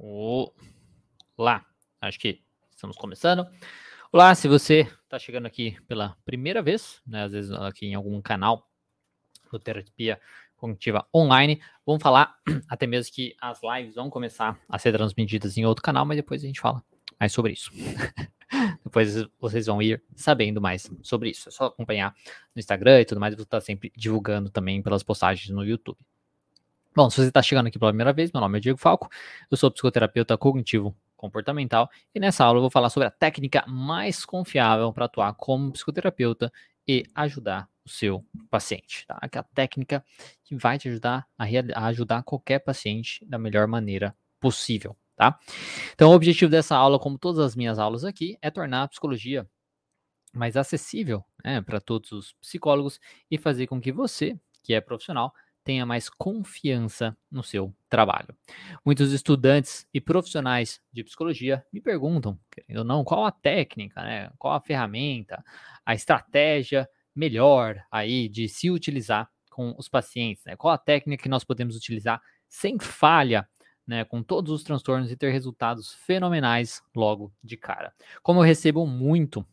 Olá, 0.00 1.66
acho 2.00 2.20
que 2.20 2.40
estamos 2.70 2.96
começando. 2.96 3.44
Olá, 4.12 4.32
se 4.32 4.46
você 4.46 4.88
está 5.02 5.18
chegando 5.18 5.46
aqui 5.46 5.76
pela 5.88 6.16
primeira 6.24 6.62
vez, 6.62 7.02
né, 7.04 7.24
às 7.24 7.32
vezes 7.32 7.50
aqui 7.50 7.86
em 7.86 7.96
algum 7.96 8.22
canal 8.22 8.70
do 9.50 9.58
Terapia 9.58 10.20
Cognitiva 10.56 11.04
Online, 11.12 11.60
vamos 11.84 12.00
falar 12.00 12.38
até 12.70 12.86
mesmo 12.86 13.12
que 13.12 13.34
as 13.40 13.60
lives 13.60 13.96
vão 13.96 14.08
começar 14.08 14.56
a 14.68 14.78
ser 14.78 14.92
transmitidas 14.92 15.58
em 15.58 15.66
outro 15.66 15.82
canal, 15.82 16.06
mas 16.06 16.16
depois 16.16 16.44
a 16.44 16.46
gente 16.46 16.60
fala 16.60 16.80
mais 17.18 17.32
sobre 17.32 17.54
isso. 17.54 17.72
depois 18.84 19.26
vocês 19.40 19.66
vão 19.66 19.82
ir 19.82 20.00
sabendo 20.14 20.60
mais 20.60 20.88
sobre 21.02 21.30
isso. 21.30 21.48
É 21.48 21.52
só 21.52 21.66
acompanhar 21.66 22.14
no 22.54 22.60
Instagram 22.60 23.00
e 23.00 23.04
tudo 23.04 23.20
mais, 23.20 23.32
eu 23.32 23.36
vou 23.36 23.42
estar 23.42 23.60
sempre 23.60 23.92
divulgando 23.96 24.48
também 24.48 24.80
pelas 24.80 25.02
postagens 25.02 25.50
no 25.50 25.64
YouTube. 25.64 25.98
Bom, 26.94 27.08
se 27.10 27.16
você 27.16 27.28
está 27.28 27.42
chegando 27.42 27.68
aqui 27.68 27.78
pela 27.78 27.92
primeira 27.92 28.12
vez, 28.12 28.32
meu 28.32 28.40
nome 28.40 28.58
é 28.58 28.60
Diego 28.60 28.78
Falco, 28.78 29.08
eu 29.50 29.56
sou 29.56 29.70
psicoterapeuta 29.70 30.36
cognitivo 30.36 30.96
comportamental 31.16 31.88
e 32.14 32.18
nessa 32.18 32.44
aula 32.44 32.58
eu 32.58 32.62
vou 32.62 32.70
falar 32.70 32.90
sobre 32.90 33.06
a 33.06 33.10
técnica 33.10 33.64
mais 33.66 34.24
confiável 34.24 34.92
para 34.92 35.04
atuar 35.04 35.32
como 35.34 35.72
psicoterapeuta 35.72 36.52
e 36.86 37.04
ajudar 37.14 37.68
o 37.84 37.88
seu 37.88 38.24
paciente, 38.50 39.06
tá? 39.06 39.18
Aquela 39.20 39.44
técnica 39.54 40.04
que 40.42 40.56
vai 40.56 40.78
te 40.78 40.88
ajudar 40.88 41.26
a, 41.38 41.44
a 41.74 41.86
ajudar 41.86 42.22
qualquer 42.22 42.60
paciente 42.60 43.24
da 43.26 43.38
melhor 43.38 43.66
maneira 43.66 44.16
possível, 44.40 44.96
tá? 45.14 45.38
Então, 45.92 46.10
o 46.10 46.14
objetivo 46.14 46.50
dessa 46.50 46.76
aula, 46.76 46.98
como 46.98 47.18
todas 47.18 47.40
as 47.40 47.54
minhas 47.54 47.78
aulas 47.78 48.04
aqui, 48.04 48.38
é 48.40 48.50
tornar 48.50 48.84
a 48.84 48.88
psicologia 48.88 49.46
mais 50.32 50.56
acessível 50.56 51.24
né, 51.44 51.60
para 51.60 51.80
todos 51.80 52.12
os 52.12 52.32
psicólogos 52.34 53.00
e 53.30 53.38
fazer 53.38 53.66
com 53.66 53.80
que 53.80 53.92
você, 53.92 54.38
que 54.62 54.74
é 54.74 54.80
profissional, 54.80 55.32
tenha 55.68 55.84
mais 55.84 56.08
confiança 56.08 57.14
no 57.30 57.42
seu 57.42 57.74
trabalho. 57.90 58.34
Muitos 58.82 59.12
estudantes 59.12 59.86
e 59.92 60.00
profissionais 60.00 60.80
de 60.90 61.04
psicologia 61.04 61.62
me 61.70 61.78
perguntam, 61.78 62.40
querendo 62.50 62.78
ou 62.78 62.84
não, 62.86 63.04
qual 63.04 63.26
a 63.26 63.30
técnica, 63.30 64.02
né? 64.02 64.30
qual 64.38 64.54
a 64.54 64.62
ferramenta, 64.62 65.44
a 65.84 65.94
estratégia 65.94 66.88
melhor 67.14 67.84
aí 67.92 68.30
de 68.30 68.48
se 68.48 68.70
utilizar 68.70 69.30
com 69.50 69.74
os 69.76 69.90
pacientes, 69.90 70.42
né? 70.46 70.56
qual 70.56 70.72
a 70.72 70.78
técnica 70.78 71.24
que 71.24 71.28
nós 71.28 71.44
podemos 71.44 71.76
utilizar 71.76 72.18
sem 72.48 72.78
falha 72.78 73.46
né, 73.86 74.06
com 74.06 74.22
todos 74.22 74.50
os 74.50 74.62
transtornos 74.62 75.12
e 75.12 75.16
ter 75.18 75.30
resultados 75.30 75.92
fenomenais 75.92 76.82
logo 76.96 77.30
de 77.44 77.58
cara. 77.58 77.92
Como 78.22 78.40
eu 78.40 78.44
recebo 78.44 78.86
muito 78.86 79.46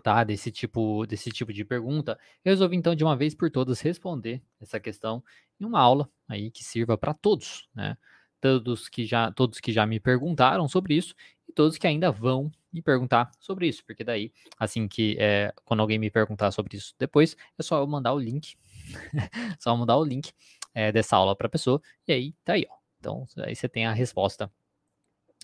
tá? 0.00 0.24
Desse 0.24 0.50
tipo, 0.50 1.06
desse 1.06 1.30
tipo 1.30 1.52
de 1.52 1.64
pergunta. 1.64 2.18
Eu 2.44 2.50
resolvi 2.50 2.76
então 2.76 2.94
de 2.94 3.04
uma 3.04 3.16
vez 3.16 3.34
por 3.34 3.50
todas 3.50 3.80
responder 3.80 4.42
essa 4.60 4.80
questão 4.80 5.22
em 5.60 5.64
uma 5.64 5.80
aula 5.80 6.10
aí 6.28 6.50
que 6.50 6.64
sirva 6.64 6.96
para 6.98 7.14
todos, 7.14 7.68
né? 7.74 7.96
Todos 8.40 8.88
que 8.88 9.04
já, 9.04 9.30
todos 9.30 9.60
que 9.60 9.72
já 9.72 9.84
me 9.86 10.00
perguntaram 10.00 10.66
sobre 10.66 10.94
isso 10.94 11.14
e 11.46 11.52
todos 11.52 11.76
que 11.76 11.86
ainda 11.86 12.10
vão 12.10 12.50
me 12.72 12.80
perguntar 12.80 13.30
sobre 13.38 13.66
isso, 13.66 13.84
porque 13.84 14.04
daí, 14.04 14.32
assim 14.58 14.86
que 14.86 15.16
é, 15.18 15.52
quando 15.64 15.80
alguém 15.80 15.98
me 15.98 16.10
perguntar 16.10 16.50
sobre 16.52 16.76
isso 16.76 16.94
depois, 16.98 17.36
é 17.58 17.62
só 17.62 17.78
eu 17.78 17.86
mandar 17.86 18.14
o 18.14 18.18
link, 18.18 18.56
só 19.58 19.76
mandar 19.76 19.96
o 19.96 20.04
link 20.04 20.32
é, 20.72 20.92
dessa 20.92 21.16
aula 21.16 21.34
para 21.34 21.48
a 21.48 21.50
pessoa 21.50 21.82
e 22.06 22.12
aí 22.12 22.32
tá 22.44 22.54
aí, 22.54 22.66
ó. 22.70 22.76
Então 22.98 23.26
aí 23.38 23.56
você 23.56 23.68
tem 23.68 23.86
a 23.86 23.92
resposta 23.92 24.50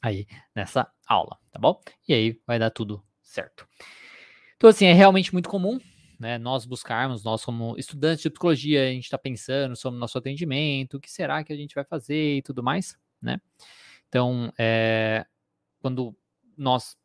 aí 0.03 0.27
nessa 0.55 0.91
aula, 1.07 1.39
tá 1.51 1.59
bom? 1.59 1.81
E 2.07 2.13
aí 2.15 2.41
vai 2.47 2.59
dar 2.59 2.71
tudo 2.71 3.03
certo. 3.23 3.67
Então, 4.57 4.71
assim, 4.71 4.87
é 4.87 4.93
realmente 4.93 5.33
muito 5.33 5.49
comum 5.49 5.79
né, 6.19 6.39
nós 6.39 6.65
buscarmos, 6.65 7.23
nós 7.23 7.45
como 7.45 7.77
estudantes 7.79 8.23
de 8.23 8.31
psicologia, 8.31 8.85
a 8.85 8.91
gente 8.91 9.05
está 9.05 9.19
pensando 9.19 9.77
sobre 9.77 9.97
o 9.97 10.01
nosso 10.01 10.17
atendimento, 10.17 10.97
o 10.97 11.01
que 11.01 11.11
será 11.11 11.45
que 11.45 11.53
a 11.53 11.57
gente 11.57 11.75
vai 11.75 11.85
fazer 11.85 12.39
e 12.39 12.43
tudo 12.43 12.63
mais, 12.63 12.97
né? 13.21 13.41
Então, 14.09 14.53
é, 14.59 15.27
quando 15.81 16.17
nós, 16.57 16.97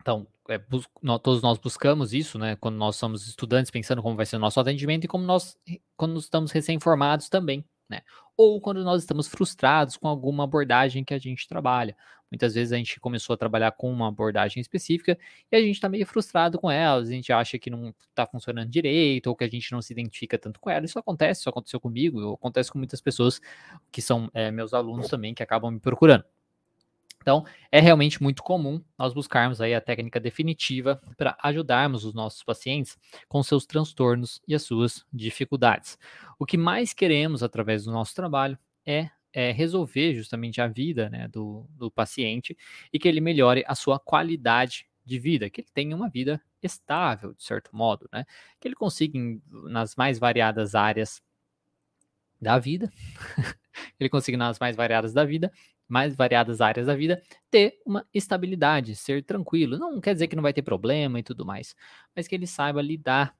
então, 0.00 0.26
é, 0.48 0.60
nós, 1.00 1.20
todos 1.22 1.42
nós 1.42 1.58
buscamos 1.58 2.12
isso, 2.12 2.38
né? 2.38 2.56
Quando 2.56 2.76
nós 2.76 2.96
somos 2.96 3.26
estudantes, 3.28 3.70
pensando 3.70 4.02
como 4.02 4.16
vai 4.16 4.26
ser 4.26 4.36
o 4.36 4.40
nosso 4.40 4.58
atendimento 4.58 5.04
e 5.04 5.08
como 5.08 5.24
nós, 5.24 5.56
quando 5.96 6.18
estamos 6.18 6.50
recém-formados 6.50 7.28
também, 7.28 7.64
né? 7.92 8.00
Ou 8.36 8.60
quando 8.60 8.82
nós 8.82 9.02
estamos 9.02 9.28
frustrados 9.28 9.96
com 9.96 10.08
alguma 10.08 10.44
abordagem 10.44 11.04
que 11.04 11.14
a 11.14 11.18
gente 11.18 11.46
trabalha. 11.46 11.94
Muitas 12.30 12.54
vezes 12.54 12.72
a 12.72 12.78
gente 12.78 12.98
começou 12.98 13.34
a 13.34 13.36
trabalhar 13.36 13.72
com 13.72 13.92
uma 13.92 14.08
abordagem 14.08 14.58
específica 14.58 15.18
e 15.50 15.56
a 15.56 15.60
gente 15.60 15.74
está 15.74 15.86
meio 15.86 16.06
frustrado 16.06 16.58
com 16.58 16.70
ela, 16.70 17.02
a 17.02 17.04
gente 17.04 17.30
acha 17.30 17.58
que 17.58 17.68
não 17.68 17.94
está 18.08 18.26
funcionando 18.26 18.70
direito 18.70 19.26
ou 19.26 19.36
que 19.36 19.44
a 19.44 19.48
gente 19.48 19.70
não 19.70 19.82
se 19.82 19.92
identifica 19.92 20.38
tanto 20.38 20.58
com 20.58 20.70
ela. 20.70 20.86
Isso 20.86 20.98
acontece, 20.98 21.40
isso 21.40 21.50
aconteceu 21.50 21.78
comigo, 21.78 22.32
acontece 22.32 22.72
com 22.72 22.78
muitas 22.78 23.02
pessoas 23.02 23.38
que 23.92 24.00
são 24.00 24.30
é, 24.32 24.50
meus 24.50 24.72
alunos 24.72 25.08
também 25.08 25.34
que 25.34 25.42
acabam 25.42 25.70
me 25.70 25.78
procurando. 25.78 26.24
Então, 27.22 27.46
é 27.70 27.80
realmente 27.80 28.22
muito 28.22 28.42
comum 28.42 28.82
nós 28.98 29.14
buscarmos 29.14 29.60
aí 29.60 29.74
a 29.74 29.80
técnica 29.80 30.18
definitiva 30.20 31.00
para 31.16 31.36
ajudarmos 31.42 32.04
os 32.04 32.12
nossos 32.12 32.42
pacientes 32.42 32.98
com 33.28 33.42
seus 33.42 33.64
transtornos 33.64 34.42
e 34.46 34.54
as 34.54 34.62
suas 34.62 35.06
dificuldades. 35.12 35.96
O 36.38 36.44
que 36.44 36.58
mais 36.58 36.92
queremos 36.92 37.42
através 37.42 37.84
do 37.84 37.92
nosso 37.92 38.14
trabalho 38.14 38.58
é, 38.84 39.08
é 39.32 39.52
resolver 39.52 40.14
justamente 40.14 40.60
a 40.60 40.66
vida 40.66 41.08
né, 41.08 41.28
do, 41.28 41.66
do 41.70 41.90
paciente 41.90 42.56
e 42.92 42.98
que 42.98 43.08
ele 43.08 43.20
melhore 43.20 43.64
a 43.66 43.74
sua 43.74 43.98
qualidade 43.98 44.86
de 45.04 45.18
vida, 45.18 45.48
que 45.48 45.60
ele 45.60 45.68
tenha 45.72 45.96
uma 45.96 46.08
vida 46.08 46.40
estável, 46.62 47.34
de 47.34 47.42
certo 47.42 47.74
modo, 47.74 48.08
né? 48.12 48.24
Que 48.60 48.68
ele 48.68 48.74
consiga, 48.74 49.18
nas 49.68 49.96
mais 49.96 50.18
variadas 50.18 50.74
áreas 50.74 51.20
da 52.40 52.58
vida, 52.58 52.90
ele 53.98 54.08
consiga, 54.08 54.36
nas 54.36 54.58
mais 54.58 54.76
variadas 54.76 55.12
da 55.12 55.24
vida, 55.24 55.52
mais 55.88 56.14
variadas 56.14 56.60
áreas 56.60 56.86
da 56.86 56.94
vida, 56.94 57.22
ter 57.50 57.78
uma 57.84 58.06
estabilidade, 58.14 58.96
ser 58.96 59.22
tranquilo. 59.24 59.78
Não 59.78 60.00
quer 60.00 60.14
dizer 60.14 60.28
que 60.28 60.36
não 60.36 60.42
vai 60.42 60.52
ter 60.52 60.62
problema 60.62 61.18
e 61.18 61.22
tudo 61.22 61.44
mais, 61.44 61.74
mas 62.14 62.26
que 62.26 62.34
ele 62.34 62.46
saiba 62.46 62.80
lidar 62.80 63.36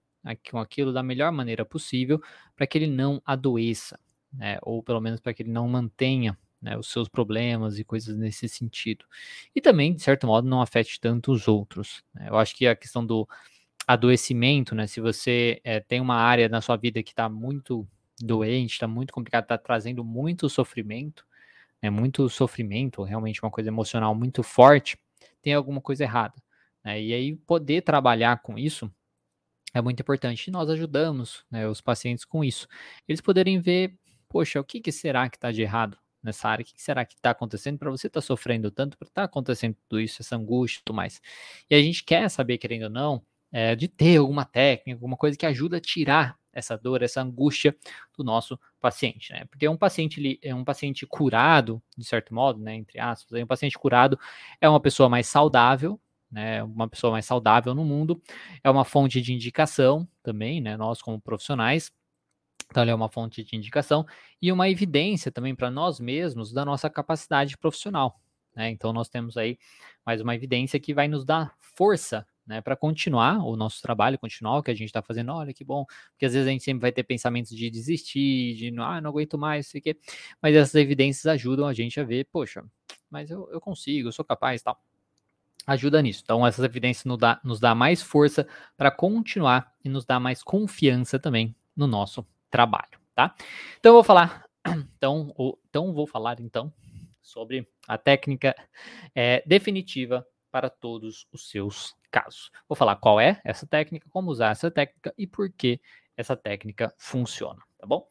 com 0.50 0.58
aquilo 0.58 0.92
da 0.92 1.02
melhor 1.02 1.32
maneira 1.32 1.64
possível 1.64 2.20
para 2.54 2.66
que 2.66 2.78
ele 2.78 2.86
não 2.86 3.20
adoeça, 3.24 3.98
né? 4.32 4.58
ou 4.62 4.82
pelo 4.82 5.00
menos 5.00 5.20
para 5.20 5.34
que 5.34 5.42
ele 5.42 5.50
não 5.50 5.66
mantenha 5.68 6.38
né, 6.60 6.78
os 6.78 6.88
seus 6.92 7.08
problemas 7.08 7.78
e 7.78 7.84
coisas 7.84 8.16
nesse 8.16 8.48
sentido. 8.48 9.04
E 9.54 9.60
também, 9.60 9.94
de 9.94 10.02
certo 10.02 10.26
modo, 10.26 10.48
não 10.48 10.62
afete 10.62 11.00
tanto 11.00 11.32
os 11.32 11.48
outros. 11.48 12.04
Né? 12.14 12.28
Eu 12.28 12.36
acho 12.36 12.54
que 12.54 12.66
a 12.66 12.76
questão 12.76 13.04
do 13.04 13.28
adoecimento, 13.86 14.74
né? 14.74 14.86
Se 14.86 15.00
você 15.00 15.60
é, 15.64 15.80
tem 15.80 16.00
uma 16.00 16.14
área 16.14 16.48
na 16.48 16.60
sua 16.60 16.76
vida 16.76 17.02
que 17.02 17.10
está 17.10 17.28
muito 17.28 17.86
doente, 18.20 18.74
está 18.74 18.86
muito 18.86 19.12
complicado, 19.12 19.42
está 19.44 19.58
trazendo 19.58 20.04
muito 20.04 20.48
sofrimento, 20.48 21.26
né, 21.82 21.90
muito 21.90 22.28
sofrimento, 22.28 23.02
realmente 23.02 23.42
uma 23.42 23.50
coisa 23.50 23.68
emocional 23.68 24.14
muito 24.14 24.42
forte, 24.42 24.96
tem 25.42 25.54
alguma 25.54 25.80
coisa 25.80 26.04
errada. 26.04 26.34
Né? 26.84 27.02
E 27.02 27.12
aí 27.12 27.36
poder 27.36 27.82
trabalhar 27.82 28.40
com 28.42 28.58
isso 28.58 28.90
é 29.74 29.80
muito 29.80 30.00
importante. 30.00 30.48
E 30.48 30.50
nós 30.50 30.68
ajudamos 30.70 31.44
né, 31.50 31.66
os 31.66 31.80
pacientes 31.80 32.24
com 32.24 32.44
isso. 32.44 32.68
Eles 33.08 33.20
poderem 33.20 33.60
ver, 33.60 33.98
poxa, 34.28 34.60
o 34.60 34.64
que, 34.64 34.80
que 34.80 34.92
será 34.92 35.28
que 35.28 35.36
está 35.36 35.50
de 35.50 35.62
errado 35.62 35.98
nessa 36.22 36.48
área? 36.48 36.62
O 36.62 36.66
que, 36.66 36.74
que 36.74 36.82
será 36.82 37.04
que 37.04 37.14
está 37.14 37.30
acontecendo 37.30 37.78
para 37.78 37.90
você 37.90 38.06
estar 38.06 38.20
tá 38.20 38.26
sofrendo 38.26 38.70
tanto, 38.70 38.96
para 38.96 39.08
estar 39.08 39.22
tá 39.22 39.26
acontecendo 39.26 39.76
tudo 39.88 40.00
isso, 40.00 40.22
essa 40.22 40.36
angústia 40.36 40.80
e 40.80 40.84
tudo 40.84 40.96
mais. 40.96 41.20
E 41.68 41.74
a 41.74 41.82
gente 41.82 42.04
quer 42.04 42.28
saber, 42.28 42.58
querendo 42.58 42.84
ou 42.84 42.90
não, 42.90 43.22
é, 43.50 43.74
de 43.74 43.88
ter 43.88 44.18
alguma 44.18 44.44
técnica, 44.44 44.96
alguma 44.96 45.16
coisa 45.16 45.36
que 45.36 45.46
ajuda 45.46 45.78
a 45.78 45.80
tirar 45.80 46.38
essa 46.52 46.76
dor, 46.76 47.02
essa 47.02 47.22
angústia 47.22 47.76
do 48.16 48.22
nosso 48.24 48.58
paciente, 48.80 49.32
né? 49.32 49.44
Porque 49.46 49.68
um 49.68 49.76
paciente 49.76 50.38
é 50.42 50.54
um 50.54 50.64
paciente 50.64 51.06
curado, 51.06 51.82
de 51.96 52.04
certo 52.04 52.34
modo, 52.34 52.60
né, 52.60 52.74
entre 52.74 52.98
aspas, 52.98 53.40
um 53.40 53.46
paciente 53.46 53.78
curado 53.78 54.18
é 54.60 54.68
uma 54.68 54.80
pessoa 54.80 55.08
mais 55.08 55.26
saudável, 55.26 56.00
né, 56.30 56.62
uma 56.62 56.88
pessoa 56.88 57.12
mais 57.12 57.26
saudável 57.26 57.74
no 57.74 57.84
mundo, 57.84 58.20
é 58.64 58.70
uma 58.70 58.84
fonte 58.84 59.20
de 59.20 59.32
indicação 59.32 60.08
também, 60.22 60.60
né, 60.60 60.76
nós 60.76 61.00
como 61.00 61.20
profissionais, 61.20 61.92
então, 62.72 62.82
ele 62.82 62.90
é 62.90 62.94
uma 62.94 63.10
fonte 63.10 63.44
de 63.44 63.54
indicação 63.54 64.06
e 64.40 64.50
uma 64.50 64.66
evidência 64.66 65.30
também 65.30 65.54
para 65.54 65.70
nós 65.70 66.00
mesmos 66.00 66.54
da 66.54 66.64
nossa 66.64 66.88
capacidade 66.88 67.58
profissional. 67.58 68.18
Né? 68.56 68.70
Então, 68.70 68.94
nós 68.94 69.10
temos 69.10 69.36
aí 69.36 69.58
mais 70.06 70.22
uma 70.22 70.34
evidência 70.34 70.80
que 70.80 70.94
vai 70.94 71.06
nos 71.06 71.22
dar 71.22 71.54
força 71.58 72.26
né, 72.46 72.60
para 72.60 72.76
continuar 72.76 73.38
o 73.44 73.56
nosso 73.56 73.80
trabalho, 73.80 74.18
continuar 74.18 74.58
o 74.58 74.62
que 74.62 74.70
a 74.70 74.74
gente 74.74 74.88
está 74.88 75.02
fazendo. 75.02 75.32
Olha 75.32 75.52
que 75.52 75.64
bom, 75.64 75.84
porque 76.10 76.26
às 76.26 76.32
vezes 76.32 76.48
a 76.48 76.50
gente 76.50 76.64
sempre 76.64 76.82
vai 76.82 76.92
ter 76.92 77.02
pensamentos 77.02 77.54
de 77.54 77.70
desistir, 77.70 78.54
de 78.54 78.74
ah, 78.80 79.00
não 79.00 79.10
aguento 79.10 79.38
mais, 79.38 79.68
sei 79.68 79.80
que, 79.80 79.96
mas 80.40 80.54
essas 80.54 80.74
evidências 80.74 81.26
ajudam 81.26 81.66
a 81.66 81.72
gente 81.72 82.00
a 82.00 82.04
ver, 82.04 82.26
poxa, 82.32 82.64
mas 83.10 83.30
eu, 83.30 83.48
eu 83.50 83.60
consigo, 83.60 84.08
eu 84.08 84.12
sou 84.12 84.24
capaz, 84.24 84.62
tal. 84.62 84.80
Ajuda 85.66 86.02
nisso. 86.02 86.22
Então, 86.24 86.44
essas 86.44 86.64
evidências 86.64 87.04
nos 87.04 87.18
dá, 87.18 87.40
nos 87.44 87.60
dá 87.60 87.74
mais 87.74 88.02
força 88.02 88.48
para 88.76 88.90
continuar 88.90 89.72
e 89.84 89.88
nos 89.88 90.04
dá 90.04 90.18
mais 90.18 90.42
confiança 90.42 91.18
também 91.20 91.54
no 91.76 91.86
nosso 91.86 92.26
trabalho, 92.50 92.98
tá? 93.14 93.34
Então, 93.78 93.90
eu 93.90 93.94
vou 93.94 94.04
falar, 94.04 94.44
então, 94.96 95.32
então 95.68 95.92
vou 95.92 96.06
falar 96.06 96.40
então 96.40 96.72
sobre 97.22 97.68
a 97.86 97.96
técnica 97.96 98.56
é, 99.14 99.42
definitiva 99.46 100.26
para 100.52 100.70
todos 100.70 101.26
os 101.32 101.50
seus 101.50 101.96
casos. 102.10 102.52
Vou 102.68 102.76
falar 102.76 102.94
qual 102.96 103.18
é 103.18 103.40
essa 103.42 103.66
técnica, 103.66 104.08
como 104.10 104.30
usar 104.30 104.50
essa 104.50 104.70
técnica 104.70 105.12
e 105.18 105.26
por 105.26 105.50
que 105.50 105.80
essa 106.16 106.36
técnica 106.36 106.94
funciona, 106.96 107.60
tá 107.78 107.86
bom? 107.86 108.06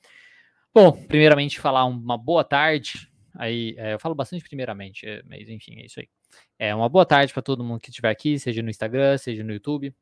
Bom, 0.73 0.91
primeiramente 0.91 1.59
falar 1.59 1.85
uma 1.85 2.17
boa 2.17 2.43
tarde 2.43 3.11
Aí 3.35 3.75
é, 3.77 3.93
eu 3.93 3.99
falo 3.99 4.15
bastante 4.15 4.43
primeiramente, 4.43 5.07
é, 5.07 5.23
mas 5.23 5.47
enfim, 5.49 5.79
é 5.79 5.85
isso 5.85 5.99
aí. 5.99 6.09
É 6.57 6.75
uma 6.75 6.89
boa 6.89 7.05
tarde 7.05 7.33
para 7.33 7.41
todo 7.41 7.63
mundo 7.63 7.79
que 7.79 7.89
estiver 7.89 8.09
aqui, 8.09 8.38
seja 8.39 8.61
no 8.61 8.69
Instagram, 8.69 9.17
seja 9.17 9.44
no 9.44 9.53
YouTube. 9.53 9.94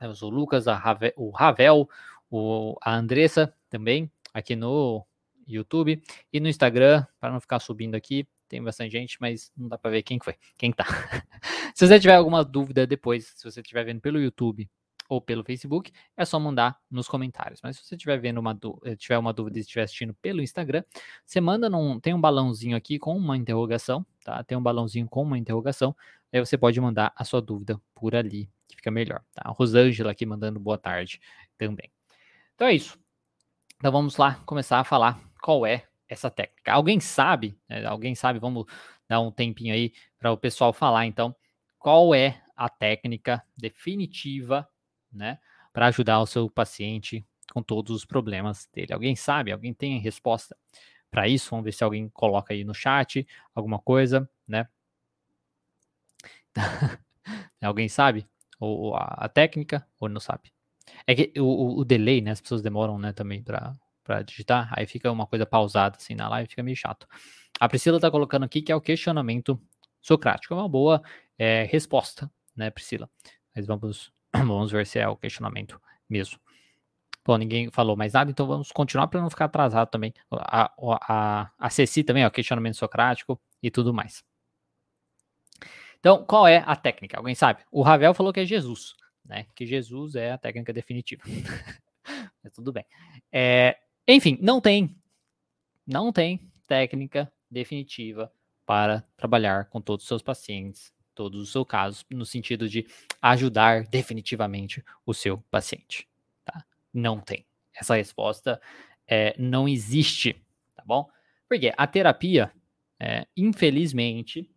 Eu 0.00 0.14
sou 0.14 0.30
o 0.30 0.34
Lucas, 0.34 0.64
o 1.16 1.30
Ravel, 1.30 1.88
o, 2.30 2.76
a 2.82 2.94
Andressa 2.94 3.54
também, 3.68 4.10
aqui 4.32 4.56
no 4.56 5.06
YouTube 5.46 6.02
e 6.32 6.40
no 6.40 6.48
Instagram, 6.48 7.04
para 7.20 7.32
não 7.32 7.40
ficar 7.40 7.60
subindo 7.60 7.94
aqui, 7.94 8.26
tem 8.50 8.62
bastante 8.62 8.90
gente, 8.90 9.16
mas 9.20 9.52
não 9.56 9.68
dá 9.68 9.78
para 9.78 9.92
ver 9.92 10.02
quem 10.02 10.18
foi, 10.22 10.34
quem 10.58 10.72
tá. 10.72 10.84
se 11.72 11.86
você 11.86 11.98
tiver 12.00 12.16
alguma 12.16 12.44
dúvida 12.44 12.84
depois, 12.84 13.32
se 13.36 13.48
você 13.48 13.60
estiver 13.60 13.84
vendo 13.84 14.00
pelo 14.00 14.20
YouTube 14.20 14.68
ou 15.08 15.20
pelo 15.20 15.44
Facebook, 15.44 15.92
é 16.16 16.24
só 16.24 16.38
mandar 16.38 16.78
nos 16.90 17.08
comentários. 17.08 17.60
Mas 17.62 17.76
se 17.76 17.84
você 17.84 17.94
estiver 17.94 18.18
vendo 18.18 18.38
uma, 18.38 18.58
eh, 18.84 18.96
tiver 18.96 19.18
uma 19.18 19.32
dúvida 19.32 19.58
e 19.58 19.60
estiver 19.60 19.82
assistindo 19.82 20.14
pelo 20.14 20.42
Instagram, 20.42 20.82
você 21.24 21.40
manda 21.40 21.70
num, 21.70 21.98
tem 22.00 22.12
um 22.12 22.20
balãozinho 22.20 22.76
aqui 22.76 22.98
com 22.98 23.16
uma 23.16 23.36
interrogação, 23.36 24.04
tá? 24.24 24.42
Tem 24.42 24.58
um 24.58 24.62
balãozinho 24.62 25.08
com 25.08 25.22
uma 25.22 25.38
interrogação, 25.38 25.96
aí 26.32 26.40
você 26.40 26.58
pode 26.58 26.80
mandar 26.80 27.12
a 27.16 27.24
sua 27.24 27.40
dúvida 27.40 27.80
por 27.94 28.14
ali, 28.16 28.50
que 28.68 28.76
fica 28.76 28.90
melhor, 28.90 29.22
tá? 29.32 29.42
A 29.44 29.50
Rosângela 29.50 30.10
aqui 30.10 30.26
mandando 30.26 30.58
boa 30.58 30.78
tarde 30.78 31.20
também. 31.56 31.90
Então 32.54 32.66
é 32.66 32.74
isso. 32.74 32.98
Então 33.76 33.92
vamos 33.92 34.16
lá 34.16 34.34
começar 34.44 34.80
a 34.80 34.84
falar 34.84 35.20
qual 35.40 35.64
é 35.64 35.89
essa 36.10 36.30
técnica. 36.30 36.72
Alguém 36.72 36.98
sabe? 36.98 37.56
Né? 37.68 37.86
Alguém 37.86 38.14
sabe? 38.14 38.38
Vamos 38.38 38.66
dar 39.08 39.20
um 39.20 39.30
tempinho 39.30 39.72
aí 39.72 39.92
para 40.18 40.32
o 40.32 40.36
pessoal 40.36 40.72
falar 40.72 41.06
então 41.06 41.34
qual 41.78 42.14
é 42.14 42.42
a 42.56 42.68
técnica 42.68 43.42
definitiva 43.56 44.68
né, 45.10 45.38
para 45.72 45.86
ajudar 45.86 46.20
o 46.20 46.26
seu 46.26 46.50
paciente 46.50 47.26
com 47.52 47.62
todos 47.62 47.96
os 47.96 48.04
problemas 48.04 48.68
dele. 48.72 48.92
Alguém 48.92 49.16
sabe? 49.16 49.50
Alguém 49.50 49.72
tem 49.72 49.98
resposta 49.98 50.56
para 51.10 51.26
isso? 51.26 51.50
Vamos 51.50 51.64
ver 51.64 51.72
se 51.72 51.82
alguém 51.82 52.08
coloca 52.10 52.52
aí 52.52 52.64
no 52.64 52.74
chat 52.74 53.26
alguma 53.54 53.78
coisa, 53.78 54.28
né? 54.46 54.68
alguém 57.62 57.88
sabe? 57.88 58.28
Ou 58.58 58.94
a, 58.94 59.04
a, 59.04 59.28
técnica 59.28 59.86
ou 59.98 60.08
não 60.08 60.20
sabe? 60.20 60.52
É 61.06 61.14
que 61.14 61.40
o, 61.40 61.78
o, 61.78 61.84
delay, 61.84 62.20
né? 62.20 62.32
As 62.32 62.40
pessoas 62.40 62.60
demoram, 62.60 62.98
né, 62.98 63.12
também 63.12 63.42
para 63.42 63.74
para 64.10 64.22
digitar, 64.22 64.68
aí 64.76 64.86
fica 64.86 65.10
uma 65.12 65.24
coisa 65.24 65.46
pausada 65.46 65.96
assim 65.96 66.16
na 66.16 66.28
live, 66.28 66.48
fica 66.48 66.64
meio 66.64 66.76
chato. 66.76 67.06
A 67.60 67.68
Priscila 67.68 67.98
está 67.98 68.10
colocando 68.10 68.42
aqui 68.42 68.60
que 68.60 68.72
é 68.72 68.74
o 68.74 68.80
questionamento 68.80 69.60
socrático. 70.02 70.52
É 70.52 70.56
uma 70.56 70.68
boa 70.68 71.00
é, 71.38 71.62
resposta, 71.70 72.28
né, 72.56 72.70
Priscila? 72.70 73.08
Mas 73.54 73.66
vamos 73.66 74.12
Vamos 74.32 74.72
ver 74.72 74.84
se 74.86 74.98
é 74.98 75.08
o 75.08 75.16
questionamento 75.16 75.80
mesmo. 76.08 76.40
Bom, 77.24 77.36
ninguém 77.36 77.70
falou 77.70 77.96
mais 77.96 78.14
nada, 78.14 78.30
então 78.30 78.46
vamos 78.46 78.72
continuar 78.72 79.06
para 79.06 79.20
não 79.20 79.30
ficar 79.30 79.44
atrasado 79.44 79.88
também. 79.88 80.12
A, 80.32 80.72
a, 81.02 81.50
a 81.56 81.70
Ceci 81.70 82.02
também, 82.02 82.24
ó, 82.24 82.30
questionamento 82.30 82.76
socrático 82.76 83.40
e 83.62 83.70
tudo 83.70 83.94
mais. 83.94 84.24
Então, 86.00 86.24
qual 86.24 86.48
é 86.48 86.64
a 86.66 86.74
técnica? 86.74 87.16
Alguém 87.16 87.34
sabe? 87.34 87.62
O 87.70 87.82
Ravel 87.82 88.14
falou 88.14 88.32
que 88.32 88.40
é 88.40 88.44
Jesus, 88.44 88.96
né? 89.24 89.46
Que 89.54 89.66
Jesus 89.66 90.16
é 90.16 90.32
a 90.32 90.38
técnica 90.38 90.72
definitiva. 90.72 91.22
Tudo 92.54 92.72
bem. 92.72 92.86
É, 93.30 93.76
enfim, 94.12 94.38
não 94.40 94.60
tem, 94.60 94.96
não 95.86 96.12
tem 96.12 96.50
técnica 96.66 97.30
definitiva 97.50 98.32
para 98.64 99.02
trabalhar 99.16 99.68
com 99.68 99.80
todos 99.80 100.04
os 100.04 100.08
seus 100.08 100.22
pacientes 100.22 100.92
todos 101.20 101.42
os 101.42 101.52
seus 101.52 101.66
casos, 101.66 102.06
no 102.10 102.24
sentido 102.24 102.66
de 102.66 102.86
ajudar 103.20 103.84
definitivamente 103.84 104.82
o 105.04 105.12
seu 105.12 105.36
paciente. 105.50 106.08
Tá? 106.42 106.64
Não 106.94 107.20
tem. 107.20 107.44
Essa 107.74 107.96
resposta 107.96 108.58
é, 109.06 109.34
não 109.38 109.68
existe, 109.68 110.42
tá 110.74 110.82
bom? 110.82 111.06
Porque 111.46 111.74
a 111.76 111.86
terapia, 111.86 112.50
é, 112.98 113.26
infelizmente, 113.36 114.50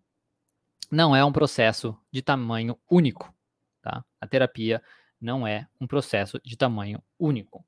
não 0.90 1.14
é 1.14 1.26
um 1.26 1.34
processo 1.34 1.98
de 2.10 2.22
tamanho 2.22 2.80
único. 2.90 3.34
Tá? 3.82 4.06
A 4.22 4.26
terapia 4.26 4.82
não 5.20 5.46
é 5.46 5.68
um 5.82 5.88
processo 5.88 6.40
de 6.46 6.56
tamanho 6.56 7.04
único. 7.20 7.66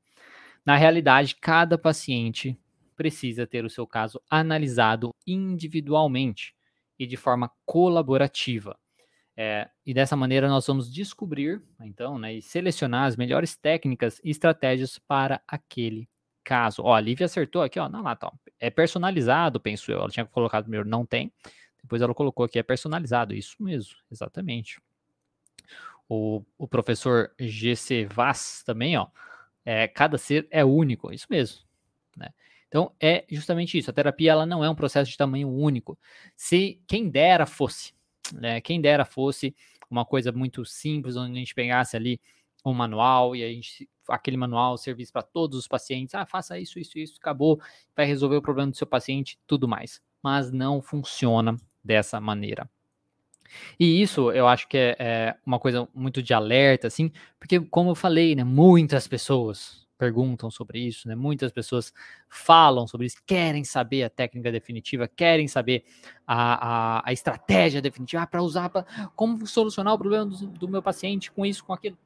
Na 0.65 0.75
realidade, 0.75 1.35
cada 1.35 1.77
paciente 1.77 2.59
precisa 2.95 3.45
ter 3.45 3.63
o 3.63 3.69
seu 3.69 3.85
caso 3.85 4.21
analisado 4.29 5.13
individualmente 5.27 6.55
e 6.97 7.05
de 7.05 7.17
forma 7.17 7.51
colaborativa. 7.65 8.77
É, 9.37 9.69
e 9.85 9.93
dessa 9.93 10.15
maneira 10.15 10.47
nós 10.47 10.65
vamos 10.65 10.91
descobrir, 10.91 11.61
então, 11.81 12.17
né, 12.17 12.35
e 12.35 12.41
selecionar 12.41 13.05
as 13.05 13.17
melhores 13.17 13.57
técnicas 13.57 14.19
e 14.23 14.29
estratégias 14.29 14.97
para 14.97 15.41
aquele 15.45 16.09
caso. 16.41 16.81
Ó, 16.83 16.93
a 16.93 17.01
Lívia 17.01 17.25
acertou 17.25 17.61
aqui, 17.61 17.77
ó, 17.77 17.87
lá, 17.87 18.15
tá, 18.15 18.31
é 18.59 18.69
personalizado, 18.69 19.59
penso 19.59 19.91
eu. 19.91 19.99
Ela 19.99 20.09
tinha 20.09 20.25
colocado 20.25 20.63
primeiro, 20.63 20.87
não 20.87 21.05
tem. 21.05 21.33
Depois 21.81 22.01
ela 22.01 22.13
colocou 22.13 22.45
aqui, 22.45 22.57
é 22.57 22.63
personalizado. 22.63 23.35
Isso 23.35 23.55
mesmo, 23.59 23.95
exatamente. 24.09 24.81
O, 26.07 26.43
o 26.57 26.67
professor 26.67 27.31
GC 27.37 28.05
Vaz 28.05 28.63
também, 28.65 28.95
ó, 28.95 29.07
é, 29.65 29.87
cada 29.87 30.17
ser 30.17 30.47
é 30.51 30.63
único, 30.63 31.11
isso 31.11 31.27
mesmo, 31.29 31.59
né? 32.15 32.29
Então 32.67 32.91
é 32.99 33.25
justamente 33.29 33.77
isso. 33.77 33.89
A 33.89 33.93
terapia 33.93 34.31
ela 34.31 34.45
não 34.45 34.63
é 34.63 34.69
um 34.69 34.75
processo 34.75 35.09
de 35.09 35.17
tamanho 35.17 35.49
único. 35.49 35.97
Se 36.35 36.81
quem 36.87 37.09
dera 37.09 37.45
fosse, 37.45 37.93
né? 38.33 38.61
Quem 38.61 38.79
dera 38.79 39.05
fosse 39.05 39.55
uma 39.89 40.05
coisa 40.05 40.31
muito 40.31 40.65
simples, 40.65 41.15
onde 41.15 41.31
a 41.33 41.39
gente 41.39 41.55
pegasse 41.55 41.95
ali 41.95 42.19
um 42.65 42.73
manual 42.73 43.35
e 43.35 43.43
a 43.43 43.47
gente, 43.47 43.89
aquele 44.09 44.37
manual 44.37 44.77
servisse 44.77 45.11
para 45.11 45.21
todos 45.21 45.57
os 45.57 45.67
pacientes. 45.67 46.15
Ah, 46.15 46.25
faça 46.25 46.59
isso, 46.59 46.79
isso, 46.79 46.97
isso, 46.97 47.15
acabou, 47.19 47.59
vai 47.95 48.05
resolver 48.05 48.35
o 48.37 48.41
problema 48.41 48.71
do 48.71 48.77
seu 48.77 48.87
paciente, 48.87 49.39
tudo 49.45 49.67
mais. 49.67 50.01
Mas 50.21 50.51
não 50.51 50.81
funciona 50.81 51.55
dessa 51.83 52.19
maneira. 52.19 52.69
E 53.79 54.01
isso 54.01 54.31
eu 54.31 54.47
acho 54.47 54.67
que 54.67 54.77
é, 54.77 54.95
é 54.99 55.35
uma 55.45 55.59
coisa 55.59 55.87
muito 55.93 56.21
de 56.21 56.33
alerta, 56.33 56.87
assim, 56.87 57.11
porque 57.39 57.59
como 57.59 57.91
eu 57.91 57.95
falei, 57.95 58.35
né, 58.35 58.43
muitas 58.43 59.07
pessoas, 59.07 59.85
perguntam 59.97 60.51
sobre 60.51 60.79
isso, 60.79 61.07
né? 61.07 61.15
Muitas 61.15 61.51
pessoas 61.51 61.93
falam 62.29 62.87
sobre 62.87 63.07
isso, 63.07 63.17
querem 63.25 63.63
saber 63.63 64.03
a 64.03 64.09
técnica 64.09 64.51
definitiva, 64.51 65.07
querem 65.07 65.47
saber 65.47 65.85
a, 66.27 66.99
a, 66.99 67.09
a 67.09 67.13
estratégia 67.13 67.81
definitiva 67.81 68.23
ah, 68.23 68.27
para 68.27 68.41
usar, 68.41 68.69
para 68.69 68.83
como 69.15 69.45
solucionar 69.47 69.93
o 69.93 69.97
problema 69.97 70.25
do, 70.25 70.47
do, 70.47 70.67
meu 70.67 70.81
paciente 70.81 71.31
com 71.31 71.45
isso, 71.45 71.63
com 71.63 71.73
aquilo, 71.73 71.97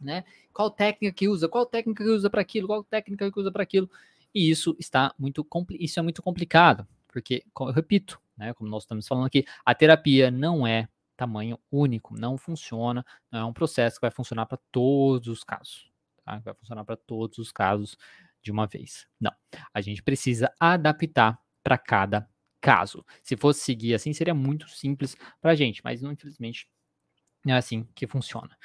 né? 0.00 0.24
Qual 0.52 0.70
técnica 0.70 1.14
que 1.14 1.28
usa, 1.28 1.48
qual 1.48 1.66
técnica 1.66 2.02
que 2.04 2.10
usa 2.10 2.28
para 2.28 2.40
aquilo, 2.40 2.66
qual 2.66 2.82
técnica 2.84 3.30
que 3.30 3.40
usa 3.40 3.50
para 3.52 3.62
aquilo. 3.62 3.88
E 4.34 4.50
isso 4.50 4.76
está 4.78 5.14
muito 5.18 5.46
isso 5.78 5.98
é 5.98 6.02
muito 6.02 6.22
complicado, 6.22 6.86
porque, 7.08 7.44
eu 7.60 7.66
repito, 7.66 8.20
né, 8.38 8.54
como 8.54 8.70
nós 8.70 8.84
estamos 8.84 9.06
falando 9.06 9.26
aqui, 9.26 9.44
a 9.64 9.74
terapia 9.74 10.30
não 10.30 10.66
é 10.66 10.88
tamanho 11.16 11.58
único, 11.70 12.18
não 12.18 12.38
funciona, 12.38 13.04
não 13.30 13.40
é 13.40 13.44
um 13.44 13.52
processo 13.52 13.96
que 13.96 14.02
vai 14.02 14.10
funcionar 14.10 14.46
para 14.46 14.58
todos 14.70 15.28
os 15.28 15.42
casos 15.42 15.88
tá? 16.28 16.38
Vai 16.44 16.54
funcionar 16.54 16.84
para 16.84 16.96
todos 16.96 17.38
os 17.38 17.50
casos 17.50 17.96
de 18.42 18.52
uma 18.52 18.66
vez. 18.66 19.06
Não. 19.18 19.32
A 19.72 19.80
gente 19.80 20.02
precisa 20.02 20.52
adaptar 20.60 21.40
para 21.62 21.78
cada 21.78 22.28
caso. 22.60 23.04
Se 23.22 23.36
fosse 23.36 23.60
seguir 23.60 23.94
assim, 23.94 24.12
seria 24.12 24.34
muito 24.34 24.68
simples 24.68 25.16
para 25.40 25.52
a 25.52 25.54
gente, 25.54 25.80
mas 25.82 26.02
infelizmente 26.02 26.68
não 27.44 27.54
é 27.54 27.58
assim 27.58 27.86
que 27.94 28.06
funciona. 28.06 28.56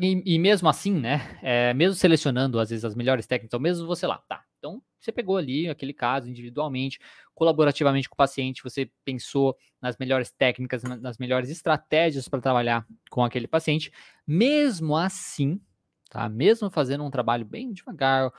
E 0.00 0.38
mesmo 0.38 0.68
assim, 0.70 0.92
né, 0.92 1.38
é, 1.42 1.74
mesmo 1.74 1.94
selecionando 1.94 2.58
às 2.58 2.70
vezes 2.70 2.84
as 2.84 2.94
melhores 2.94 3.26
técnicas, 3.26 3.48
então 3.48 3.60
mesmo 3.60 3.86
você 3.86 4.06
lá, 4.06 4.18
tá, 4.26 4.42
então 4.62 4.80
você 5.00 5.10
pegou 5.10 5.36
ali 5.36 5.68
aquele 5.68 5.92
caso 5.92 6.28
individualmente, 6.28 7.00
colaborativamente 7.34 8.08
com 8.08 8.14
o 8.14 8.16
paciente, 8.16 8.62
você 8.62 8.88
pensou 9.04 9.56
nas 9.80 9.96
melhores 9.98 10.30
técnicas, 10.30 10.84
nas 10.84 11.18
melhores 11.18 11.50
estratégias 11.50 12.28
para 12.28 12.40
trabalhar 12.40 12.86
com 13.10 13.24
aquele 13.24 13.48
paciente, 13.48 13.90
mesmo 14.24 14.96
assim, 14.96 15.60
tá? 16.08 16.28
Mesmo 16.28 16.70
fazendo 16.70 17.02
um 17.04 17.10
trabalho 17.10 17.44
bem 17.44 17.72
devagar, 17.72 18.30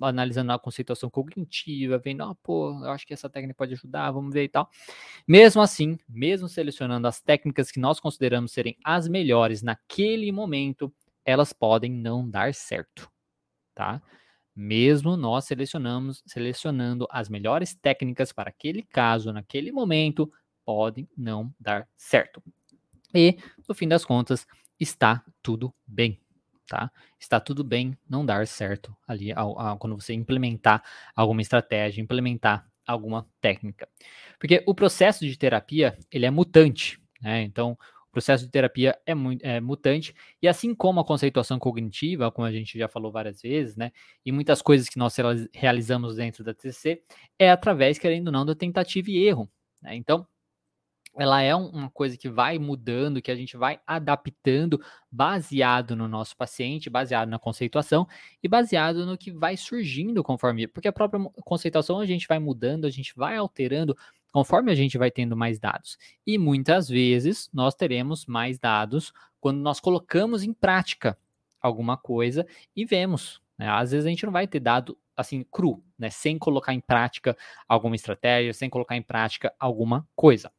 analisando 0.00 0.50
a 0.50 0.58
conceituação 0.58 1.10
cognitiva, 1.10 1.98
vendo, 1.98 2.22
ah, 2.22 2.34
pô, 2.42 2.70
eu 2.82 2.90
acho 2.90 3.06
que 3.06 3.12
essa 3.12 3.28
técnica 3.28 3.58
pode 3.58 3.74
ajudar, 3.74 4.10
vamos 4.10 4.32
ver 4.32 4.44
e 4.44 4.48
tal. 4.48 4.70
Mesmo 5.26 5.60
assim, 5.60 5.98
mesmo 6.08 6.48
selecionando 6.48 7.06
as 7.06 7.20
técnicas 7.20 7.70
que 7.70 7.78
nós 7.78 8.00
consideramos 8.00 8.52
serem 8.52 8.78
as 8.82 9.06
melhores 9.06 9.62
naquele 9.62 10.32
momento, 10.32 10.90
elas 11.22 11.52
podem 11.52 11.92
não 11.92 12.26
dar 12.26 12.54
certo, 12.54 13.10
tá? 13.74 14.00
Mesmo 14.60 15.16
nós 15.16 15.44
selecionamos, 15.44 16.20
selecionando 16.26 17.06
as 17.10 17.28
melhores 17.28 17.76
técnicas 17.76 18.32
para 18.32 18.50
aquele 18.50 18.82
caso, 18.82 19.32
naquele 19.32 19.70
momento, 19.70 20.28
podem 20.64 21.08
não 21.16 21.54
dar 21.60 21.88
certo. 21.96 22.42
E, 23.14 23.38
no 23.68 23.74
fim 23.74 23.86
das 23.86 24.04
contas, 24.04 24.46
está 24.80 25.24
tudo 25.42 25.72
bem 25.86 26.20
tá? 26.68 26.90
Está 27.18 27.40
tudo 27.40 27.64
bem 27.64 27.96
não 28.08 28.24
dar 28.24 28.46
certo 28.46 28.94
ali 29.06 29.32
ao, 29.32 29.58
ao, 29.58 29.78
quando 29.78 29.96
você 29.96 30.12
implementar 30.12 30.84
alguma 31.16 31.40
estratégia, 31.40 32.02
implementar 32.02 32.68
alguma 32.86 33.26
técnica. 33.40 33.88
Porque 34.38 34.62
o 34.66 34.74
processo 34.74 35.26
de 35.26 35.36
terapia, 35.36 35.98
ele 36.12 36.26
é 36.26 36.30
mutante, 36.30 37.00
né? 37.20 37.42
Então, 37.42 37.76
O 38.08 38.12
processo 38.12 38.44
de 38.44 38.50
terapia 38.50 38.98
é, 39.04 39.14
muito, 39.14 39.44
é 39.44 39.60
mutante, 39.60 40.14
e 40.42 40.48
assim 40.48 40.74
como 40.74 41.00
a 41.00 41.04
conceituação 41.04 41.58
cognitiva, 41.58 42.32
como 42.32 42.46
a 42.46 42.52
gente 42.52 42.78
já 42.78 42.88
falou 42.88 43.12
várias 43.12 43.42
vezes, 43.42 43.76
né, 43.76 43.92
e 44.24 44.32
muitas 44.32 44.62
coisas 44.62 44.88
que 44.88 44.98
nós 44.98 45.14
realizamos 45.52 46.16
dentro 46.16 46.42
da 46.42 46.54
TCC, 46.54 47.02
é 47.38 47.50
através, 47.50 47.98
querendo 47.98 48.28
ou 48.28 48.32
não, 48.32 48.46
da 48.46 48.54
tentativa 48.54 49.10
e 49.10 49.26
erro. 49.26 49.48
Né? 49.82 49.94
Então, 49.96 50.26
ela 51.18 51.42
é 51.42 51.54
uma 51.54 51.90
coisa 51.90 52.16
que 52.16 52.28
vai 52.28 52.58
mudando, 52.58 53.20
que 53.20 53.30
a 53.30 53.34
gente 53.34 53.56
vai 53.56 53.80
adaptando, 53.84 54.80
baseado 55.10 55.96
no 55.96 56.06
nosso 56.06 56.36
paciente, 56.36 56.88
baseado 56.88 57.28
na 57.28 57.38
conceituação 57.40 58.06
e 58.40 58.48
baseado 58.48 59.04
no 59.04 59.18
que 59.18 59.32
vai 59.32 59.56
surgindo 59.56 60.22
conforme. 60.22 60.68
Porque 60.68 60.86
a 60.86 60.92
própria 60.92 61.20
conceituação 61.44 61.98
a 61.98 62.06
gente 62.06 62.28
vai 62.28 62.38
mudando, 62.38 62.86
a 62.86 62.90
gente 62.90 63.12
vai 63.16 63.36
alterando 63.36 63.96
conforme 64.38 64.70
a 64.70 64.74
gente 64.76 64.96
vai 64.96 65.10
tendo 65.10 65.36
mais 65.36 65.58
dados. 65.58 65.98
E 66.24 66.38
muitas 66.38 66.88
vezes 66.88 67.50
nós 67.52 67.74
teremos 67.74 68.24
mais 68.24 68.56
dados 68.56 69.12
quando 69.40 69.58
nós 69.58 69.80
colocamos 69.80 70.44
em 70.44 70.52
prática 70.52 71.18
alguma 71.60 71.96
coisa 71.96 72.46
e 72.76 72.84
vemos. 72.84 73.42
Né? 73.58 73.68
Às 73.68 73.90
vezes 73.90 74.06
a 74.06 74.08
gente 74.08 74.24
não 74.24 74.32
vai 74.32 74.46
ter 74.46 74.60
dado 74.60 74.96
assim 75.16 75.42
cru, 75.42 75.82
né? 75.98 76.08
sem 76.08 76.38
colocar 76.38 76.72
em 76.72 76.78
prática 76.80 77.36
alguma 77.66 77.96
estratégia, 77.96 78.54
sem 78.54 78.70
colocar 78.70 78.96
em 78.96 79.02
prática 79.02 79.52
alguma 79.58 80.06
coisa. 80.14 80.52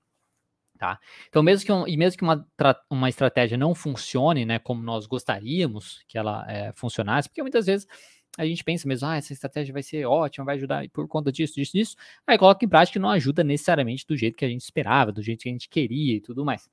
Tá? 0.78 1.00
Então, 1.30 1.42
mesmo 1.42 1.66
que, 1.66 1.72
um, 1.72 1.88
e 1.88 1.96
mesmo 1.96 2.18
que 2.18 2.24
uma, 2.24 2.46
uma 2.90 3.08
estratégia 3.08 3.58
não 3.58 3.74
funcione, 3.74 4.46
né, 4.46 4.60
como 4.60 4.84
nós 4.84 5.06
gostaríamos 5.08 6.04
que 6.06 6.18
ela 6.18 6.46
é, 6.52 6.74
funcionasse, 6.74 7.30
porque 7.30 7.42
muitas 7.42 7.66
vezes 7.66 7.88
a 8.40 8.46
gente 8.46 8.64
pensa 8.64 8.88
mesmo, 8.88 9.06
ah, 9.06 9.18
essa 9.18 9.34
estratégia 9.34 9.74
vai 9.74 9.84
ser 9.84 10.06
ótima, 10.06 10.46
vai 10.46 10.56
ajudar 10.56 10.88
por 10.90 11.06
conta 11.10 11.30
disso, 11.30 11.56
disso, 11.56 11.74
disso, 11.74 11.96
aí 12.26 12.38
coloca 12.38 12.64
em 12.64 12.70
prática 12.70 12.98
e 12.98 13.02
não 13.02 13.10
ajuda 13.10 13.44
necessariamente 13.44 14.08
do 14.08 14.16
jeito 14.16 14.38
que 14.38 14.46
a 14.46 14.48
gente 14.48 14.62
esperava, 14.62 15.12
do 15.12 15.22
jeito 15.22 15.42
que 15.42 15.50
a 15.50 15.52
gente 15.52 15.68
queria 15.68 16.16
e 16.16 16.22
tudo 16.22 16.46
mais. 16.46 16.70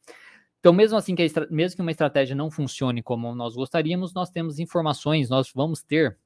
Então, 0.60 0.72
mesmo 0.72 0.96
assim, 0.96 1.16
que 1.16 1.22
a, 1.22 1.46
mesmo 1.50 1.76
que 1.76 1.82
uma 1.82 1.90
estratégia 1.90 2.36
não 2.36 2.52
funcione 2.52 3.02
como 3.02 3.34
nós 3.34 3.56
gostaríamos, 3.56 4.14
nós 4.14 4.30
temos 4.30 4.60
informações, 4.60 5.28
nós 5.28 5.50
vamos 5.52 5.82
ter 5.82 6.16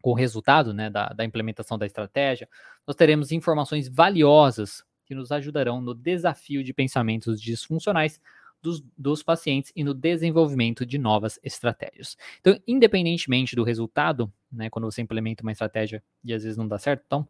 com 0.00 0.10
o 0.12 0.14
resultado 0.14 0.72
né, 0.72 0.88
da, 0.88 1.08
da 1.08 1.24
implementação 1.24 1.76
da 1.76 1.84
estratégia, 1.84 2.48
nós 2.86 2.96
teremos 2.96 3.32
informações 3.32 3.88
valiosas 3.88 4.82
que 5.04 5.14
nos 5.14 5.30
ajudarão 5.30 5.82
no 5.82 5.94
desafio 5.94 6.64
de 6.64 6.72
pensamentos 6.72 7.40
disfuncionais 7.40 8.18
dos, 8.66 8.84
dos, 8.98 9.22
pacientes 9.22 9.72
e 9.74 9.84
no 9.84 9.94
desenvolvimento 9.94 10.84
de 10.84 10.98
novas 10.98 11.38
estratégias. 11.42 12.16
Então, 12.40 12.58
independentemente 12.66 13.54
do 13.54 13.62
resultado, 13.62 14.30
né, 14.50 14.68
quando 14.68 14.84
você 14.84 15.00
implementa 15.00 15.42
uma 15.42 15.52
estratégia 15.52 16.02
e 16.24 16.34
às 16.34 16.42
vezes 16.42 16.58
não 16.58 16.66
dá 16.66 16.78
certo, 16.78 17.04
então, 17.06 17.26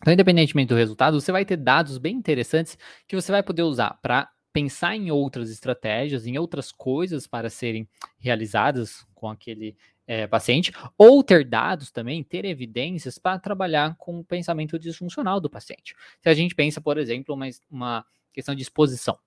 então 0.00 0.12
independentemente 0.12 0.68
do 0.68 0.76
resultado, 0.76 1.20
você 1.20 1.32
vai 1.32 1.44
ter 1.44 1.56
dados 1.56 1.98
bem 1.98 2.16
interessantes 2.16 2.78
que 3.06 3.16
você 3.16 3.32
vai 3.32 3.42
poder 3.42 3.62
usar 3.62 3.98
para 4.00 4.30
pensar 4.52 4.94
em 4.94 5.10
outras 5.10 5.50
estratégias, 5.50 6.26
em 6.26 6.38
outras 6.38 6.70
coisas 6.70 7.26
para 7.26 7.50
serem 7.50 7.88
realizadas 8.18 9.04
com 9.12 9.28
aquele 9.28 9.76
é, 10.06 10.26
paciente, 10.28 10.72
ou 10.96 11.24
ter 11.24 11.44
dados 11.44 11.90
também, 11.90 12.22
ter 12.22 12.44
evidências 12.44 13.18
para 13.18 13.38
trabalhar 13.38 13.96
com 13.96 14.20
o 14.20 14.24
pensamento 14.24 14.78
disfuncional 14.78 15.40
do 15.40 15.50
paciente. 15.50 15.96
Se 16.22 16.28
a 16.28 16.34
gente 16.34 16.54
pensa, 16.54 16.80
por 16.80 16.98
exemplo, 16.98 17.34
uma, 17.34 17.48
uma 17.68 18.06
questão 18.32 18.54
de 18.54 18.62
exposição. 18.62 19.18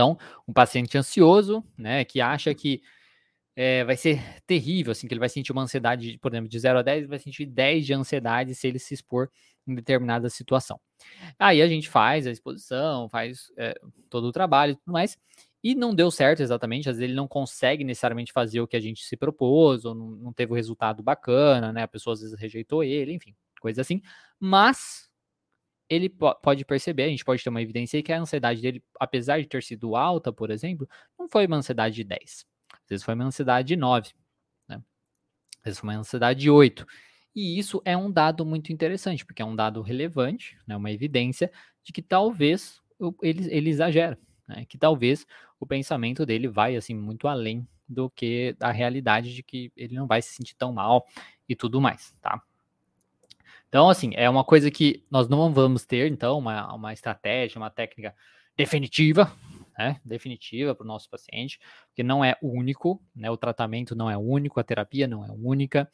Então, 0.00 0.16
um 0.48 0.52
paciente 0.54 0.96
ansioso, 0.96 1.62
né, 1.76 2.06
que 2.06 2.22
acha 2.22 2.54
que 2.54 2.80
é, 3.54 3.84
vai 3.84 3.98
ser 3.98 4.18
terrível, 4.46 4.92
assim, 4.92 5.06
que 5.06 5.12
ele 5.12 5.20
vai 5.20 5.28
sentir 5.28 5.52
uma 5.52 5.60
ansiedade, 5.60 6.16
por 6.16 6.32
exemplo, 6.32 6.48
de 6.48 6.58
0 6.58 6.78
a 6.78 6.82
10, 6.82 6.98
ele 7.00 7.06
vai 7.06 7.18
sentir 7.18 7.44
10 7.44 7.84
de 7.84 7.92
ansiedade 7.92 8.54
se 8.54 8.66
ele 8.66 8.78
se 8.78 8.94
expor 8.94 9.28
em 9.66 9.74
determinada 9.74 10.30
situação. 10.30 10.80
Aí 11.38 11.60
a 11.60 11.68
gente 11.68 11.86
faz 11.86 12.26
a 12.26 12.30
exposição, 12.30 13.10
faz 13.10 13.52
é, 13.58 13.78
todo 14.08 14.24
o 14.24 14.32
trabalho 14.32 14.72
e 14.72 14.76
tudo 14.76 14.90
mais, 14.90 15.18
e 15.62 15.74
não 15.74 15.94
deu 15.94 16.10
certo 16.10 16.40
exatamente, 16.40 16.88
às 16.88 16.96
vezes 16.96 17.10
ele 17.10 17.14
não 17.14 17.28
consegue 17.28 17.84
necessariamente 17.84 18.32
fazer 18.32 18.62
o 18.62 18.66
que 18.66 18.78
a 18.78 18.80
gente 18.80 19.04
se 19.04 19.18
propôs, 19.18 19.84
ou 19.84 19.94
não, 19.94 20.06
não 20.12 20.32
teve 20.32 20.52
o 20.52 20.54
um 20.54 20.56
resultado 20.56 21.02
bacana, 21.02 21.74
né? 21.74 21.82
A 21.82 21.88
pessoa 21.88 22.14
às 22.14 22.22
vezes 22.22 22.38
rejeitou 22.40 22.82
ele, 22.82 23.12
enfim, 23.12 23.34
coisa 23.60 23.82
assim. 23.82 24.00
Mas 24.38 25.09
ele 25.90 26.08
pode 26.08 26.64
perceber, 26.64 27.02
a 27.02 27.08
gente 27.08 27.24
pode 27.24 27.42
ter 27.42 27.50
uma 27.50 27.60
evidência 27.60 27.98
aí 27.98 28.02
que 28.02 28.12
a 28.12 28.20
ansiedade 28.20 28.62
dele, 28.62 28.82
apesar 28.98 29.40
de 29.40 29.48
ter 29.48 29.60
sido 29.62 29.96
alta, 29.96 30.32
por 30.32 30.50
exemplo, 30.50 30.88
não 31.18 31.28
foi 31.28 31.46
uma 31.46 31.56
ansiedade 31.56 31.96
de 31.96 32.04
10. 32.04 32.46
Às 32.72 32.88
vezes 32.88 33.04
foi 33.04 33.14
uma 33.14 33.24
ansiedade 33.24 33.66
de 33.68 33.76
9, 33.76 34.12
né? 34.68 34.76
Às 35.58 35.64
vezes 35.64 35.80
foi 35.80 35.88
uma 35.90 35.98
ansiedade 35.98 36.40
de 36.40 36.48
8. 36.48 36.86
E 37.34 37.58
isso 37.58 37.82
é 37.84 37.96
um 37.96 38.10
dado 38.10 38.46
muito 38.46 38.72
interessante, 38.72 39.26
porque 39.26 39.42
é 39.42 39.44
um 39.44 39.56
dado 39.56 39.82
relevante, 39.82 40.56
né, 40.66 40.76
uma 40.76 40.90
evidência 40.90 41.50
de 41.82 41.92
que 41.92 42.02
talvez 42.02 42.80
ele, 43.22 43.52
ele 43.52 43.70
exagera, 43.70 44.18
né, 44.48 44.64
que 44.66 44.78
talvez 44.78 45.26
o 45.58 45.66
pensamento 45.66 46.24
dele 46.24 46.48
vai 46.48 46.76
assim 46.76 46.94
muito 46.94 47.28
além 47.28 47.66
do 47.88 48.08
que 48.10 48.56
a 48.60 48.70
realidade 48.70 49.34
de 49.34 49.42
que 49.42 49.72
ele 49.76 49.94
não 49.94 50.06
vai 50.06 50.22
se 50.22 50.34
sentir 50.34 50.54
tão 50.54 50.72
mal 50.72 51.04
e 51.48 51.56
tudo 51.56 51.80
mais, 51.80 52.14
tá? 52.20 52.40
Então, 53.70 53.88
assim, 53.88 54.10
é 54.16 54.28
uma 54.28 54.44
coisa 54.44 54.68
que 54.68 55.06
nós 55.08 55.28
não 55.28 55.54
vamos 55.54 55.86
ter, 55.86 56.10
então, 56.10 56.38
uma, 56.38 56.74
uma 56.74 56.92
estratégia, 56.92 57.56
uma 57.56 57.70
técnica 57.70 58.12
definitiva, 58.56 59.32
né? 59.78 60.00
Definitiva 60.04 60.74
para 60.74 60.84
o 60.84 60.86
nosso 60.86 61.08
paciente, 61.08 61.58
porque 61.86 62.02
não 62.02 62.24
é 62.24 62.36
único, 62.42 63.00
né? 63.14 63.30
O 63.30 63.36
tratamento 63.36 63.94
não 63.94 64.10
é 64.10 64.18
único, 64.18 64.58
a 64.58 64.64
terapia 64.64 65.06
não 65.06 65.24
é 65.24 65.30
única. 65.30 65.90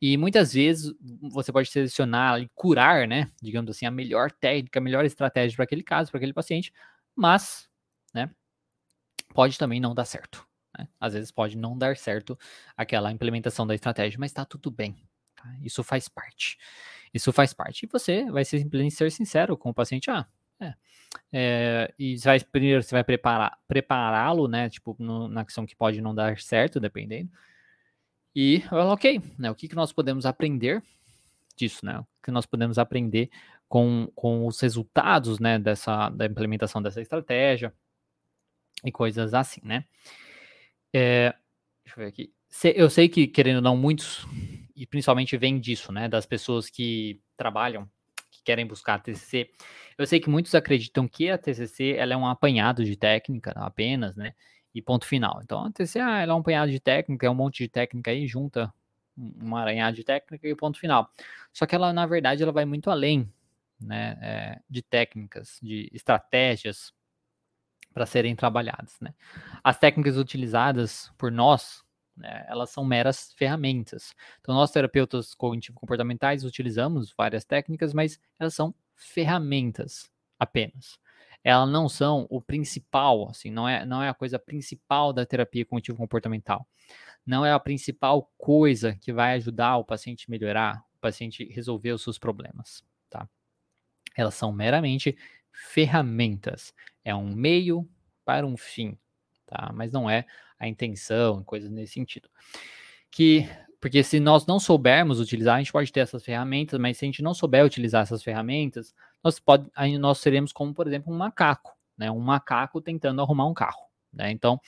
E 0.00 0.16
muitas 0.16 0.54
vezes 0.54 0.92
você 1.30 1.52
pode 1.52 1.68
selecionar 1.70 2.40
e 2.40 2.48
curar, 2.54 3.06
né? 3.06 3.30
Digamos 3.42 3.70
assim, 3.70 3.84
a 3.84 3.90
melhor 3.90 4.32
técnica, 4.32 4.80
a 4.80 4.82
melhor 4.82 5.04
estratégia 5.04 5.54
para 5.54 5.64
aquele 5.64 5.82
caso, 5.82 6.10
para 6.10 6.18
aquele 6.18 6.32
paciente, 6.32 6.72
mas 7.14 7.68
né? 8.14 8.30
Pode 9.34 9.58
também 9.58 9.80
não 9.80 9.94
dar 9.94 10.06
certo. 10.06 10.46
Né? 10.78 10.88
Às 10.98 11.12
vezes 11.14 11.30
pode 11.30 11.56
não 11.56 11.76
dar 11.76 11.96
certo 11.96 12.38
aquela 12.76 13.12
implementação 13.12 13.66
da 13.66 13.74
estratégia, 13.74 14.18
mas 14.18 14.30
está 14.30 14.44
tudo 14.44 14.70
bem. 14.70 14.96
Tá? 15.36 15.44
Isso 15.60 15.82
faz 15.82 16.08
parte. 16.08 16.58
Isso 17.12 17.32
faz 17.32 17.52
parte. 17.52 17.84
E 17.84 17.88
você 17.88 18.30
vai 18.30 18.44
simplesmente 18.44 18.94
ser 18.94 19.10
sincero 19.10 19.56
com 19.56 19.70
o 19.70 19.74
paciente. 19.74 20.10
Ah, 20.10 20.26
é. 20.60 20.74
é 21.32 21.94
e 21.98 22.16
vai, 22.16 22.40
primeiro 22.40 22.82
você 22.82 22.94
vai 22.94 23.04
preparar, 23.04 23.58
prepará-lo, 23.68 24.48
né? 24.48 24.70
Tipo, 24.70 24.96
no, 24.98 25.28
na 25.28 25.44
questão 25.44 25.66
que 25.66 25.76
pode 25.76 26.00
não 26.00 26.14
dar 26.14 26.38
certo, 26.38 26.80
dependendo. 26.80 27.30
E, 28.34 28.62
well, 28.72 28.88
ok, 28.88 29.20
né? 29.38 29.50
O 29.50 29.54
que, 29.54 29.68
que 29.68 29.74
nós 29.74 29.92
podemos 29.92 30.24
aprender 30.24 30.82
disso, 31.56 31.84
né? 31.84 31.98
O 31.98 32.06
que 32.22 32.30
nós 32.30 32.46
podemos 32.46 32.78
aprender 32.78 33.30
com, 33.68 34.10
com 34.14 34.46
os 34.46 34.58
resultados, 34.60 35.38
né? 35.38 35.58
Dessa, 35.58 36.08
da 36.08 36.26
implementação 36.26 36.80
dessa 36.80 37.00
estratégia 37.00 37.74
e 38.84 38.90
coisas 38.90 39.34
assim, 39.34 39.60
né? 39.62 39.84
É, 40.92 41.34
deixa 41.84 42.00
eu 42.00 42.04
ver 42.04 42.06
aqui. 42.06 42.32
Eu 42.74 42.90
sei 42.90 43.08
que, 43.08 43.26
querendo 43.26 43.56
ou 43.56 43.62
não, 43.62 43.76
muitos, 43.76 44.26
e 44.74 44.86
principalmente 44.86 45.36
vem 45.36 45.58
disso, 45.60 45.92
né? 45.92 46.08
Das 46.08 46.26
pessoas 46.26 46.68
que 46.70 47.20
trabalham, 47.36 47.88
que 48.30 48.42
querem 48.44 48.66
buscar 48.66 48.94
a 48.94 48.98
TCC. 48.98 49.50
Eu 49.98 50.06
sei 50.06 50.20
que 50.20 50.30
muitos 50.30 50.54
acreditam 50.54 51.06
que 51.08 51.30
a 51.30 51.38
TCC 51.38 51.96
ela 51.96 52.14
é 52.14 52.16
um 52.16 52.26
apanhado 52.26 52.84
de 52.84 52.96
técnica 52.96 53.52
apenas, 53.56 54.16
né? 54.16 54.34
E 54.74 54.80
ponto 54.80 55.06
final. 55.06 55.40
Então, 55.42 55.64
a 55.66 55.70
TCC 55.70 56.00
ah, 56.00 56.20
ela 56.20 56.32
é 56.32 56.34
um 56.34 56.40
apanhado 56.40 56.70
de 56.70 56.80
técnica, 56.80 57.26
é 57.26 57.30
um 57.30 57.34
monte 57.34 57.62
de 57.62 57.68
técnica 57.68 58.10
aí, 58.10 58.26
junta 58.26 58.72
uma 59.16 59.60
aranhada 59.60 59.94
de 59.94 60.04
técnica 60.04 60.48
e 60.48 60.56
ponto 60.56 60.78
final. 60.78 61.10
Só 61.52 61.66
que 61.66 61.74
ela, 61.74 61.92
na 61.92 62.06
verdade, 62.06 62.42
ela 62.42 62.52
vai 62.52 62.64
muito 62.64 62.90
além, 62.90 63.30
né? 63.80 64.18
É, 64.22 64.60
de 64.68 64.82
técnicas, 64.82 65.58
de 65.62 65.90
estratégias, 65.92 66.94
para 67.92 68.06
serem 68.06 68.34
trabalhadas. 68.34 68.98
Né? 69.00 69.14
As 69.62 69.78
técnicas 69.78 70.16
utilizadas 70.16 71.12
por 71.16 71.30
nós, 71.30 71.81
né, 72.16 72.44
elas 72.48 72.70
são 72.70 72.84
meras 72.84 73.32
ferramentas. 73.34 74.14
Então, 74.40 74.54
nós 74.54 74.70
terapeutas 74.70 75.34
cognitivo-comportamentais 75.34 76.44
utilizamos 76.44 77.12
várias 77.16 77.44
técnicas, 77.44 77.92
mas 77.92 78.18
elas 78.38 78.54
são 78.54 78.74
ferramentas 78.94 80.10
apenas. 80.38 80.98
Elas 81.44 81.68
não 81.68 81.88
são 81.88 82.26
o 82.30 82.40
principal, 82.40 83.28
assim, 83.28 83.50
não 83.50 83.68
é, 83.68 83.84
não 83.84 84.02
é 84.02 84.08
a 84.08 84.14
coisa 84.14 84.38
principal 84.38 85.12
da 85.12 85.26
terapia 85.26 85.64
cognitivo-comportamental. 85.64 86.66
Não 87.26 87.44
é 87.44 87.52
a 87.52 87.60
principal 87.60 88.32
coisa 88.36 88.94
que 89.00 89.12
vai 89.12 89.34
ajudar 89.34 89.76
o 89.76 89.84
paciente 89.84 90.26
a 90.28 90.30
melhorar, 90.30 90.84
o 90.96 90.98
paciente 91.00 91.44
resolver 91.44 91.92
os 91.92 92.02
seus 92.02 92.18
problemas, 92.18 92.84
tá? 93.10 93.28
Elas 94.16 94.34
são 94.34 94.52
meramente 94.52 95.16
ferramentas. 95.52 96.74
É 97.04 97.14
um 97.14 97.34
meio 97.34 97.88
para 98.24 98.46
um 98.46 98.56
fim, 98.56 98.96
tá? 99.52 99.70
Mas 99.74 99.92
não 99.92 100.08
é 100.08 100.24
a 100.58 100.66
intenção, 100.66 101.42
coisas 101.44 101.70
nesse 101.70 101.94
sentido. 101.94 102.28
Que 103.10 103.48
porque 103.80 104.04
se 104.04 104.20
nós 104.20 104.46
não 104.46 104.60
soubermos 104.60 105.18
utilizar, 105.18 105.56
a 105.56 105.58
gente 105.58 105.72
pode 105.72 105.90
ter 105.90 106.00
essas 106.00 106.24
ferramentas, 106.24 106.78
mas 106.78 106.96
se 106.96 107.04
a 107.04 107.06
gente 107.06 107.20
não 107.20 107.34
souber 107.34 107.64
utilizar 107.64 108.02
essas 108.02 108.22
ferramentas, 108.22 108.94
nós, 109.24 109.40
pode, 109.40 109.68
aí 109.74 109.98
nós 109.98 110.18
seremos 110.18 110.52
como, 110.52 110.72
por 110.72 110.86
exemplo, 110.86 111.12
um 111.12 111.16
macaco, 111.16 111.76
né? 111.98 112.08
Um 112.08 112.20
macaco 112.20 112.80
tentando 112.80 113.20
arrumar 113.20 113.46
um 113.46 113.52
carro, 113.52 113.88
né? 114.12 114.30
Então, 114.30 114.60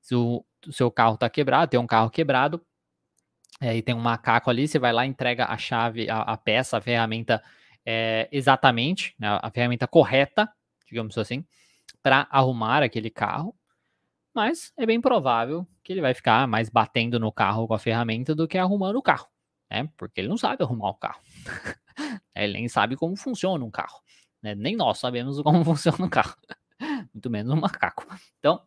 se 0.00 0.14
o, 0.14 0.44
o 0.68 0.72
seu 0.72 0.88
carro 0.88 1.14
está 1.14 1.28
quebrado, 1.28 1.68
tem 1.68 1.80
um 1.80 1.86
carro 1.86 2.10
quebrado, 2.10 2.64
é, 3.60 3.76
e 3.76 3.82
tem 3.82 3.92
um 3.92 4.00
macaco 4.00 4.48
ali, 4.48 4.68
você 4.68 4.78
vai 4.78 4.92
lá, 4.92 5.04
entrega 5.04 5.46
a 5.46 5.58
chave, 5.58 6.08
a, 6.08 6.20
a 6.20 6.36
peça, 6.36 6.78
a 6.78 6.80
ferramenta 6.80 7.42
é, 7.84 8.28
exatamente, 8.30 9.16
né, 9.18 9.36
a 9.42 9.50
ferramenta 9.50 9.88
correta, 9.88 10.48
digamos 10.86 11.18
assim, 11.18 11.44
para 12.00 12.28
arrumar 12.30 12.84
aquele 12.84 13.10
carro. 13.10 13.52
Mas 14.34 14.72
é 14.76 14.86
bem 14.86 15.00
provável 15.00 15.66
que 15.82 15.92
ele 15.92 16.00
vai 16.00 16.14
ficar 16.14 16.46
mais 16.46 16.68
batendo 16.68 17.18
no 17.18 17.32
carro 17.32 17.66
com 17.66 17.74
a 17.74 17.78
ferramenta 17.78 18.34
do 18.34 18.46
que 18.46 18.58
arrumando 18.58 18.96
o 18.96 19.02
carro, 19.02 19.28
né? 19.70 19.88
Porque 19.96 20.20
ele 20.20 20.28
não 20.28 20.36
sabe 20.36 20.62
arrumar 20.62 20.90
o 20.90 20.94
carro. 20.94 21.20
ele 22.34 22.52
nem 22.52 22.68
sabe 22.68 22.96
como 22.96 23.16
funciona 23.16 23.64
um 23.64 23.70
carro. 23.70 24.00
Né? 24.42 24.54
Nem 24.54 24.76
nós 24.76 24.98
sabemos 24.98 25.40
como 25.42 25.64
funciona 25.64 26.04
um 26.04 26.08
carro. 26.08 26.36
muito 27.12 27.30
menos 27.30 27.52
um 27.52 27.60
macaco. 27.60 28.06
Então, 28.38 28.62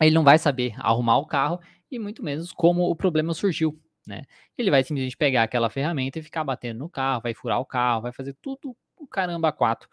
ele 0.00 0.14
não 0.14 0.24
vai 0.24 0.38
saber 0.38 0.74
arrumar 0.78 1.18
o 1.18 1.26
carro 1.26 1.60
e 1.90 1.98
muito 1.98 2.22
menos 2.22 2.52
como 2.52 2.88
o 2.88 2.96
problema 2.96 3.34
surgiu. 3.34 3.80
Né? 4.06 4.22
Ele 4.56 4.70
vai 4.70 4.82
simplesmente 4.82 5.16
pegar 5.16 5.42
aquela 5.42 5.68
ferramenta 5.68 6.18
e 6.18 6.22
ficar 6.22 6.42
batendo 6.44 6.78
no 6.78 6.88
carro, 6.88 7.20
vai 7.20 7.34
furar 7.34 7.60
o 7.60 7.66
carro, 7.66 8.02
vai 8.02 8.12
fazer 8.12 8.34
tudo 8.40 8.74
o 8.96 9.06
caramba 9.06 9.52
quatro 9.52 9.88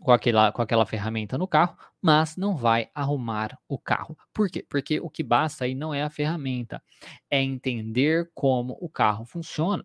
com 0.00 0.12
aquela, 0.12 0.52
com 0.52 0.62
aquela 0.62 0.86
ferramenta 0.86 1.38
no 1.38 1.48
carro, 1.48 1.76
mas 2.00 2.36
não 2.36 2.56
vai 2.56 2.90
arrumar 2.94 3.58
o 3.68 3.78
carro. 3.78 4.16
Por 4.32 4.48
quê? 4.50 4.64
Porque 4.68 5.00
o 5.00 5.08
que 5.08 5.22
basta 5.22 5.64
aí 5.64 5.74
não 5.74 5.92
é 5.92 6.02
a 6.02 6.10
ferramenta, 6.10 6.82
é 7.30 7.42
entender 7.42 8.30
como 8.34 8.76
o 8.80 8.88
carro 8.88 9.24
funciona, 9.24 9.84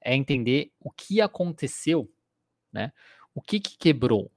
é 0.00 0.14
entender 0.14 0.72
o 0.80 0.90
que 0.90 1.20
aconteceu, 1.20 2.10
né? 2.72 2.92
O 3.34 3.40
que, 3.40 3.60
que 3.60 3.76
quebrou, 3.78 4.30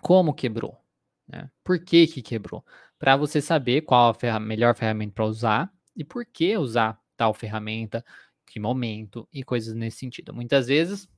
como 0.00 0.34
quebrou, 0.34 0.78
né? 1.26 1.50
Por 1.64 1.82
que 1.82 2.06
que 2.06 2.22
quebrou? 2.22 2.64
Para 2.98 3.16
você 3.16 3.40
saber 3.40 3.82
qual 3.82 4.10
a 4.10 4.14
ferra 4.14 4.38
melhor 4.38 4.74
ferramenta 4.76 5.14
para 5.14 5.26
usar 5.26 5.72
e 5.96 6.04
por 6.04 6.24
que 6.24 6.56
usar 6.56 7.00
tal 7.16 7.34
ferramenta, 7.34 8.04
que 8.46 8.60
momento 8.60 9.28
e 9.32 9.42
coisas 9.42 9.74
nesse 9.74 9.98
sentido. 9.98 10.34
Muitas 10.34 10.66
vezes 10.66 11.08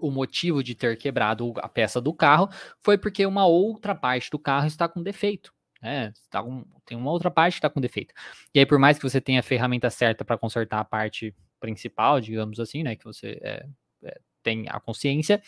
o 0.00 0.10
motivo 0.10 0.62
de 0.62 0.74
ter 0.74 0.96
quebrado 0.96 1.52
a 1.58 1.68
peça 1.68 2.00
do 2.00 2.14
carro 2.14 2.48
foi 2.80 2.96
porque 2.96 3.26
uma 3.26 3.46
outra 3.46 3.94
parte 3.94 4.30
do 4.30 4.38
carro 4.38 4.66
está 4.66 4.88
com 4.88 5.02
defeito. 5.02 5.52
Né? 5.82 6.12
Está 6.14 6.42
com, 6.42 6.64
tem 6.84 6.96
uma 6.96 7.10
outra 7.10 7.30
parte 7.30 7.54
que 7.54 7.58
está 7.58 7.70
com 7.70 7.80
defeito. 7.80 8.12
E 8.54 8.58
aí, 8.58 8.66
por 8.66 8.78
mais 8.78 8.98
que 8.98 9.08
você 9.08 9.20
tenha 9.20 9.40
a 9.40 9.42
ferramenta 9.42 9.90
certa 9.90 10.24
para 10.24 10.38
consertar 10.38 10.80
a 10.80 10.84
parte 10.84 11.34
principal, 11.60 12.20
digamos 12.20 12.58
assim, 12.60 12.82
né? 12.82 12.96
Que 12.96 13.04
você 13.04 13.38
é, 13.42 13.66
é, 14.02 14.20
tem 14.42 14.66
a 14.68 14.80
consciência, 14.80 15.42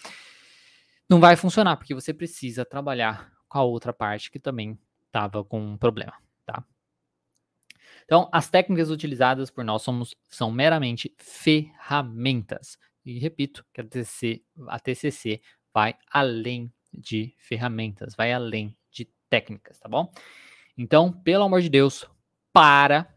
não 1.08 1.20
vai 1.20 1.36
funcionar, 1.36 1.76
porque 1.76 1.94
você 1.94 2.12
precisa 2.12 2.64
trabalhar 2.64 3.32
com 3.48 3.58
a 3.58 3.62
outra 3.62 3.92
parte 3.92 4.30
que 4.30 4.38
também 4.38 4.78
estava 5.06 5.44
com 5.44 5.60
um 5.60 5.76
problema, 5.76 6.14
tá? 6.46 6.64
Então, 8.04 8.28
as 8.32 8.48
técnicas 8.48 8.90
utilizadas 8.90 9.50
por 9.50 9.64
nós 9.64 9.82
somos, 9.82 10.14
são 10.28 10.50
meramente 10.50 11.14
ferramentas. 11.18 12.78
E 13.04 13.18
repito 13.18 13.64
que 13.72 13.80
a 13.80 13.84
TCC, 13.84 14.42
a 14.68 14.78
TCC 14.78 15.40
vai 15.72 15.96
além 16.10 16.72
de 16.92 17.34
ferramentas, 17.38 18.14
vai 18.14 18.32
além 18.32 18.76
de 18.90 19.08
técnicas, 19.28 19.78
tá 19.78 19.88
bom? 19.88 20.12
Então, 20.76 21.12
pelo 21.12 21.44
amor 21.44 21.60
de 21.60 21.68
Deus, 21.68 22.04
para, 22.52 23.14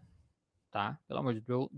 tá? 0.72 1.00
Pelo 1.08 1.20
amor 1.20 1.34
de 1.34 1.42
Deus, 1.42 1.70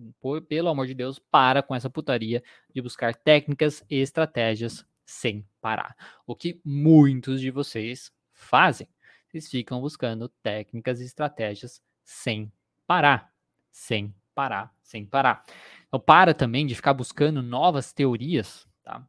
pelo 0.47 0.69
amor 0.69 0.87
de 0.87 0.93
Deus, 0.93 1.19
para 1.19 1.63
com 1.63 1.75
essa 1.75 1.89
putaria 1.89 2.43
de 2.73 2.81
buscar 2.81 3.15
técnicas 3.15 3.83
e 3.89 3.97
estratégias 3.97 4.85
sem 5.05 5.47
parar. 5.61 5.95
O 6.25 6.35
que 6.35 6.59
muitos 6.65 7.39
de 7.39 7.51
vocês 7.51 8.11
fazem. 8.31 8.87
Vocês 9.27 9.49
ficam 9.49 9.81
buscando 9.81 10.29
técnicas 10.41 10.99
e 10.99 11.05
estratégias 11.05 11.81
sem 12.03 12.51
parar, 12.87 13.33
sem 13.71 14.13
parar, 14.35 14.71
sem 14.83 15.05
parar. 15.05 15.43
Então, 15.87 15.99
para 15.99 16.33
também 16.33 16.67
de 16.67 16.75
ficar 16.75 16.93
buscando 16.93 17.41
novas 17.41 17.93
teorias, 17.93 18.67
tá? 18.83 19.03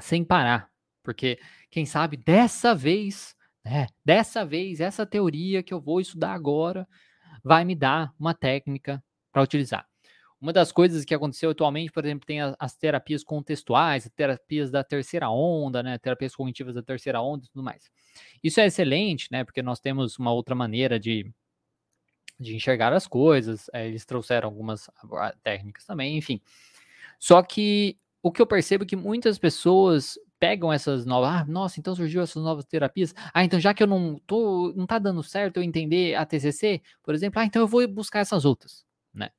Sem 0.00 0.24
parar, 0.24 0.70
porque 1.02 1.38
quem 1.70 1.84
sabe 1.84 2.16
dessa 2.16 2.74
vez, 2.74 3.34
né, 3.64 3.88
dessa 4.04 4.46
vez, 4.46 4.80
essa 4.80 5.04
teoria 5.04 5.62
que 5.62 5.74
eu 5.74 5.80
vou 5.80 6.00
estudar 6.00 6.32
agora 6.32 6.88
vai 7.42 7.64
me 7.64 7.74
dar 7.74 8.14
uma 8.18 8.32
técnica 8.32 9.02
para 9.32 9.42
utilizar. 9.42 9.86
Uma 10.40 10.52
das 10.52 10.70
coisas 10.70 11.04
que 11.04 11.14
aconteceu 11.14 11.50
atualmente, 11.50 11.90
por 11.90 12.04
exemplo, 12.04 12.26
tem 12.26 12.40
as 12.40 12.76
terapias 12.76 13.24
contextuais, 13.24 14.06
as 14.06 14.12
terapias 14.12 14.70
da 14.70 14.84
terceira 14.84 15.30
onda, 15.30 15.82
né, 15.82 15.98
terapias 15.98 16.36
cognitivas 16.36 16.74
da 16.74 16.82
terceira 16.82 17.20
onda 17.20 17.46
e 17.46 17.48
tudo 17.48 17.64
mais. 17.64 17.90
Isso 18.44 18.60
é 18.60 18.66
excelente, 18.66 19.28
né, 19.32 19.44
porque 19.44 19.62
nós 19.62 19.80
temos 19.80 20.18
uma 20.18 20.32
outra 20.32 20.54
maneira 20.54 21.00
de 21.00 21.32
de 22.38 22.54
enxergar 22.54 22.92
as 22.92 23.06
coisas. 23.06 23.68
É, 23.72 23.86
eles 23.86 24.04
trouxeram 24.04 24.48
algumas 24.48 24.88
técnicas 25.42 25.84
também, 25.84 26.16
enfim. 26.16 26.40
Só 27.18 27.42
que 27.42 27.98
o 28.22 28.30
que 28.30 28.42
eu 28.42 28.46
percebo 28.46 28.84
é 28.84 28.86
que 28.86 28.96
muitas 28.96 29.38
pessoas 29.38 30.18
pegam 30.38 30.72
essas 30.72 31.06
novas, 31.06 31.30
ah, 31.30 31.44
nossa, 31.46 31.80
então 31.80 31.94
surgiu 31.94 32.20
essas 32.22 32.42
novas 32.42 32.66
terapias. 32.66 33.14
Ah, 33.32 33.44
então 33.44 33.58
já 33.58 33.72
que 33.72 33.82
eu 33.82 33.86
não 33.86 34.20
tô, 34.26 34.72
não 34.76 34.86
tá 34.86 34.98
dando 34.98 35.22
certo 35.22 35.56
eu 35.56 35.62
entender 35.62 36.14
a 36.14 36.26
TCC, 36.26 36.82
por 37.02 37.14
exemplo, 37.14 37.40
ah, 37.40 37.44
então 37.44 37.62
eu 37.62 37.66
vou 37.66 37.86
buscar 37.88 38.20
essas 38.20 38.44
outras, 38.44 38.84
né? 39.14 39.30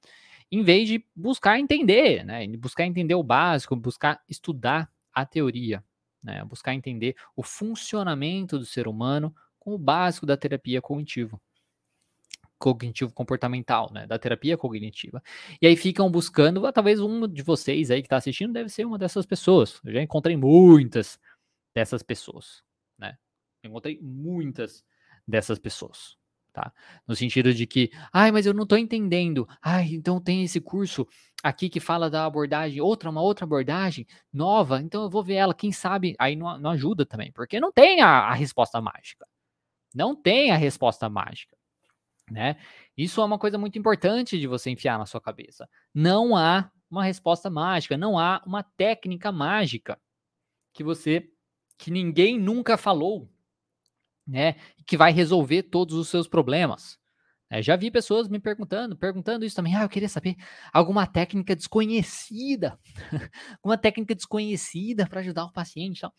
Em 0.52 0.64
vez 0.64 0.88
de 0.88 1.06
buscar 1.16 1.60
entender, 1.60 2.24
né? 2.24 2.48
Buscar 2.58 2.86
entender 2.86 3.16
o 3.16 3.24
básico, 3.24 3.76
buscar 3.76 4.22
estudar 4.28 4.90
a 5.14 5.26
teoria, 5.26 5.84
né? 6.24 6.44
Buscar 6.46 6.74
entender 6.74 7.16
o 7.36 7.44
funcionamento 7.44 8.58
do 8.58 8.66
ser 8.66 8.88
humano 8.88 9.36
com 9.60 9.76
o 9.76 9.78
básico 9.78 10.26
da 10.26 10.38
terapia 10.38 10.82
cognitivo 10.82 11.40
cognitivo 12.58 13.12
comportamental, 13.13 13.91
né, 13.93 14.06
da 14.06 14.17
terapia 14.20 14.58
cognitiva. 14.58 15.22
E 15.62 15.67
aí 15.67 15.76
ficam 15.76 16.10
buscando, 16.10 16.65
ah, 16.65 16.74
talvez 16.74 17.00
um 17.00 17.28
de 17.28 17.41
vocês 17.43 17.91
aí 17.91 18.02
que 18.02 18.08
está 18.08 18.17
assistindo 18.17 18.54
deve 18.54 18.70
ser 18.70 18.86
uma 18.86 18.98
dessas 18.98 19.26
pessoas. 19.26 19.80
Eu 19.86 19.93
já 19.93 20.02
encontrei 20.02 20.36
muitas 20.36 21.20
dessas 21.74 22.02
pessoas, 22.02 22.63
né? 22.98 23.17
encontrei 23.63 24.00
muitas 24.02 24.84
dessas 25.28 25.60
pessoas, 25.60 26.17
tá? 26.54 26.74
No 27.08 27.15
sentido 27.15 27.54
de 27.54 27.67
que, 27.67 27.91
ai, 28.12 28.32
mas 28.32 28.46
eu 28.46 28.54
não 28.54 28.63
estou 28.63 28.78
entendendo. 28.78 29.48
Ai, 29.62 29.89
então 29.93 30.22
tem 30.22 30.43
esse 30.43 30.60
curso 30.60 31.08
aqui 31.43 31.70
que 31.70 31.80
fala 31.80 32.10
da 32.10 32.26
abordagem, 32.26 32.82
outra, 32.82 33.10
uma 33.10 33.22
outra 33.22 33.46
abordagem 33.46 34.08
nova, 34.34 34.82
então 34.82 35.04
eu 35.04 35.10
vou 35.10 35.24
ver 35.24 35.36
ela, 35.36 35.54
quem 35.54 35.72
sabe, 35.72 36.15
aí 36.17 36.36
não, 36.36 36.58
não 36.58 36.72
ajuda 36.72 37.06
também, 37.06 37.32
porque 37.32 37.60
não 37.60 37.72
tem 37.72 38.02
a, 38.02 38.30
a 38.30 38.34
resposta 38.34 38.82
mágica. 38.82 39.28
Não 39.93 40.15
tem 40.15 40.52
a 40.52 40.58
resposta 40.58 41.10
mágica 41.10 41.57
né? 42.30 42.58
Isso 42.98 43.22
é 43.22 43.26
uma 43.26 43.40
coisa 43.40 43.58
muito 43.58 43.78
importante 43.78 44.40
de 44.40 44.48
você 44.48 44.70
enfiar 44.70 44.98
na 44.98 45.06
sua 45.06 45.22
cabeça. 45.22 45.68
Não 45.94 46.36
há 46.36 46.70
uma 46.90 47.04
resposta 47.04 47.50
mágica, 47.50 47.98
não 47.98 48.18
há 48.18 48.42
uma 48.46 48.63
técnica 48.63 49.32
mágica 49.32 50.00
que 50.74 50.84
você 50.84 51.30
que 51.78 51.92
ninguém 51.92 52.40
nunca 52.40 52.76
falou, 52.76 53.30
né? 54.26 54.56
Que 54.86 54.98
vai 54.98 55.12
resolver 55.12 55.63
todos 55.63 55.96
os 55.96 56.10
seus 56.10 56.28
problemas. 56.28 56.98
É, 57.50 57.62
já 57.62 57.78
vi 57.78 57.90
pessoas 57.90 58.28
me 58.28 58.40
perguntando, 58.40 58.98
perguntando 58.98 59.46
isso 59.46 59.56
também. 59.56 59.74
Ah, 59.76 59.84
eu 59.84 59.90
queria 59.90 60.10
saber 60.10 60.36
alguma 60.74 61.08
técnica 61.08 61.56
desconhecida, 61.56 62.78
uma 63.63 63.78
técnica 63.78 64.13
desconhecida 64.13 65.08
para 65.08 65.22
ajudar 65.22 65.46
o 65.46 65.54
paciente. 65.54 66.00
Então, 66.00 66.12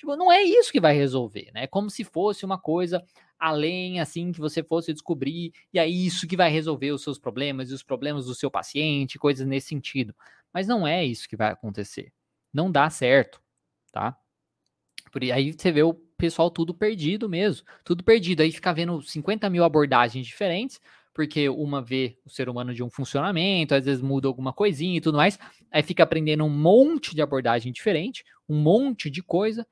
tipo, 0.00 0.16
não 0.16 0.32
é 0.32 0.42
isso 0.42 0.72
que 0.72 0.80
vai 0.80 0.94
resolver, 0.94 1.50
né? 1.54 1.64
É 1.64 1.66
como 1.66 1.90
se 1.90 2.04
fosse 2.04 2.44
uma 2.44 2.58
coisa 2.58 3.04
além, 3.38 4.00
assim, 4.00 4.32
que 4.32 4.40
você 4.40 4.62
fosse 4.62 4.92
descobrir, 4.92 5.52
e 5.72 5.78
é 5.78 5.86
isso 5.86 6.26
que 6.26 6.36
vai 6.36 6.50
resolver 6.50 6.90
os 6.90 7.02
seus 7.02 7.18
problemas 7.18 7.70
e 7.70 7.74
os 7.74 7.82
problemas 7.82 8.26
do 8.26 8.34
seu 8.34 8.50
paciente, 8.50 9.18
coisas 9.18 9.46
nesse 9.46 9.68
sentido. 9.68 10.14
Mas 10.52 10.66
não 10.66 10.86
é 10.86 11.04
isso 11.04 11.28
que 11.28 11.36
vai 11.36 11.50
acontecer. 11.50 12.12
Não 12.52 12.70
dá 12.70 12.90
certo, 12.90 13.40
tá? 13.92 14.16
Por 15.12 15.22
aí 15.22 15.52
você 15.52 15.70
vê 15.72 15.82
o 15.82 15.94
pessoal 15.94 16.50
tudo 16.50 16.74
perdido 16.74 17.28
mesmo, 17.28 17.66
tudo 17.84 18.04
perdido. 18.04 18.42
Aí 18.42 18.52
fica 18.52 18.72
vendo 18.72 19.00
50 19.02 19.48
mil 19.50 19.64
abordagens 19.64 20.26
diferentes, 20.26 20.80
porque 21.14 21.48
uma 21.48 21.82
vê 21.82 22.18
o 22.24 22.30
ser 22.30 22.48
humano 22.48 22.74
de 22.74 22.82
um 22.82 22.90
funcionamento, 22.90 23.74
às 23.74 23.84
vezes 23.84 24.02
muda 24.02 24.28
alguma 24.28 24.52
coisinha 24.52 24.98
e 24.98 25.00
tudo 25.00 25.16
mais, 25.16 25.38
aí 25.70 25.82
fica 25.82 26.02
aprendendo 26.02 26.44
um 26.44 26.50
monte 26.50 27.14
de 27.14 27.22
abordagem 27.22 27.72
diferente, 27.72 28.24
um 28.48 28.56
monte 28.56 29.10
de 29.10 29.22
coisa, 29.22 29.66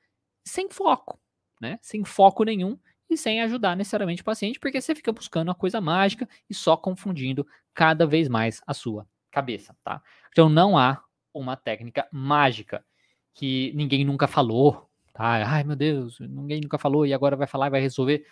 sem 0.49 0.69
foco, 0.71 1.21
né? 1.61 1.79
Sem 1.83 2.05
foco 2.05 2.45
nenhum 2.45 2.79
e 3.09 3.17
sem 3.17 3.41
ajudar 3.43 3.77
necessariamente 3.77 4.23
o 4.23 4.25
paciente, 4.25 4.59
porque 4.59 4.81
você 4.81 4.95
fica 4.95 5.13
buscando 5.13 5.49
uma 5.49 5.55
coisa 5.55 5.81
mágica 5.81 6.29
e 6.49 6.55
só 6.55 6.77
confundindo 6.77 7.47
cada 7.73 8.07
vez 8.07 8.29
mais 8.29 8.61
a 8.67 8.75
sua 8.75 9.07
cabeça, 9.31 9.77
tá? 9.85 10.03
Então 10.31 10.49
não 10.49 10.77
há 10.77 11.03
uma 11.33 11.57
técnica 11.57 12.07
mágica 12.13 12.85
que 13.33 13.73
ninguém 13.75 14.05
nunca 14.05 14.27
falou, 14.27 14.89
Tá? 15.19 15.45
Ai, 15.45 15.65
meu 15.65 15.75
Deus, 15.75 16.21
ninguém 16.21 16.61
nunca 16.61 16.79
falou 16.79 17.05
e 17.05 17.13
agora 17.13 17.35
vai 17.35 17.49
falar 17.49 17.67
e 17.67 17.71
vai 17.71 17.81
resolver 17.81 18.25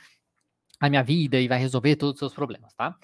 a 0.79 0.88
minha 0.88 1.02
vida 1.02 1.37
e 1.40 1.48
vai 1.48 1.59
resolver 1.59 1.96
todos 1.96 2.14
os 2.14 2.18
seus 2.20 2.33
problemas, 2.33 2.72
tá? 2.74 2.96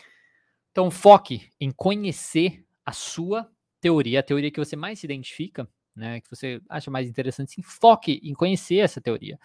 Então, 0.71 0.89
foque 0.89 1.51
em 1.61 1.73
conhecer 1.73 2.65
a 2.87 2.93
sua 2.93 3.51
teoria, 3.81 4.21
a 4.21 4.23
teoria 4.23 4.53
que 4.53 4.61
você 4.61 4.77
mais 4.77 5.01
se 5.01 5.07
identifica, 5.07 5.69
né, 5.97 6.21
que 6.21 6.31
você 6.31 6.61
acha 6.69 6.91
mais 6.91 7.09
interessante, 7.09 7.53
sim, 7.53 7.63
foque 7.63 8.21
em 8.23 8.35
conhecer 8.35 8.79
essa 8.79 9.01
teoria. 9.01 9.39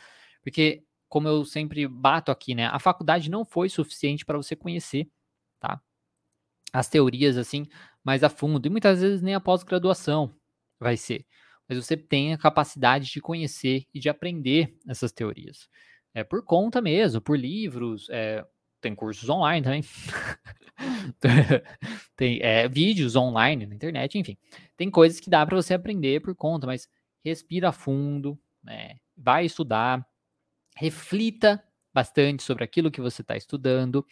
Porque, 0.43 0.83
como 1.09 1.27
eu 1.27 1.45
sempre 1.45 1.87
bato 1.87 2.31
aqui, 2.31 2.55
né, 2.55 2.67
a 2.67 2.79
faculdade 2.79 3.29
não 3.29 3.45
foi 3.45 3.69
suficiente 3.69 4.25
para 4.25 4.37
você 4.37 4.55
conhecer, 4.55 5.09
tá? 5.59 5.81
As 6.73 6.89
teorias, 6.89 7.37
assim, 7.37 7.65
mais 8.03 8.23
a 8.23 8.29
fundo. 8.29 8.65
E 8.67 8.69
muitas 8.69 9.01
vezes 9.01 9.21
nem 9.21 9.35
a 9.35 9.39
pós-graduação 9.41 10.35
vai 10.79 10.97
ser 10.97 11.25
mas 11.67 11.85
você 11.85 11.97
tem 11.97 12.33
a 12.33 12.37
capacidade 12.37 13.11
de 13.11 13.19
conhecer 13.21 13.85
e 13.93 13.99
de 13.99 14.09
aprender 14.09 14.73
essas 14.87 15.11
teorias. 15.11 15.67
É 16.13 16.23
por 16.23 16.43
conta 16.43 16.81
mesmo, 16.81 17.21
por 17.21 17.37
livros, 17.37 18.07
é, 18.09 18.45
tem 18.81 18.95
cursos 18.95 19.29
online 19.29 19.63
também. 19.63 19.83
tem 22.15 22.39
é, 22.41 22.67
vídeos 22.67 23.15
online 23.15 23.65
na 23.65 23.75
internet, 23.75 24.17
enfim. 24.17 24.37
Tem 24.75 24.89
coisas 24.89 25.19
que 25.19 25.29
dá 25.29 25.45
para 25.45 25.55
você 25.55 25.73
aprender 25.73 26.21
por 26.21 26.35
conta, 26.35 26.67
mas 26.67 26.87
respira 27.23 27.71
fundo, 27.71 28.39
né? 28.63 28.97
vai 29.17 29.45
estudar, 29.45 30.05
reflita 30.75 31.63
bastante 31.93 32.43
sobre 32.43 32.63
aquilo 32.63 32.91
que 32.91 33.01
você 33.01 33.23
está 33.23 33.35
estudando, 33.35 34.05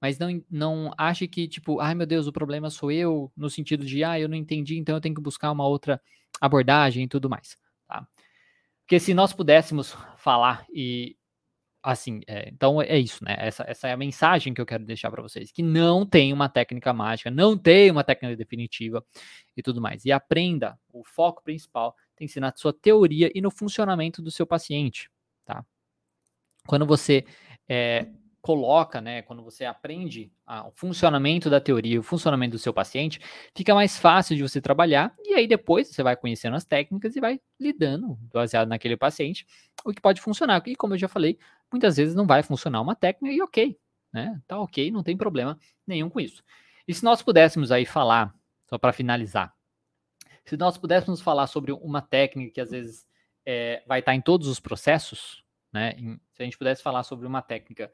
mas 0.00 0.18
não, 0.18 0.42
não 0.50 0.94
ache 0.96 1.28
que, 1.28 1.46
tipo, 1.46 1.78
ai 1.80 1.94
meu 1.94 2.06
Deus, 2.06 2.26
o 2.26 2.32
problema 2.32 2.70
sou 2.70 2.90
eu, 2.90 3.30
no 3.36 3.50
sentido 3.50 3.84
de, 3.84 4.02
ah, 4.02 4.18
eu 4.18 4.28
não 4.28 4.36
entendi, 4.36 4.78
então 4.78 4.94
eu 4.96 5.00
tenho 5.00 5.14
que 5.14 5.20
buscar 5.20 5.52
uma 5.52 5.66
outra 5.66 6.00
abordagem 6.40 7.04
e 7.04 7.08
tudo 7.08 7.28
mais, 7.28 7.58
tá? 7.86 8.06
Porque 8.80 8.98
se 8.98 9.12
nós 9.12 9.32
pudéssemos 9.32 9.94
falar 10.16 10.64
e 10.72 11.16
assim, 11.82 12.20
é, 12.26 12.48
então 12.48 12.80
é 12.80 12.98
isso, 12.98 13.24
né? 13.24 13.34
Essa, 13.38 13.64
essa 13.66 13.88
é 13.88 13.92
a 13.92 13.96
mensagem 13.96 14.52
que 14.52 14.60
eu 14.60 14.66
quero 14.66 14.84
deixar 14.84 15.10
para 15.10 15.22
vocês, 15.22 15.50
que 15.50 15.62
não 15.62 16.04
tem 16.04 16.32
uma 16.32 16.48
técnica 16.48 16.92
mágica, 16.92 17.30
não 17.30 17.56
tem 17.56 17.90
uma 17.90 18.04
técnica 18.04 18.36
definitiva 18.36 19.04
e 19.56 19.62
tudo 19.62 19.80
mais. 19.80 20.04
E 20.04 20.12
aprenda, 20.12 20.78
o 20.92 21.04
foco 21.04 21.42
principal 21.42 21.94
tem 22.16 22.26
que 22.26 22.32
ser 22.32 22.40
na 22.40 22.52
sua 22.54 22.72
teoria 22.72 23.30
e 23.34 23.40
no 23.40 23.50
funcionamento 23.50 24.20
do 24.20 24.30
seu 24.30 24.46
paciente, 24.46 25.10
tá? 25.44 25.64
Quando 26.66 26.86
você 26.86 27.24
é, 27.68 28.06
coloca, 28.40 29.00
né, 29.00 29.22
quando 29.22 29.42
você 29.42 29.64
aprende 29.64 30.32
a, 30.46 30.66
o 30.66 30.72
funcionamento 30.72 31.50
da 31.50 31.60
teoria, 31.60 32.00
o 32.00 32.02
funcionamento 32.02 32.52
do 32.52 32.58
seu 32.58 32.72
paciente, 32.72 33.20
fica 33.54 33.74
mais 33.74 33.98
fácil 33.98 34.34
de 34.34 34.42
você 34.42 34.60
trabalhar 34.60 35.14
e 35.22 35.34
aí 35.34 35.46
depois 35.46 35.88
você 35.88 36.02
vai 36.02 36.16
conhecendo 36.16 36.56
as 36.56 36.64
técnicas 36.64 37.14
e 37.14 37.20
vai 37.20 37.40
lidando 37.58 38.16
baseado 38.32 38.68
naquele 38.68 38.96
paciente, 38.96 39.46
o 39.84 39.92
que 39.92 40.00
pode 40.00 40.20
funcionar. 40.20 40.62
E 40.66 40.74
como 40.74 40.94
eu 40.94 40.98
já 40.98 41.08
falei, 41.08 41.38
muitas 41.70 41.96
vezes 41.96 42.14
não 42.14 42.26
vai 42.26 42.42
funcionar 42.42 42.80
uma 42.80 42.94
técnica 42.94 43.34
e 43.34 43.42
ok, 43.42 43.78
né? 44.12 44.40
Tá 44.48 44.58
ok, 44.58 44.90
não 44.90 45.02
tem 45.02 45.16
problema 45.16 45.58
nenhum 45.86 46.08
com 46.08 46.20
isso. 46.20 46.42
E 46.88 46.94
se 46.94 47.04
nós 47.04 47.22
pudéssemos 47.22 47.70
aí 47.70 47.84
falar, 47.84 48.34
só 48.68 48.78
para 48.78 48.92
finalizar, 48.92 49.54
se 50.44 50.56
nós 50.56 50.78
pudéssemos 50.78 51.20
falar 51.20 51.46
sobre 51.46 51.72
uma 51.72 52.00
técnica 52.00 52.54
que 52.54 52.60
às 52.60 52.70
vezes 52.70 53.06
é, 53.44 53.82
vai 53.86 54.00
estar 54.00 54.14
em 54.14 54.20
todos 54.20 54.48
os 54.48 54.58
processos, 54.58 55.44
né? 55.72 55.92
se 56.32 56.42
a 56.42 56.44
gente 56.44 56.58
pudesse 56.58 56.82
falar 56.82 57.02
sobre 57.02 57.26
uma 57.26 57.42
técnica 57.42 57.92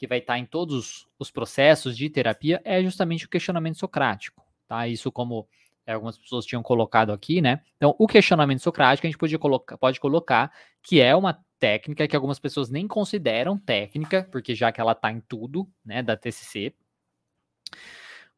que 0.00 0.06
vai 0.06 0.16
estar 0.16 0.38
em 0.38 0.46
todos 0.46 1.06
os 1.18 1.30
processos 1.30 1.94
de 1.94 2.08
terapia 2.08 2.58
é 2.64 2.82
justamente 2.82 3.26
o 3.26 3.28
questionamento 3.28 3.78
socrático, 3.78 4.42
tá? 4.66 4.88
Isso 4.88 5.12
como 5.12 5.46
é, 5.86 5.92
algumas 5.92 6.16
pessoas 6.16 6.46
tinham 6.46 6.62
colocado 6.62 7.12
aqui, 7.12 7.42
né? 7.42 7.60
Então, 7.76 7.94
o 7.98 8.06
questionamento 8.06 8.60
socrático 8.60 9.06
a 9.06 9.10
gente 9.10 9.18
pode 9.18 9.36
colocar, 9.36 9.76
pode 9.76 10.00
colocar 10.00 10.50
que 10.82 11.02
é 11.02 11.14
uma 11.14 11.44
técnica 11.58 12.08
que 12.08 12.16
algumas 12.16 12.38
pessoas 12.38 12.70
nem 12.70 12.88
consideram 12.88 13.58
técnica, 13.58 14.26
porque 14.32 14.54
já 14.54 14.72
que 14.72 14.80
ela 14.80 14.92
está 14.92 15.12
em 15.12 15.20
tudo, 15.20 15.68
né, 15.84 16.02
da 16.02 16.16
TCC. 16.16 16.74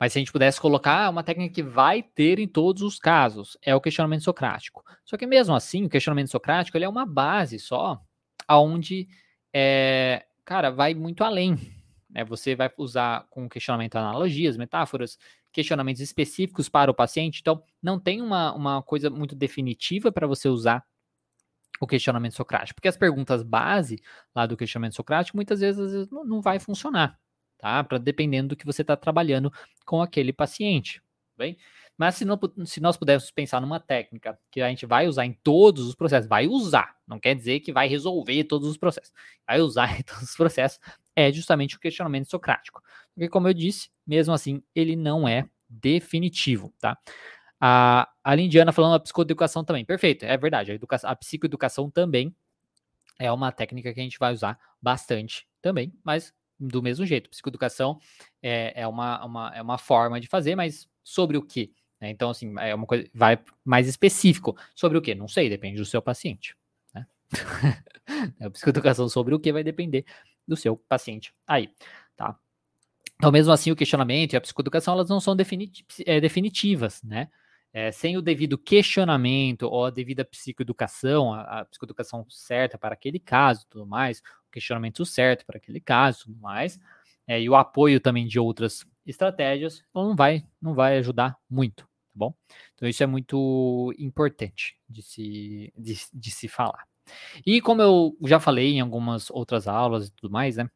Mas 0.01 0.13
se 0.13 0.19
a 0.19 0.21
gente 0.21 0.33
pudesse 0.33 0.61
colocar 0.61 1.09
uma 1.09 1.23
técnica 1.23 1.55
que 1.55 1.63
vai 1.63 2.03
ter 2.03 2.41
em 2.41 2.49
todos 2.49 2.83
os 2.83 2.99
casos, 2.99 3.57
é 3.63 3.73
o 3.73 3.81
questionamento 3.81 4.25
socrático. 4.25 4.83
Só 5.05 5.17
que 5.17 5.29
mesmo 5.29 5.55
assim, 5.55 5.85
o 5.85 5.89
questionamento 5.89 6.29
socrático 6.29 6.77
ele 6.77 6.87
é 6.87 6.89
uma 6.89 7.07
base 7.07 7.61
só, 7.61 8.03
aonde 8.49 9.07
é, 9.55 10.27
cara, 10.45 10.71
vai 10.71 10.95
muito 10.95 11.25
além. 11.25 11.57
Né? 12.09 12.25
Você 12.25 12.55
vai 12.55 12.71
usar 12.77 13.27
com 13.31 13.49
questionamento 13.49 13.97
analogias, 13.97 14.57
metáforas, 14.57 15.19
questionamentos 15.53 16.01
específicos 16.01 16.69
para 16.69 16.91
o 16.91 16.95
paciente. 16.95 17.41
Então, 17.41 17.63
não 17.83 17.99
tem 17.99 18.21
uma, 18.23 18.53
uma 18.55 18.83
coisa 18.83 19.11
muito 19.11 19.35
definitiva 19.35 20.13
para 20.13 20.27
você 20.27 20.49
usar 20.49 20.85
o 21.81 21.87
questionamento 21.87 22.35
socrático, 22.35 22.77
porque 22.77 22.89
as 22.89 22.97
perguntas 22.97 23.43
base 23.43 24.01
lá 24.33 24.47
do 24.47 24.57
questionamento 24.57 24.95
socrático 24.95 25.37
muitas 25.37 25.61
vezes 25.61 26.09
não, 26.11 26.25
não 26.25 26.41
vai 26.41 26.61
funcionar, 26.61 27.19
tá? 27.59 27.83
Para 27.83 27.99
dependendo 27.99 28.51
do 28.51 28.57
que 28.57 28.65
você 28.65 28.83
está 28.83 28.97
trabalhando 28.97 29.53
com 29.85 30.01
aquele 30.01 30.33
paciente, 30.33 31.03
bem? 31.37 31.57
Mas 31.97 32.17
se, 32.17 32.25
não, 32.25 32.39
se 32.65 32.81
nós 32.81 32.97
pudermos 32.97 33.31
pensar 33.31 33.61
numa 33.61 33.79
técnica 33.79 34.39
que 34.51 34.61
a 34.61 34.69
gente 34.69 34.87
vai 34.87 35.07
usar 35.07 35.27
em 35.27 35.33
todos 35.33 35.87
os 35.87 35.95
processos, 35.95 36.29
vai 36.29 36.47
usar, 36.47 36.97
não 37.07 37.21
quer 37.21 37.35
dizer 37.35 37.61
que 37.61 37.73
vai 37.73 37.87
resolver 37.87 38.45
todos 38.45 38.69
os 38.69 38.77
processos, 38.77 39.13
vai 39.47 39.61
usar 39.61 39.87
em 40.01 40.03
todos 40.03 40.23
os 40.23 40.37
processos, 40.37 40.81
é 41.15 41.31
justamente 41.31 41.77
o 41.77 41.81
questionamento 41.81 42.31
socrático. 42.31 42.83
Porque, 43.15 43.29
como 43.29 43.49
eu 43.49 43.55
disse, 43.55 43.91
mesmo 44.07 44.33
assim, 44.33 44.63
ele 44.75 44.97
não 44.97 45.29
é 45.29 45.49
definitivo, 45.69 46.73
tá? 46.81 46.99
A, 47.61 48.09
a 48.25 48.35
Lindiana 48.35 48.73
falando 48.73 48.93
da 48.93 49.01
psicoeducação 49.01 49.63
também, 49.63 49.85
perfeito, 49.85 50.25
é 50.25 50.37
verdade, 50.37 50.73
a, 50.73 50.75
educação, 50.75 51.09
a 51.09 51.15
psicoeducação 51.15 51.89
também 51.89 52.35
é 53.19 53.31
uma 53.31 53.53
técnica 53.53 53.93
que 53.95 54.01
a 54.01 54.03
gente 54.03 54.19
vai 54.19 54.33
usar 54.33 54.59
bastante 54.81 55.47
também, 55.61 55.93
mas 56.03 56.35
do 56.59 56.83
mesmo 56.83 57.07
jeito, 57.07 57.31
psicoeducação 57.31 57.99
é, 58.43 58.83
é, 58.83 58.87
uma, 58.87 59.25
uma, 59.25 59.53
é 59.55 59.63
uma 59.63 59.79
forma 59.79 60.21
de 60.21 60.27
fazer, 60.27 60.55
mas 60.57 60.89
sobre 61.05 61.37
o 61.37 61.43
que? 61.43 61.73
Né? 62.03 62.11
Então, 62.11 62.31
assim, 62.31 62.53
é 62.59 62.75
uma 62.75 62.85
coisa, 62.85 63.09
vai 63.15 63.39
mais 63.65 63.87
específico. 63.87 64.57
Sobre 64.75 64.99
o 64.99 65.01
que? 65.01 65.15
Não 65.15 65.29
sei, 65.29 65.49
depende 65.49 65.77
do 65.77 65.85
seu 65.85 66.03
paciente. 66.03 66.57
Né? 66.93 67.07
a 68.43 68.51
psicoeducação 68.51 69.09
sobre 69.09 69.33
o 69.33 69.39
que 69.39 69.53
vai 69.53 69.63
depender 69.63 70.05
do 70.47 70.57
seu 70.57 70.77
paciente 70.77 71.33
aí, 71.47 71.71
tá? 72.17 72.37
Então, 73.15 73.31
mesmo 73.31 73.53
assim, 73.53 73.71
o 73.71 73.77
questionamento 73.77 74.33
e 74.33 74.37
a 74.37 74.41
psicoeducação, 74.41 74.95
elas 74.95 75.09
não 75.09 75.21
são 75.21 75.37
é, 76.05 76.21
definitivas, 76.21 77.01
né? 77.05 77.31
É, 77.73 77.93
sem 77.93 78.19
o 78.19 78.23
devido 78.23 78.59
questionamento 78.59 79.63
ou 79.63 79.87
a 79.87 79.91
devida 79.91 80.25
psicoeducação, 80.25 81.33
a, 81.33 81.61
a 81.61 81.65
psicoeducação 81.65 82.27
certa 82.29 82.77
para 82.77 82.93
aquele 82.93 83.19
caso 83.19 83.65
tudo 83.71 83.87
mais, 83.87 84.19
o 84.19 84.51
questionamento 84.51 85.07
certo 85.07 85.47
para 85.47 85.57
aquele 85.57 85.81
caso 85.81 86.25
tudo 86.25 86.39
mais, 86.39 86.79
é, 87.27 87.41
e 87.41 87.49
o 87.49 87.55
apoio 87.55 87.99
também 87.99 88.27
de 88.27 88.39
outras 88.39 88.85
estratégias, 89.07 89.83
não 89.95 90.15
vai, 90.15 90.45
não 90.61 90.75
vai 90.75 90.99
ajudar 90.99 91.39
muito, 91.49 91.89
tá 92.13 92.19
bom? 92.19 92.35
Então 92.75 92.89
isso 92.89 93.03
é 93.03 93.07
muito 93.07 93.93
importante 93.99 94.77
de 94.89 95.03
se, 95.03 95.73
de, 95.77 95.99
de 96.13 96.31
se 96.31 96.47
falar. 96.47 96.87
E 97.45 97.61
como 97.61 97.83
eu 97.83 98.17
já 98.25 98.39
falei 98.39 98.75
em 98.75 98.81
algumas 98.81 99.31
outras 99.31 99.67
aulas 99.67 100.09
e 100.09 100.13
tudo 100.13 100.31
mais, 100.31 100.57
né? 100.57 100.71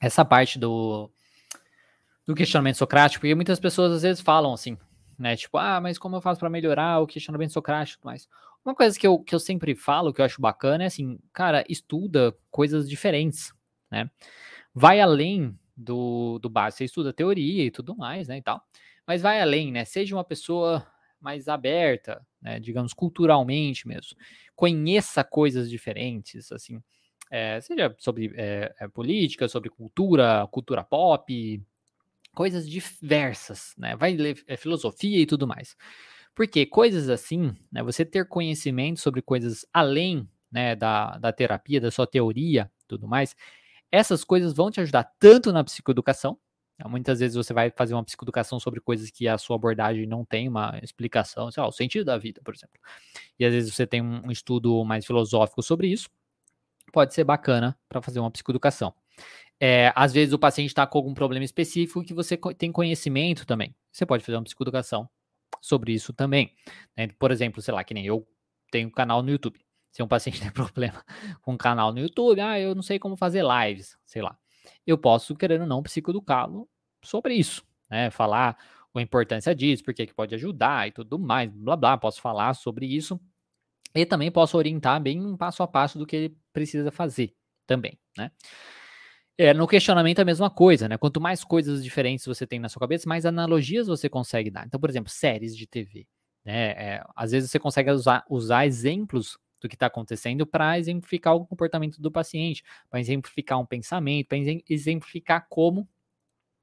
Essa 0.00 0.24
parte 0.24 0.58
do, 0.58 1.10
do 2.26 2.34
questionamento 2.34 2.76
socrático, 2.76 3.20
porque 3.20 3.34
muitas 3.34 3.60
pessoas 3.60 3.92
às 3.92 4.02
vezes 4.02 4.22
falam 4.22 4.52
assim, 4.52 4.78
né? 5.18 5.36
Tipo, 5.36 5.58
ah, 5.58 5.80
mas 5.80 5.98
como 5.98 6.16
eu 6.16 6.20
faço 6.20 6.40
para 6.40 6.48
melhorar 6.48 7.00
o 7.00 7.06
questionamento 7.06 7.52
socrático 7.52 7.98
e 7.98 8.00
tudo 8.00 8.06
mais? 8.06 8.28
Uma 8.64 8.74
coisa 8.74 8.98
que 8.98 9.06
eu, 9.06 9.18
que 9.18 9.34
eu 9.34 9.40
sempre 9.40 9.74
falo, 9.74 10.12
que 10.12 10.20
eu 10.20 10.24
acho 10.24 10.40
bacana, 10.40 10.84
é 10.84 10.86
assim, 10.86 11.18
cara, 11.32 11.64
estuda 11.68 12.36
coisas 12.50 12.88
diferentes, 12.88 13.52
né? 13.90 14.10
Vai 14.74 15.00
além 15.00 15.58
do, 15.76 16.38
do 16.38 16.48
básico, 16.48 16.78
você 16.78 16.84
estuda 16.84 17.12
teoria 17.12 17.64
e 17.64 17.70
tudo 17.70 17.96
mais, 17.96 18.28
né, 18.28 18.38
e 18.38 18.42
tal 18.42 18.62
mas 19.08 19.22
vai 19.22 19.40
além, 19.40 19.72
né? 19.72 19.86
Seja 19.86 20.14
uma 20.14 20.22
pessoa 20.22 20.86
mais 21.18 21.48
aberta, 21.48 22.24
né, 22.42 22.60
digamos, 22.60 22.92
culturalmente 22.92 23.88
mesmo. 23.88 24.14
Conheça 24.54 25.24
coisas 25.24 25.70
diferentes, 25.70 26.52
assim, 26.52 26.82
é, 27.30 27.58
seja 27.62 27.94
sobre 27.98 28.30
é, 28.36 28.70
política, 28.92 29.48
sobre 29.48 29.70
cultura, 29.70 30.46
cultura 30.52 30.84
pop, 30.84 31.62
coisas 32.34 32.68
diversas, 32.68 33.74
né? 33.78 33.96
Vai 33.96 34.14
ler 34.14 34.44
é, 34.46 34.58
filosofia 34.58 35.20
e 35.20 35.26
tudo 35.26 35.46
mais. 35.46 35.74
Porque 36.34 36.66
coisas 36.66 37.08
assim, 37.08 37.56
né, 37.72 37.82
você 37.82 38.04
ter 38.04 38.28
conhecimento 38.28 39.00
sobre 39.00 39.22
coisas 39.22 39.64
além 39.72 40.28
né, 40.52 40.76
da, 40.76 41.16
da 41.16 41.32
terapia, 41.32 41.80
da 41.80 41.90
sua 41.90 42.06
teoria, 42.06 42.70
tudo 42.86 43.08
mais, 43.08 43.34
essas 43.90 44.22
coisas 44.22 44.52
vão 44.52 44.70
te 44.70 44.82
ajudar 44.82 45.10
tanto 45.18 45.50
na 45.50 45.64
psicoeducação, 45.64 46.38
muitas 46.86 47.18
vezes 47.18 47.36
você 47.36 47.52
vai 47.52 47.70
fazer 47.70 47.94
uma 47.94 48.04
psicoeducação 48.04 48.60
sobre 48.60 48.80
coisas 48.80 49.10
que 49.10 49.26
a 49.26 49.36
sua 49.36 49.56
abordagem 49.56 50.06
não 50.06 50.24
tem 50.24 50.46
uma 50.48 50.78
explicação, 50.82 51.50
sei 51.50 51.62
lá, 51.62 51.68
o 51.68 51.72
sentido 51.72 52.04
da 52.04 52.16
vida, 52.16 52.40
por 52.44 52.54
exemplo. 52.54 52.78
E 53.38 53.44
às 53.44 53.52
vezes 53.52 53.74
você 53.74 53.86
tem 53.86 54.00
um 54.00 54.30
estudo 54.30 54.84
mais 54.84 55.04
filosófico 55.04 55.62
sobre 55.62 55.88
isso, 55.88 56.08
pode 56.92 57.14
ser 57.14 57.24
bacana 57.24 57.76
para 57.88 58.00
fazer 58.00 58.20
uma 58.20 58.30
psicoeducação. 58.30 58.94
É, 59.60 59.92
às 59.96 60.12
vezes 60.12 60.32
o 60.32 60.38
paciente 60.38 60.68
está 60.68 60.86
com 60.86 60.98
algum 60.98 61.14
problema 61.14 61.44
específico 61.44 62.04
que 62.04 62.14
você 62.14 62.36
tem 62.56 62.70
conhecimento 62.70 63.44
também. 63.44 63.74
Você 63.90 64.06
pode 64.06 64.24
fazer 64.24 64.36
uma 64.36 64.44
psicoeducação 64.44 65.08
sobre 65.60 65.92
isso 65.92 66.12
também. 66.12 66.54
Né? 66.96 67.08
Por 67.18 67.32
exemplo, 67.32 67.60
sei 67.60 67.74
lá, 67.74 67.82
que 67.82 67.92
nem 67.92 68.06
eu 68.06 68.24
tenho 68.70 68.88
canal 68.90 69.20
no 69.20 69.30
YouTube. 69.30 69.58
Se 69.90 70.00
um 70.00 70.06
paciente 70.06 70.38
tem 70.40 70.52
problema 70.52 71.04
com 71.42 71.58
canal 71.58 71.92
no 71.92 71.98
YouTube, 71.98 72.40
ah, 72.40 72.60
eu 72.60 72.72
não 72.74 72.82
sei 72.82 73.00
como 73.00 73.16
fazer 73.16 73.42
lives, 73.42 73.96
sei 74.04 74.22
lá 74.22 74.38
eu 74.90 74.98
posso, 74.98 75.34
querendo 75.36 75.62
ou 75.62 75.66
não, 75.66 75.82
psicoeducá-lo 75.82 76.68
sobre 77.04 77.34
isso, 77.34 77.64
né? 77.90 78.10
Falar 78.10 78.56
a 78.94 79.02
importância 79.02 79.54
disso, 79.54 79.84
porque 79.84 80.06
que 80.06 80.14
pode 80.14 80.34
ajudar 80.34 80.88
e 80.88 80.92
tudo 80.92 81.18
mais, 81.18 81.50
blá 81.50 81.76
blá, 81.76 81.96
posso 81.96 82.20
falar 82.20 82.54
sobre 82.54 82.86
isso. 82.86 83.20
E 83.94 84.04
também 84.04 84.30
posso 84.30 84.56
orientar 84.56 85.00
bem 85.00 85.24
um 85.24 85.36
passo 85.36 85.62
a 85.62 85.68
passo 85.68 85.98
do 85.98 86.06
que 86.06 86.16
ele 86.16 86.36
precisa 86.52 86.90
fazer 86.90 87.34
também, 87.66 87.98
né? 88.16 88.30
É, 89.40 89.54
no 89.54 89.68
questionamento 89.68 90.18
é 90.18 90.22
a 90.22 90.24
mesma 90.24 90.50
coisa, 90.50 90.88
né? 90.88 90.98
Quanto 90.98 91.20
mais 91.20 91.44
coisas 91.44 91.84
diferentes 91.84 92.26
você 92.26 92.44
tem 92.44 92.58
na 92.58 92.68
sua 92.68 92.80
cabeça, 92.80 93.08
mais 93.08 93.24
analogias 93.24 93.86
você 93.86 94.08
consegue 94.08 94.50
dar. 94.50 94.66
Então, 94.66 94.80
por 94.80 94.90
exemplo, 94.90 95.10
séries 95.10 95.56
de 95.56 95.64
TV. 95.64 96.08
Né? 96.44 96.70
É, 96.70 97.04
às 97.14 97.30
vezes 97.30 97.48
você 97.50 97.58
consegue 97.58 97.90
usar, 97.90 98.24
usar 98.28 98.66
exemplos 98.66 99.38
do 99.60 99.68
que 99.68 99.74
está 99.74 99.86
acontecendo 99.86 100.46
para 100.46 100.78
exemplificar 100.78 101.34
o 101.34 101.46
comportamento 101.46 102.00
do 102.00 102.10
paciente, 102.10 102.62
para 102.90 103.00
exemplificar 103.00 103.58
um 103.58 103.66
pensamento, 103.66 104.28
para 104.28 104.38
exemplificar 104.68 105.46
como 105.48 105.88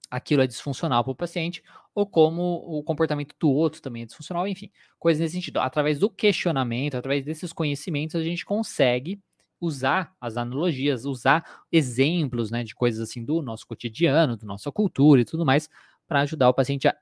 aquilo 0.10 0.42
é 0.42 0.48
disfuncional 0.48 1.04
para 1.04 1.12
o 1.12 1.16
paciente 1.16 1.64
ou 1.94 2.06
como 2.06 2.42
o 2.66 2.84
comportamento 2.84 3.36
do 3.40 3.50
outro 3.50 3.82
também 3.82 4.04
é 4.04 4.06
disfuncional, 4.06 4.48
enfim, 4.48 4.70
coisas 5.00 5.22
nesse 5.22 5.36
sentido. 5.36 5.60
Através 5.60 6.00
do 6.00 6.10
questionamento, 6.10 6.96
através 6.96 7.24
desses 7.24 7.52
conhecimentos, 7.54 8.16
a 8.16 8.24
gente 8.24 8.46
consegue 8.46 9.20
usar 9.60 10.14
as 10.20 10.38
analogias, 10.38 11.06
usar 11.06 11.64
exemplos 11.72 12.52
né, 12.52 12.64
de 12.64 12.76
coisas 12.76 13.10
assim 13.10 13.24
do 13.24 13.42
nosso 13.42 13.66
cotidiano, 13.66 14.38
da 14.38 14.46
nossa 14.46 14.72
cultura 14.72 15.22
e 15.22 15.26
tudo 15.26 15.46
mais, 15.46 15.70
para 16.08 16.22
ajudar 16.22 16.50
o 16.50 16.54
paciente 16.54 16.88
a 16.88 16.96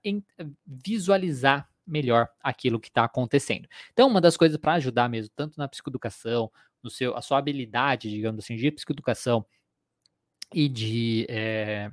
visualizar 0.66 1.68
melhor 1.86 2.30
aquilo 2.42 2.80
que 2.80 2.88
está 2.88 3.04
acontecendo. 3.04 3.68
Então, 3.92 4.08
uma 4.08 4.22
das 4.22 4.38
coisas 4.38 4.58
para 4.58 4.74
ajudar 4.74 5.10
mesmo, 5.10 5.32
tanto 5.36 5.58
na 5.58 5.68
psicoeducação, 5.68 6.52
no 6.82 6.90
seu, 6.90 7.16
a 7.16 7.22
sua 7.22 7.38
habilidade, 7.38 8.10
digamos 8.10 8.44
assim, 8.44 8.56
de 8.56 8.72
psicoeducação 8.72 9.46
e 10.54 10.68
de, 10.68 11.26
é, 11.30 11.92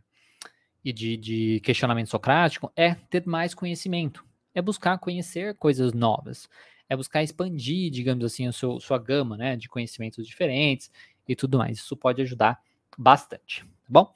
e 0.84 0.92
de, 0.92 1.16
de 1.16 1.60
questionamento 1.60 2.08
socrático, 2.08 2.72
é 2.76 2.94
ter 2.94 3.26
mais 3.26 3.54
conhecimento, 3.54 4.24
é 4.54 4.60
buscar 4.60 4.98
conhecer 4.98 5.54
coisas 5.54 5.92
novas, 5.92 6.48
é 6.88 6.96
buscar 6.96 7.22
expandir, 7.22 7.90
digamos 7.90 8.24
assim, 8.24 8.48
a 8.48 8.52
seu, 8.52 8.80
sua 8.80 8.98
gama 8.98 9.36
né, 9.36 9.56
de 9.56 9.68
conhecimentos 9.68 10.26
diferentes 10.26 10.90
e 11.28 11.36
tudo 11.36 11.58
mais. 11.58 11.78
Isso 11.78 11.96
pode 11.96 12.20
ajudar 12.22 12.60
bastante, 12.98 13.64
tá 13.64 13.88
bom? 13.88 14.12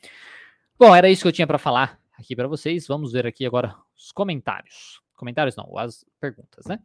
Bom, 0.77 0.95
era 0.95 1.09
isso 1.09 1.23
que 1.23 1.29
eu 1.29 1.33
tinha 1.33 1.47
para 1.47 1.59
falar 1.59 2.01
aqui 2.19 2.35
para 2.35 2.49
vocês. 2.49 2.87
Vamos 2.89 3.13
ver 3.13 3.27
aqui 3.27 3.47
agora 3.47 3.77
os 3.97 4.11
comentários. 4.11 5.04
Comentários 5.25 5.57
não, 5.57 5.79
as 5.79 6.05
perguntas, 6.21 6.67
né? 6.67 6.79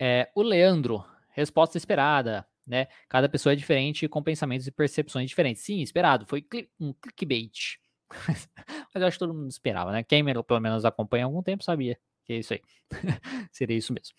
É, 0.00 0.30
o 0.34 0.40
Leandro, 0.40 1.04
resposta 1.28 1.76
esperada, 1.76 2.46
né? 2.66 2.88
Cada 3.10 3.28
pessoa 3.28 3.52
é 3.52 3.56
diferente 3.56 4.08
com 4.08 4.22
pensamentos 4.22 4.66
e 4.66 4.70
percepções 4.70 5.28
diferentes. 5.28 5.62
Sim, 5.62 5.82
esperado, 5.82 6.24
foi 6.24 6.46
um 6.80 6.94
clickbait. 6.94 7.78
Mas 8.94 9.02
eu 9.02 9.06
acho 9.06 9.16
que 9.16 9.18
todo 9.18 9.34
mundo 9.34 9.50
esperava, 9.50 9.92
né? 9.92 10.02
Quem 10.02 10.24
pelo 10.24 10.60
menos 10.60 10.86
acompanha 10.86 11.24
há 11.24 11.26
algum 11.26 11.42
tempo 11.42 11.62
sabia 11.62 11.98
que 12.24 12.32
é 12.32 12.38
isso 12.38 12.54
aí. 12.54 12.62
Seria 13.52 13.76
isso 13.76 13.92
mesmo. 13.92 14.14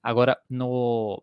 Agora, 0.00 0.40
no. 0.48 1.20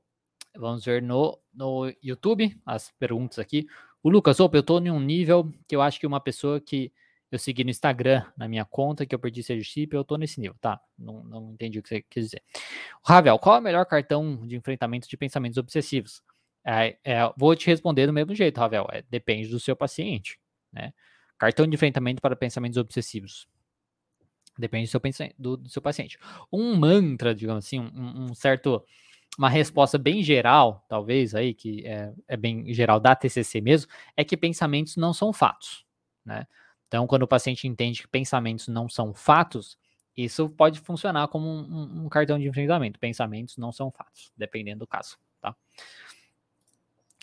Vamos 0.55 0.83
ver 0.83 1.01
no, 1.01 1.39
no 1.53 1.91
YouTube, 2.03 2.55
as 2.65 2.91
perguntas 2.99 3.39
aqui. 3.39 3.65
O 4.03 4.09
Lucas, 4.09 4.41
opa, 4.41 4.57
eu 4.57 4.63
tô 4.63 4.79
em 4.79 4.91
um 4.91 4.99
nível 4.99 5.49
que 5.65 5.75
eu 5.75 5.81
acho 5.81 5.97
que 5.97 6.05
uma 6.05 6.19
pessoa 6.19 6.59
que 6.59 6.91
eu 7.33 7.39
segui 7.39 7.63
no 7.63 7.71
Instagram, 7.71 8.23
na 8.37 8.47
minha 8.47 8.63
conta, 8.63 9.05
que 9.05 9.15
eu 9.15 9.19
perdi 9.19 9.41
chip, 9.63 9.95
eu 9.95 10.03
tô 10.03 10.17
nesse 10.17 10.39
nível, 10.39 10.55
tá? 10.61 10.79
Não, 10.97 11.23
não 11.23 11.53
entendi 11.53 11.79
o 11.79 11.83
que 11.83 11.89
você 11.89 12.01
quis 12.03 12.25
dizer. 12.25 12.43
Ravel, 13.03 13.39
qual 13.39 13.55
é 13.55 13.59
o 13.59 13.61
melhor 13.61 13.85
cartão 13.85 14.45
de 14.45 14.55
enfrentamento 14.55 15.09
de 15.09 15.17
pensamentos 15.17 15.57
obsessivos? 15.57 16.21
É, 16.63 16.95
é, 17.03 17.33
vou 17.35 17.55
te 17.55 17.65
responder 17.65 18.05
do 18.05 18.13
mesmo 18.13 18.35
jeito, 18.35 18.59
Ravel. 18.59 18.87
É, 18.91 19.03
depende 19.09 19.47
do 19.47 19.59
seu 19.59 19.75
paciente, 19.75 20.39
né? 20.71 20.93
Cartão 21.35 21.65
de 21.65 21.73
enfrentamento 21.73 22.21
para 22.21 22.35
pensamentos 22.35 22.77
obsessivos. 22.77 23.47
Depende 24.55 24.85
do 24.85 24.91
seu, 24.91 25.01
do, 25.37 25.57
do 25.57 25.69
seu 25.69 25.81
paciente. 25.81 26.19
Um 26.51 26.75
mantra, 26.75 27.33
digamos 27.33 27.65
assim, 27.65 27.79
um, 27.79 28.25
um, 28.25 28.35
certo. 28.35 28.85
Uma 29.35 29.49
resposta 29.49 29.97
bem 29.97 30.21
geral, 30.21 30.85
talvez, 30.87 31.33
aí, 31.33 31.55
que 31.55 31.83
é, 31.87 32.13
é 32.27 32.37
bem 32.37 32.71
geral 32.71 32.99
da 32.99 33.15
TCC 33.15 33.59
mesmo, 33.59 33.91
é 34.15 34.23
que 34.23 34.37
pensamentos 34.37 34.95
não 34.95 35.11
são 35.11 35.33
fatos, 35.33 35.83
né? 36.23 36.45
Então, 36.87 37.07
quando 37.07 37.23
o 37.23 37.27
paciente 37.27 37.67
entende 37.67 38.03
que 38.03 38.07
pensamentos 38.07 38.67
não 38.67 38.87
são 38.87 39.13
fatos, 39.13 39.77
isso 40.15 40.47
pode 40.49 40.79
funcionar 40.79 41.27
como 41.27 41.47
um, 41.47 42.03
um, 42.05 42.09
cartão 42.09 42.37
de 42.37 42.47
enfrentamento. 42.47 42.99
Pensamentos 42.99 43.57
não 43.57 43.71
são 43.71 43.89
fatos, 43.89 44.31
dependendo 44.37 44.79
do 44.79 44.87
caso, 44.87 45.17
tá? 45.41 45.55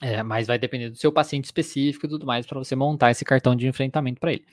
É, 0.03 0.23
mas 0.23 0.47
vai 0.49 0.59
depender 0.59 0.91
do 0.91 0.97
seu 0.97 1.13
paciente 1.13 1.45
específico 1.45 2.07
e 2.07 2.09
tudo 2.09 2.27
mais 2.27 2.47
para 2.47 2.59
você 2.59 2.75
montar 2.75 3.11
esse 3.11 3.25
cartão 3.25 3.55
de 3.55 3.69
enfrentamento 3.69 4.19
para 4.19 4.33
ele. 4.33 4.45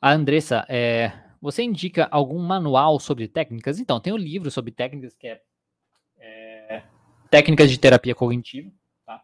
A 0.00 0.12
Andressa, 0.12 0.66
é, 0.68 1.12
você 1.40 1.62
indica 1.62 2.08
algum 2.10 2.38
manual 2.38 2.98
sobre 2.98 3.28
técnicas? 3.28 3.78
Então, 3.78 4.00
tem 4.00 4.12
um 4.12 4.16
livro 4.16 4.50
sobre 4.50 4.72
técnicas 4.72 5.14
que 5.14 5.28
é, 5.28 5.42
é 6.18 6.82
Técnicas 7.30 7.70
de 7.70 7.78
Terapia 7.78 8.14
Cognitiva, 8.14 8.72
tá? 9.06 9.22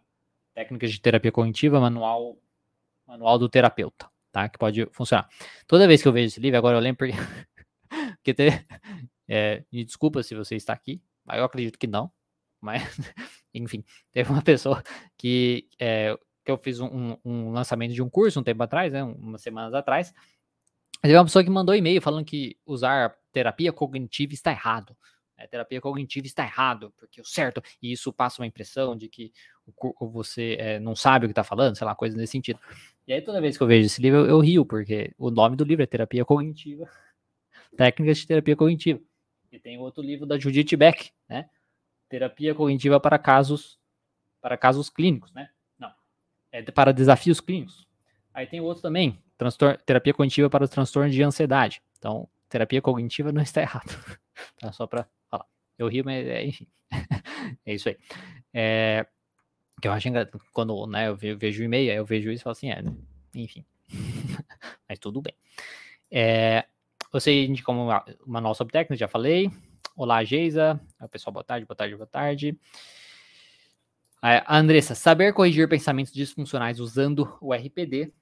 Técnicas 0.54 0.92
de 0.92 1.00
Terapia 1.00 1.32
Cognitiva, 1.32 1.80
manual, 1.80 2.36
manual 3.04 3.36
do 3.36 3.48
terapeuta 3.48 4.06
tá? 4.36 4.48
Que 4.50 4.58
pode 4.58 4.86
funcionar. 4.92 5.26
Toda 5.66 5.88
vez 5.88 6.02
que 6.02 6.08
eu 6.08 6.12
vejo 6.12 6.26
esse 6.26 6.40
livro, 6.40 6.58
agora 6.58 6.76
eu 6.76 6.80
lembro 6.80 6.98
porque, 6.98 7.14
porque 8.18 8.34
te, 8.34 8.66
é, 9.26 9.64
me 9.72 9.82
desculpa 9.82 10.22
se 10.22 10.34
você 10.34 10.56
está 10.56 10.74
aqui, 10.74 11.02
mas 11.24 11.38
eu 11.38 11.44
acredito 11.44 11.78
que 11.78 11.86
não. 11.86 12.12
Mas, 12.60 12.82
enfim, 13.54 13.82
teve 14.12 14.30
uma 14.30 14.42
pessoa 14.42 14.82
que, 15.16 15.68
é, 15.80 16.14
que 16.44 16.50
eu 16.50 16.58
fiz 16.58 16.80
um, 16.80 17.16
um, 17.24 17.50
lançamento 17.50 17.94
de 17.94 18.02
um 18.02 18.10
curso 18.10 18.38
um 18.38 18.42
tempo 18.42 18.62
atrás, 18.62 18.92
né, 18.92 19.02
umas 19.02 19.40
semanas 19.40 19.72
atrás. 19.72 20.12
Teve 21.00 21.16
uma 21.16 21.24
pessoa 21.24 21.42
que 21.42 21.50
mandou 21.50 21.74
e-mail 21.74 22.02
falando 22.02 22.24
que 22.24 22.58
usar 22.66 23.16
terapia 23.32 23.72
cognitiva 23.72 24.34
está 24.34 24.50
errado. 24.50 24.94
É, 25.38 25.46
terapia 25.46 25.80
cognitiva 25.80 26.26
está 26.26 26.44
errado, 26.44 26.92
porque 26.96 27.20
o 27.20 27.24
certo, 27.24 27.62
e 27.82 27.92
isso 27.92 28.12
passa 28.12 28.40
uma 28.40 28.46
impressão 28.46 28.96
de 28.96 29.08
que 29.08 29.32
o, 29.66 30.08
você 30.08 30.56
é, 30.58 30.80
não 30.80 30.96
sabe 30.96 31.24
o 31.24 31.28
que 31.28 31.32
está 31.32 31.44
falando, 31.44 31.76
sei 31.76 31.86
lá, 31.86 31.94
coisa 31.94 32.16
nesse 32.16 32.32
sentido. 32.32 32.58
E 33.06 33.12
aí 33.12 33.22
toda 33.22 33.40
vez 33.40 33.56
que 33.56 33.62
eu 33.62 33.66
vejo 33.66 33.86
esse 33.86 34.00
livro, 34.00 34.20
eu, 34.20 34.26
eu 34.26 34.40
rio, 34.40 34.64
porque 34.64 35.12
o 35.16 35.30
nome 35.30 35.56
do 35.56 35.64
livro 35.64 35.82
é 35.82 35.86
Terapia 35.86 36.24
Cognitiva, 36.24 36.88
Técnicas 37.76 38.18
de 38.18 38.26
Terapia 38.26 38.56
Cognitiva. 38.56 39.00
E 39.52 39.58
tem 39.58 39.78
outro 39.78 40.02
livro 40.02 40.26
da 40.26 40.38
Judith 40.38 40.76
Beck, 40.76 41.12
né? 41.28 41.48
Terapia 42.08 42.54
Cognitiva 42.54 43.00
para 43.00 43.18
casos 43.18 43.78
para 44.40 44.56
casos 44.56 44.88
clínicos, 44.88 45.32
né? 45.32 45.50
Não, 45.78 45.92
é 46.52 46.62
para 46.62 46.92
desafios 46.92 47.40
clínicos. 47.40 47.86
Aí 48.32 48.46
tem 48.46 48.60
outro 48.60 48.82
também, 48.82 49.18
terapia 49.84 50.14
cognitiva 50.14 50.48
para 50.48 50.68
transtorno 50.68 51.10
de 51.10 51.22
ansiedade. 51.22 51.82
Então, 51.98 52.28
terapia 52.48 52.80
cognitiva 52.80 53.32
não 53.32 53.40
está 53.42 53.62
errado. 53.62 53.90
tá? 54.60 54.70
Só 54.72 54.86
para 54.86 55.08
eu 55.78 55.88
rio, 55.88 56.04
mas 56.04 56.26
é, 56.26 56.44
enfim. 56.44 56.66
é 57.66 57.74
isso 57.74 57.88
aí. 57.88 57.96
É, 58.52 59.06
que 59.80 59.88
eu 59.88 59.92
acho 59.92 60.08
engraçado. 60.08 60.40
Quando 60.52 60.86
né, 60.86 61.08
eu 61.08 61.16
vejo 61.16 61.62
o 61.62 61.64
e-mail, 61.64 61.92
eu 61.92 62.04
vejo 62.04 62.30
isso 62.30 62.42
e 62.42 62.44
falo 62.44 62.52
assim, 62.52 62.70
é, 62.70 62.82
enfim. 63.34 63.64
mas 64.88 64.98
tudo 64.98 65.20
bem. 65.20 65.34
É, 66.10 66.66
você 67.12 67.44
indicou 67.44 67.74
uma, 67.74 68.04
uma 68.24 68.40
nossa 68.40 68.64
técnica, 68.64 68.96
já 68.96 69.08
falei. 69.08 69.50
Olá, 69.96 70.22
Geisa. 70.24 70.80
O 71.00 71.08
pessoal, 71.08 71.32
boa 71.32 71.44
tarde, 71.44 71.66
boa 71.66 71.76
tarde, 71.76 71.96
boa 71.96 72.06
tarde. 72.06 72.58
A 74.20 74.58
Andressa, 74.58 74.94
saber 74.94 75.32
corrigir 75.32 75.68
pensamentos 75.68 76.12
disfuncionais 76.12 76.80
usando 76.80 77.36
o 77.40 77.54
RPD 77.54 78.12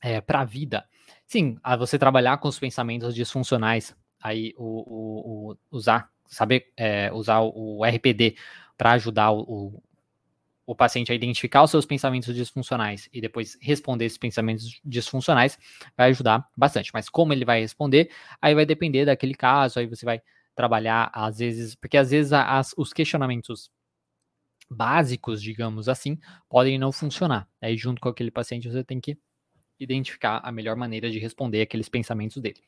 é, 0.00 0.20
para 0.20 0.40
a 0.40 0.44
vida. 0.44 0.88
Sim, 1.26 1.58
a 1.62 1.76
você 1.76 1.98
trabalhar 1.98 2.38
com 2.38 2.48
os 2.48 2.58
pensamentos 2.58 3.14
disfuncionais, 3.14 3.94
aí 4.22 4.54
o, 4.56 4.64
o, 4.64 5.50
o 5.50 5.56
usar 5.70 6.10
saber 6.26 6.72
é, 6.76 7.12
usar 7.12 7.40
o 7.40 7.84
RPD 7.84 8.36
para 8.76 8.92
ajudar 8.92 9.32
o, 9.32 9.82
o, 10.70 10.74
paciente 10.74 11.12
a 11.12 11.14
identificar 11.14 11.62
os 11.62 11.70
seus 11.70 11.86
pensamentos 11.86 12.34
disfuncionais 12.34 13.08
e 13.12 13.20
depois 13.20 13.58
responder 13.60 14.04
esses 14.04 14.18
pensamentos 14.18 14.80
disfuncionais, 14.84 15.58
vai 15.96 16.10
ajudar 16.10 16.48
bastante. 16.56 16.90
Mas 16.92 17.08
como 17.08 17.32
ele 17.32 17.44
vai 17.44 17.60
responder, 17.60 18.10
aí 18.40 18.54
vai 18.54 18.66
depender 18.66 19.04
daquele 19.04 19.34
caso, 19.34 19.78
aí 19.78 19.86
você 19.86 20.04
vai 20.04 20.20
trabalhar, 20.54 21.10
às 21.12 21.38
vezes, 21.38 21.74
porque 21.74 21.96
às 21.96 22.10
vezes 22.10 22.32
as, 22.32 22.74
os 22.76 22.92
questionamentos 22.92 23.70
básicos, 24.70 25.42
digamos 25.42 25.88
assim, 25.88 26.18
podem 26.48 26.78
não 26.78 26.92
funcionar. 26.92 27.48
Aí, 27.60 27.76
junto 27.76 28.00
com 28.00 28.08
aquele 28.08 28.30
paciente, 28.30 28.70
você 28.70 28.84
tem 28.84 29.00
que 29.00 29.18
identificar 29.78 30.40
a 30.44 30.52
melhor 30.52 30.76
maneira 30.76 31.10
de 31.10 31.18
responder 31.18 31.62
aqueles 31.62 31.88
pensamentos 31.88 32.40
dele. 32.40 32.62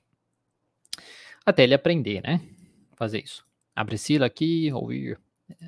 Até 1.44 1.64
ele 1.64 1.74
aprender, 1.74 2.22
né? 2.22 2.40
Fazer 2.96 3.22
isso 3.22 3.44
a 3.74 3.84
Priscila 3.84 4.26
aqui, 4.26 4.70
ouvir, 4.72 5.18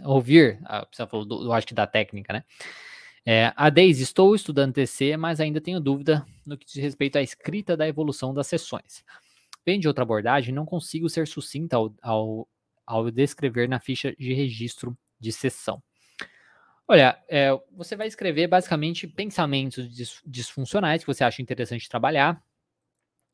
ouvir, 0.05 0.59
a 0.65 0.85
Priscila 0.87 1.09
falou, 1.09 1.25
do, 1.25 1.53
acho 1.53 1.67
que 1.67 1.75
da 1.75 1.87
técnica, 1.87 2.33
né? 2.33 2.45
É, 3.27 3.53
a 3.57 3.71
Deise, 3.71 4.03
estou 4.03 4.35
estudando 4.35 4.75
TC, 4.75 5.17
mas 5.17 5.41
ainda 5.41 5.61
tenho 5.61 5.81
dúvida 5.81 6.27
no 6.45 6.59
que 6.59 6.67
diz 6.67 6.77
respeito 6.77 7.17
à 7.17 7.23
escrita 7.23 7.77
da 7.77 7.89
evolução 7.89 8.35
das 8.35 8.47
sessões. 8.47 9.03
Vem 9.65 9.81
de 9.81 9.89
outra 9.89 10.03
abordagem, 10.03 10.55
não 10.55 10.67
consigo 10.67 11.09
ser 11.09 11.27
sucinta 11.27 11.77
ao, 11.77 11.95
ao, 12.03 12.49
ao 12.87 13.11
descrever 13.11 13.67
na 13.67 13.81
ficha 13.81 14.15
de 14.19 14.35
registro 14.35 14.97
de 15.19 15.33
sessão. 15.33 15.83
Olha, 16.87 17.19
é, 17.27 17.49
você 17.73 17.97
vai 17.97 18.07
escrever 18.07 18.47
basicamente 18.47 19.07
pensamentos 19.07 19.89
disfuncionais 20.27 21.03
que 21.03 21.07
você 21.07 21.25
acha 21.25 21.41
interessante 21.41 21.89
trabalhar, 21.89 22.43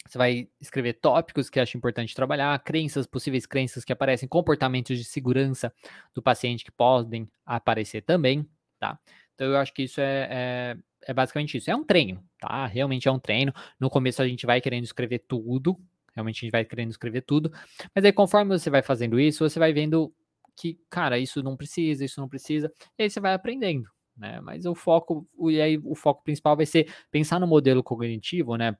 você 0.09 0.19
vai 0.19 0.49
escrever 0.61 0.95
tópicos 0.95 1.51
que 1.51 1.61
acha 1.61 1.77
importante 1.77 2.15
trabalhar, 2.15 2.59
crenças, 2.65 3.07
possíveis 3.07 3.47
crenças 3.47 3.85
que 3.85 3.93
aparecem, 3.93 4.29
comportamentos 4.29 4.97
de 4.99 5.05
segurança 5.05 5.73
do 6.15 6.23
paciente 6.23 6.65
que 6.65 6.73
podem 6.73 7.29
aparecer 7.45 8.03
também, 8.03 8.49
tá? 8.79 8.99
Então 9.35 9.49
eu 9.49 9.57
acho 9.57 9.73
que 9.73 9.83
isso 9.83 10.01
é, 10.01 10.29
é, 10.31 10.77
é, 11.07 11.15
basicamente 11.15 11.57
isso. 11.57 11.71
É 11.71 11.77
um 11.77 11.85
treino, 11.85 12.23
tá? 12.39 12.67
Realmente 12.67 13.09
é 13.09 13.13
um 13.13 13.19
treino. 13.19 13.53
No 13.79 13.89
começo 13.89 14.21
a 14.21 14.29
gente 14.29 14.47
vai 14.47 14.61
querendo 14.61 14.85
escrever 14.85 15.21
tudo, 15.21 15.79
realmente 16.15 16.39
a 16.39 16.41
gente 16.41 16.53
vai 16.53 16.65
querendo 16.65 16.91
escrever 16.91 17.23
tudo, 17.23 17.53
mas 17.95 18.05
aí 18.05 18.13
conforme 18.13 18.59
você 18.59 18.69
vai 18.69 18.83
fazendo 18.83 19.19
isso, 19.19 19.49
você 19.49 19.59
vai 19.59 19.73
vendo 19.73 20.13
que, 20.57 20.79
cara, 20.91 21.19
isso 21.19 21.43
não 21.43 21.57
precisa, 21.57 22.05
isso 22.05 22.21
não 22.21 22.29
precisa. 22.29 22.73
E 22.99 23.05
aí 23.05 23.11
você 23.11 23.21
vai 23.21 23.33
aprendendo, 23.33 23.89
né? 24.17 24.41
Mas 24.41 24.67
o 24.67 24.75
foco, 24.75 25.27
e 25.49 25.61
aí 25.61 25.79
o 25.85 25.95
foco 25.95 26.23
principal 26.23 26.57
vai 26.57 26.67
ser 26.67 26.93
pensar 27.11 27.39
no 27.39 27.47
modelo 27.47 27.83
cognitivo, 27.83 28.57
né? 28.57 28.77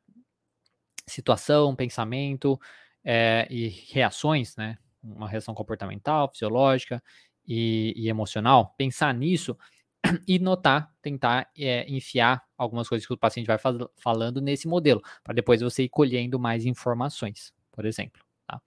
Situação, 1.11 1.75
pensamento 1.75 2.59
é, 3.05 3.47
e 3.51 3.69
reações, 3.69 4.57
né? 4.57 4.79
Uma 5.03 5.29
reação 5.29 5.55
comportamental, 5.55 6.29
fisiológica 6.31 7.03
e, 7.47 7.93
e 7.97 8.09
emocional. 8.09 8.75
Pensar 8.77 9.13
nisso 9.15 9.57
e 10.27 10.39
notar, 10.39 10.93
tentar 11.03 11.51
é, 11.59 11.89
enfiar 11.91 12.43
algumas 12.57 12.89
coisas 12.89 13.07
que 13.07 13.13
o 13.13 13.19
paciente 13.19 13.47
vai 13.47 13.59
fal 13.59 13.91
falando 13.97 14.41
nesse 14.41 14.69
modelo, 14.69 15.03
para 15.23 15.35
depois 15.35 15.61
você 15.61 15.85
ir 15.85 15.89
colhendo 15.89 16.39
mais 16.39 16.65
informações, 16.65 17.53
por 17.73 17.85
exemplo. 17.85 18.23
Tá? 18.47 18.61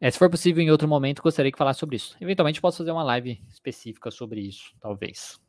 É, 0.00 0.10
se 0.10 0.18
for 0.18 0.30
possível, 0.30 0.62
em 0.62 0.70
outro 0.70 0.88
momento, 0.88 1.22
gostaria 1.22 1.52
que 1.52 1.58
falasse 1.58 1.80
sobre 1.80 1.96
isso. 1.96 2.16
Eventualmente, 2.20 2.60
posso 2.60 2.78
fazer 2.78 2.90
uma 2.90 3.02
live 3.02 3.42
específica 3.48 4.10
sobre 4.10 4.40
isso, 4.40 4.74
talvez. 4.80 5.40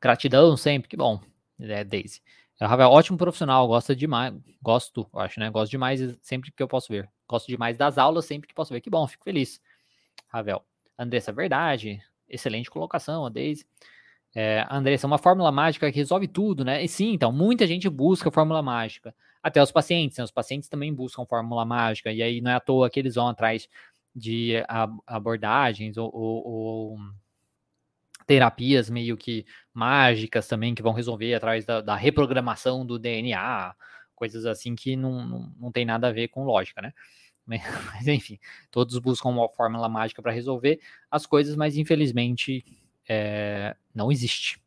Gratidão 0.00 0.56
sempre, 0.56 0.88
que 0.88 0.96
bom, 0.96 1.20
é, 1.58 1.84
Daisy. 1.84 2.20
É, 2.60 2.66
Ravel, 2.66 2.90
ótimo 2.90 3.16
profissional, 3.16 3.66
gosta 3.66 3.96
demais, 3.96 4.34
gosto, 4.60 5.08
acho, 5.14 5.40
né? 5.40 5.48
Gosto 5.50 5.70
demais 5.70 6.00
sempre 6.20 6.52
que 6.52 6.62
eu 6.62 6.68
posso 6.68 6.92
ver. 6.92 7.08
Gosto 7.26 7.46
demais 7.46 7.78
das 7.78 7.96
aulas 7.96 8.26
sempre 8.26 8.46
que 8.46 8.54
posso 8.54 8.72
ver. 8.72 8.82
Que 8.82 8.90
bom, 8.90 9.06
fico 9.06 9.24
feliz. 9.24 9.60
Ravel. 10.28 10.62
Andressa, 10.98 11.32
verdade. 11.32 12.02
Excelente 12.28 12.70
colocação, 12.70 13.24
a 13.24 13.30
Daisy. 13.30 13.64
É, 14.34 14.66
Andressa, 14.70 15.06
uma 15.06 15.16
fórmula 15.16 15.50
mágica 15.50 15.90
que 15.90 15.96
resolve 15.96 16.28
tudo, 16.28 16.62
né? 16.64 16.84
E 16.84 16.88
sim, 16.88 17.12
então, 17.14 17.32
muita 17.32 17.66
gente 17.66 17.88
busca 17.88 18.30
fórmula 18.30 18.62
mágica. 18.62 19.14
Até 19.42 19.62
os 19.62 19.72
pacientes, 19.72 20.18
né? 20.18 20.24
Os 20.24 20.30
pacientes 20.30 20.68
também 20.68 20.92
buscam 20.94 21.24
fórmula 21.24 21.64
mágica. 21.64 22.12
E 22.12 22.22
aí 22.22 22.42
não 22.42 22.50
é 22.50 22.54
à 22.56 22.60
toa 22.60 22.90
que 22.90 23.00
eles 23.00 23.14
vão 23.14 23.28
atrás 23.28 23.68
de 24.14 24.62
abordagens 25.06 25.96
ou, 25.96 26.10
ou, 26.12 26.46
ou 26.46 26.98
terapias 28.30 28.88
meio 28.88 29.16
que 29.16 29.44
mágicas 29.74 30.46
também 30.46 30.72
que 30.72 30.82
vão 30.82 30.92
resolver 30.92 31.34
através 31.34 31.64
da, 31.64 31.80
da 31.80 31.96
reprogramação 31.96 32.86
do 32.86 32.96
DNA, 32.96 33.74
coisas 34.14 34.46
assim 34.46 34.76
que 34.76 34.94
não, 34.94 35.26
não, 35.26 35.54
não 35.58 35.72
tem 35.72 35.84
nada 35.84 36.06
a 36.06 36.12
ver 36.12 36.28
com 36.28 36.44
lógica, 36.44 36.80
né? 36.80 36.92
Mas 37.44 38.06
enfim, 38.06 38.38
todos 38.70 38.96
buscam 39.00 39.30
uma 39.30 39.48
fórmula 39.48 39.88
mágica 39.88 40.22
para 40.22 40.30
resolver 40.30 40.80
as 41.10 41.26
coisas, 41.26 41.56
mas 41.56 41.76
infelizmente 41.76 42.64
é, 43.08 43.74
não 43.92 44.12
existe, 44.12 44.62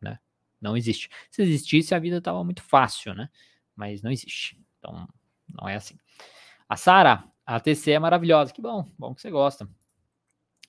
né? 0.00 0.20
Não 0.60 0.76
existe. 0.76 1.08
Se 1.28 1.42
existisse, 1.42 1.96
a 1.96 1.98
vida 1.98 2.18
estava 2.18 2.44
muito 2.44 2.62
fácil, 2.62 3.14
né? 3.14 3.28
Mas 3.74 4.00
não 4.00 4.12
existe. 4.12 4.56
Então, 4.78 5.08
não 5.48 5.68
é 5.68 5.74
assim. 5.74 5.98
A 6.68 6.76
Sara, 6.76 7.24
a 7.44 7.58
TC 7.58 7.90
é 7.90 7.98
maravilhosa. 7.98 8.52
Que 8.52 8.62
bom, 8.62 8.88
bom 8.96 9.12
que 9.12 9.20
você 9.20 9.30
gosta. 9.30 9.68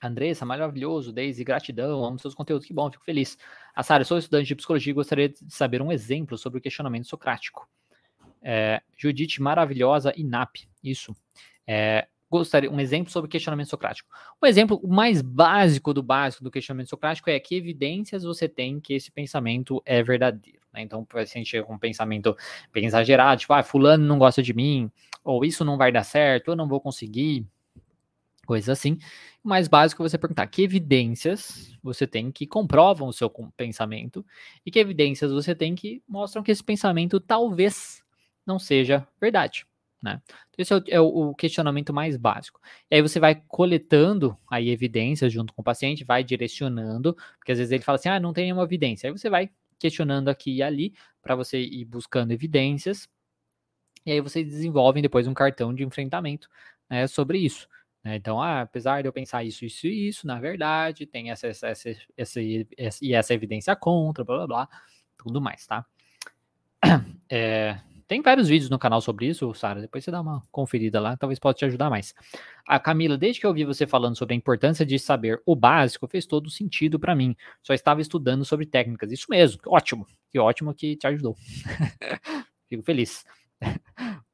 Andressa, 0.01 0.45
maravilhoso. 0.45 1.11
Daisy, 1.11 1.43
gratidão. 1.43 2.03
Amo 2.03 2.19
seus 2.19 2.33
conteúdos. 2.33 2.65
Que 2.65 2.73
bom, 2.73 2.89
fico 2.91 3.03
feliz. 3.03 3.37
A 3.75 3.83
Sara, 3.83 4.03
sou 4.03 4.17
estudante 4.17 4.47
de 4.47 4.55
psicologia 4.55 4.91
e 4.91 4.93
gostaria 4.93 5.29
de 5.29 5.39
saber 5.49 5.81
um 5.81 5.91
exemplo 5.91 6.37
sobre 6.37 6.59
o 6.59 6.61
questionamento 6.61 7.07
socrático. 7.07 7.67
É, 8.41 8.81
Judite, 8.97 9.41
maravilhosa. 9.41 10.13
INAP, 10.15 10.67
isso. 10.83 11.15
É, 11.67 12.07
gostaria 12.29 12.71
um 12.71 12.79
exemplo 12.79 13.11
sobre 13.11 13.29
questionamento 13.29 13.69
socrático. 13.69 14.09
Um 14.41 14.45
exemplo 14.45 14.79
mais 14.87 15.21
básico 15.21 15.93
do 15.93 16.03
básico 16.03 16.43
do 16.43 16.51
questionamento 16.51 16.89
socrático 16.89 17.29
é 17.29 17.39
que 17.39 17.55
evidências 17.55 18.23
você 18.23 18.47
tem 18.47 18.79
que 18.79 18.93
esse 18.93 19.11
pensamento 19.11 19.81
é 19.85 20.01
verdadeiro. 20.03 20.59
Né? 20.71 20.81
Então, 20.81 21.05
se 21.11 21.17
a 21.19 21.25
gente 21.25 21.49
chega 21.49 21.65
com 21.65 21.73
um 21.73 21.79
pensamento 21.79 22.37
bem 22.71 22.85
exagerado, 22.85 23.41
tipo, 23.41 23.53
ah, 23.53 23.63
fulano 23.63 24.05
não 24.05 24.19
gosta 24.19 24.43
de 24.43 24.53
mim, 24.53 24.91
ou 25.23 25.43
isso 25.43 25.65
não 25.65 25.77
vai 25.77 25.91
dar 25.91 26.03
certo, 26.03 26.51
eu 26.51 26.55
não 26.55 26.67
vou 26.67 26.79
conseguir, 26.79 27.45
coisas 28.49 28.67
assim. 28.67 28.97
O 29.43 29.47
mais 29.47 29.67
básico 29.67 30.01
é 30.01 30.09
você 30.09 30.17
perguntar 30.17 30.47
que 30.47 30.63
evidências 30.63 31.77
você 31.83 32.07
tem 32.07 32.31
que 32.31 32.47
comprovam 32.47 33.07
o 33.07 33.13
seu 33.13 33.29
pensamento 33.55 34.25
e 34.65 34.71
que 34.71 34.79
evidências 34.79 35.31
você 35.31 35.53
tem 35.53 35.75
que 35.75 36.01
mostram 36.07 36.41
que 36.41 36.51
esse 36.51 36.63
pensamento 36.63 37.19
talvez 37.19 38.01
não 38.43 38.57
seja 38.57 39.07
verdade. 39.21 39.67
Né? 40.01 40.19
Então, 40.49 40.63
esse 40.63 40.73
é 40.73 40.77
o, 40.77 40.83
é 40.87 40.99
o, 40.99 41.35
questionamento 41.35 41.93
mais 41.93 42.17
básico. 42.17 42.59
E 42.89 42.95
aí 42.95 43.01
você 43.03 43.19
vai 43.19 43.35
coletando 43.47 44.35
aí 44.49 44.69
evidências 44.69 45.31
junto 45.31 45.53
com 45.53 45.61
o 45.61 45.63
paciente, 45.63 46.03
vai 46.03 46.23
direcionando, 46.23 47.15
porque 47.37 47.51
às 47.51 47.59
vezes 47.59 47.71
ele 47.71 47.83
fala 47.83 47.97
assim, 47.97 48.09
ah, 48.09 48.19
não 48.19 48.33
tem 48.33 48.45
nenhuma 48.45 48.63
evidência. 48.63 49.07
Aí 49.07 49.11
você 49.15 49.29
vai 49.29 49.51
questionando 49.77 50.27
aqui 50.27 50.55
e 50.55 50.63
ali 50.63 50.95
para 51.21 51.35
você 51.35 51.61
ir 51.61 51.85
buscando 51.85 52.31
evidências. 52.31 53.07
E 54.03 54.11
aí 54.11 54.21
vocês 54.21 54.47
desenvolvem 54.47 55.03
depois 55.03 55.27
um 55.27 55.35
cartão 55.35 55.71
de 55.71 55.83
enfrentamento 55.83 56.49
né, 56.89 57.05
sobre 57.05 57.37
isso. 57.37 57.67
Né? 58.03 58.15
Então, 58.15 58.41
ah, 58.41 58.61
apesar 58.61 59.01
de 59.01 59.07
eu 59.07 59.13
pensar 59.13 59.43
isso, 59.43 59.65
isso 59.65 59.87
e 59.87 60.07
isso, 60.07 60.25
na 60.25 60.39
verdade, 60.39 61.05
tem 61.05 61.31
essa, 61.31 61.47
essa, 61.47 61.67
essa, 61.67 61.89
essa, 62.17 62.41
e 62.41 63.13
essa 63.13 63.33
evidência 63.33 63.75
contra, 63.75 64.23
blá 64.23 64.37
blá 64.37 64.47
blá, 64.47 64.69
tudo 65.17 65.41
mais, 65.41 65.65
tá? 65.67 65.85
É, 67.29 67.79
tem 68.07 68.21
vários 68.21 68.47
vídeos 68.47 68.69
no 68.69 68.79
canal 68.79 69.01
sobre 69.01 69.27
isso, 69.27 69.53
Sara. 69.53 69.81
Depois 69.81 70.03
você 70.03 70.11
dá 70.11 70.21
uma 70.21 70.41
conferida 70.51 70.99
lá, 70.99 71.17
talvez 71.17 71.37
possa 71.39 71.57
te 71.59 71.65
ajudar 71.65 71.89
mais. 71.89 72.13
A 72.65 72.79
Camila, 72.79 73.17
desde 73.17 73.39
que 73.39 73.45
eu 73.45 73.49
ouvi 73.49 73.65
você 73.65 73.85
falando 73.85 74.15
sobre 74.15 74.33
a 74.33 74.37
importância 74.37 74.85
de 74.85 74.97
saber 74.97 75.41
o 75.45 75.55
básico, 75.55 76.07
fez 76.07 76.25
todo 76.25 76.49
sentido 76.49 76.99
para 76.99 77.13
mim. 77.13 77.35
Só 77.61 77.73
estava 77.73 78.01
estudando 78.01 78.45
sobre 78.45 78.65
técnicas. 78.65 79.11
Isso 79.11 79.27
mesmo, 79.29 79.61
ótimo. 79.67 80.07
Que 80.31 80.39
ótimo 80.39 80.73
que 80.73 80.95
te 80.95 81.05
ajudou. 81.05 81.35
fico 82.69 82.83
feliz. 82.83 83.25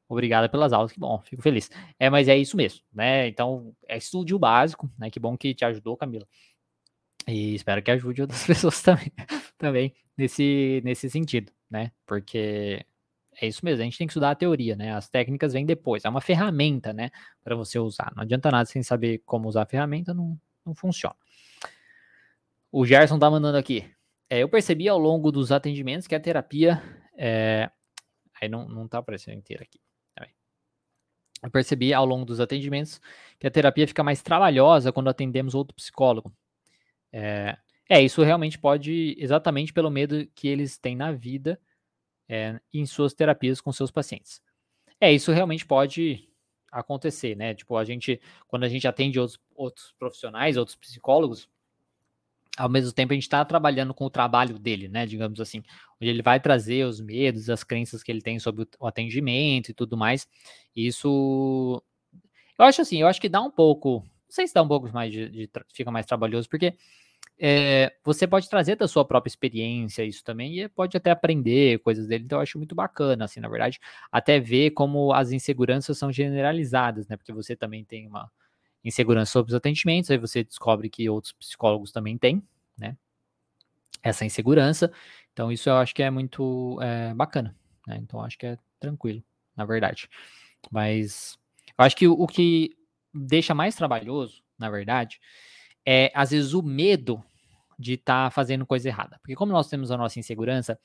Obrigada 0.07 0.47
pelas 0.47 0.71
aulas, 0.71 0.91
que 0.91 0.99
bom, 0.99 1.19
fico 1.23 1.41
feliz. 1.41 1.69
É, 1.99 2.09
mas 2.09 2.27
é 2.27 2.37
isso 2.37 2.55
mesmo, 2.55 2.81
né? 2.93 3.27
Então, 3.27 3.75
é 3.87 3.97
estude 3.97 4.35
o 4.35 4.39
básico, 4.39 4.89
né? 4.97 5.09
Que 5.09 5.19
bom 5.19 5.35
que 5.37 5.53
te 5.53 5.65
ajudou, 5.65 5.97
Camila. 5.97 6.27
E 7.27 7.55
espero 7.55 7.81
que 7.81 7.89
ajude 7.91 8.21
outras 8.21 8.45
pessoas 8.45 8.81
também, 8.81 9.11
também 9.57 9.93
nesse, 10.17 10.81
nesse 10.83 11.09
sentido, 11.09 11.51
né? 11.69 11.91
Porque 12.05 12.85
é 13.41 13.47
isso 13.47 13.65
mesmo, 13.65 13.81
a 13.81 13.85
gente 13.85 13.97
tem 13.97 14.07
que 14.07 14.11
estudar 14.11 14.31
a 14.31 14.35
teoria, 14.35 14.75
né? 14.75 14.93
As 14.93 15.09
técnicas 15.09 15.53
vêm 15.53 15.65
depois. 15.65 16.05
É 16.05 16.09
uma 16.09 16.21
ferramenta, 16.21 16.93
né? 16.93 17.09
Para 17.43 17.55
você 17.55 17.79
usar. 17.79 18.13
Não 18.15 18.23
adianta 18.23 18.51
nada 18.51 18.65
sem 18.65 18.83
saber 18.83 19.23
como 19.25 19.49
usar 19.49 19.63
a 19.63 19.65
ferramenta, 19.65 20.13
não, 20.13 20.39
não 20.65 20.75
funciona. 20.75 21.15
O 22.71 22.85
Gerson 22.85 23.17
tá 23.17 23.29
mandando 23.29 23.57
aqui. 23.57 23.89
É, 24.29 24.39
eu 24.39 24.49
percebi 24.49 24.87
ao 24.87 24.97
longo 24.97 25.31
dos 25.31 25.51
atendimentos 25.51 26.07
que 26.07 26.15
a 26.15 26.19
terapia. 26.19 26.81
É... 27.17 27.69
Aí 28.41 28.49
não, 28.49 28.67
não 28.67 28.87
tá 28.87 28.99
aparecendo 28.99 29.37
inteiro 29.37 29.63
aqui. 29.63 29.79
Eu 31.43 31.51
percebi 31.51 31.93
ao 31.93 32.05
longo 32.05 32.25
dos 32.25 32.39
atendimentos 32.39 32.99
que 33.39 33.45
a 33.47 33.51
terapia 33.51 33.87
fica 33.87 34.03
mais 34.03 34.21
trabalhosa 34.21 34.91
quando 34.91 35.09
atendemos 35.09 35.53
outro 35.53 35.75
psicólogo. 35.75 36.33
É, 37.11 37.57
é 37.89 38.01
isso 38.01 38.23
realmente 38.23 38.57
pode, 38.57 39.15
exatamente 39.19 39.71
pelo 39.71 39.91
medo 39.91 40.25
que 40.33 40.47
eles 40.47 40.77
têm 40.77 40.95
na 40.95 41.11
vida 41.11 41.59
é, 42.27 42.59
em 42.73 42.85
suas 42.85 43.13
terapias 43.13 43.61
com 43.61 43.71
seus 43.71 43.91
pacientes. 43.91 44.41
É, 44.99 45.11
isso 45.11 45.31
realmente 45.31 45.65
pode 45.65 46.27
acontecer, 46.71 47.35
né? 47.35 47.53
Tipo, 47.53 47.77
a 47.77 47.85
gente, 47.85 48.19
quando 48.47 48.63
a 48.63 48.67
gente 48.67 48.87
atende 48.87 49.19
outros, 49.19 49.39
outros 49.55 49.93
profissionais, 49.97 50.57
outros 50.57 50.75
psicólogos, 50.75 51.49
ao 52.57 52.69
mesmo 52.69 52.91
tempo 52.91 53.13
a 53.13 53.15
gente 53.15 53.23
está 53.23 53.43
trabalhando 53.43 53.93
com 53.93 54.05
o 54.05 54.09
trabalho 54.09 54.57
dele, 54.57 54.87
né? 54.87 55.05
Digamos 55.05 55.39
assim, 55.39 55.63
onde 56.01 56.09
ele 56.09 56.21
vai 56.21 56.39
trazer 56.39 56.85
os 56.85 57.01
medos, 57.01 57.49
as 57.49 57.63
crenças 57.63 58.03
que 58.03 58.11
ele 58.11 58.21
tem 58.21 58.39
sobre 58.39 58.67
o 58.79 58.87
atendimento 58.87 59.69
e 59.69 59.73
tudo 59.73 59.97
mais. 59.97 60.27
Isso, 60.75 61.81
eu 62.57 62.65
acho 62.65 62.81
assim, 62.81 63.01
eu 63.01 63.07
acho 63.07 63.19
que 63.19 63.29
dá 63.29 63.41
um 63.41 63.51
pouco, 63.51 63.99
não 63.99 64.29
sei 64.29 64.47
se 64.47 64.53
dá 64.53 64.61
um 64.61 64.67
pouco 64.67 64.91
mais 64.91 65.11
de, 65.11 65.29
de 65.29 65.49
fica 65.73 65.91
mais 65.91 66.05
trabalhoso, 66.05 66.49
porque 66.49 66.75
é, 67.37 67.93
você 68.03 68.25
pode 68.25 68.49
trazer 68.49 68.77
da 68.77 68.87
sua 68.87 69.03
própria 69.03 69.29
experiência 69.29 70.03
isso 70.03 70.23
também 70.23 70.59
e 70.59 70.69
pode 70.69 70.95
até 70.95 71.11
aprender 71.11 71.79
coisas 71.79 72.07
dele, 72.07 72.23
então 72.23 72.37
eu 72.37 72.43
acho 72.43 72.57
muito 72.57 72.73
bacana, 72.73 73.25
assim, 73.25 73.41
na 73.41 73.49
verdade, 73.49 73.79
até 74.11 74.39
ver 74.39 74.71
como 74.71 75.11
as 75.13 75.31
inseguranças 75.31 75.97
são 75.97 76.11
generalizadas, 76.11 77.07
né, 77.07 77.17
porque 77.17 77.33
você 77.33 77.55
também 77.55 77.83
tem 77.83 78.07
uma 78.07 78.31
insegurança 78.85 79.31
sobre 79.31 79.51
os 79.51 79.55
atendimentos, 79.55 80.11
aí 80.11 80.17
você 80.17 80.43
descobre 80.43 80.89
que 80.89 81.09
outros 81.09 81.33
psicólogos 81.33 81.91
também 81.91 82.17
têm, 82.17 82.41
né, 82.77 82.95
essa 84.01 84.23
insegurança, 84.23 84.91
então 85.33 85.51
isso 85.51 85.67
eu 85.69 85.75
acho 85.75 85.93
que 85.93 86.03
é 86.03 86.09
muito 86.09 86.79
é, 86.81 87.13
bacana, 87.13 87.55
né, 87.87 87.97
então 88.01 88.21
acho 88.21 88.37
que 88.37 88.45
é 88.45 88.57
tranquilo, 88.79 89.23
na 89.57 89.65
verdade, 89.65 90.07
mas 90.71 91.37
eu 91.77 91.83
acho 91.83 91.95
que 91.95 92.07
o, 92.07 92.13
o 92.13 92.27
que 92.27 92.77
deixa 93.13 93.53
mais 93.53 93.75
trabalhoso, 93.75 94.43
na 94.57 94.69
verdade, 94.69 95.19
é, 95.85 96.11
às 96.13 96.31
vezes, 96.31 96.53
o 96.53 96.63
medo 96.63 97.23
de 97.77 97.93
estar 97.93 98.25
tá 98.25 98.31
fazendo 98.31 98.65
coisa 98.65 98.87
errada. 98.87 99.19
Porque 99.19 99.35
como 99.35 99.51
nós 99.51 99.69
temos 99.69 99.91
a 99.91 99.97
nossa 99.97 100.19
insegurança 100.19 100.79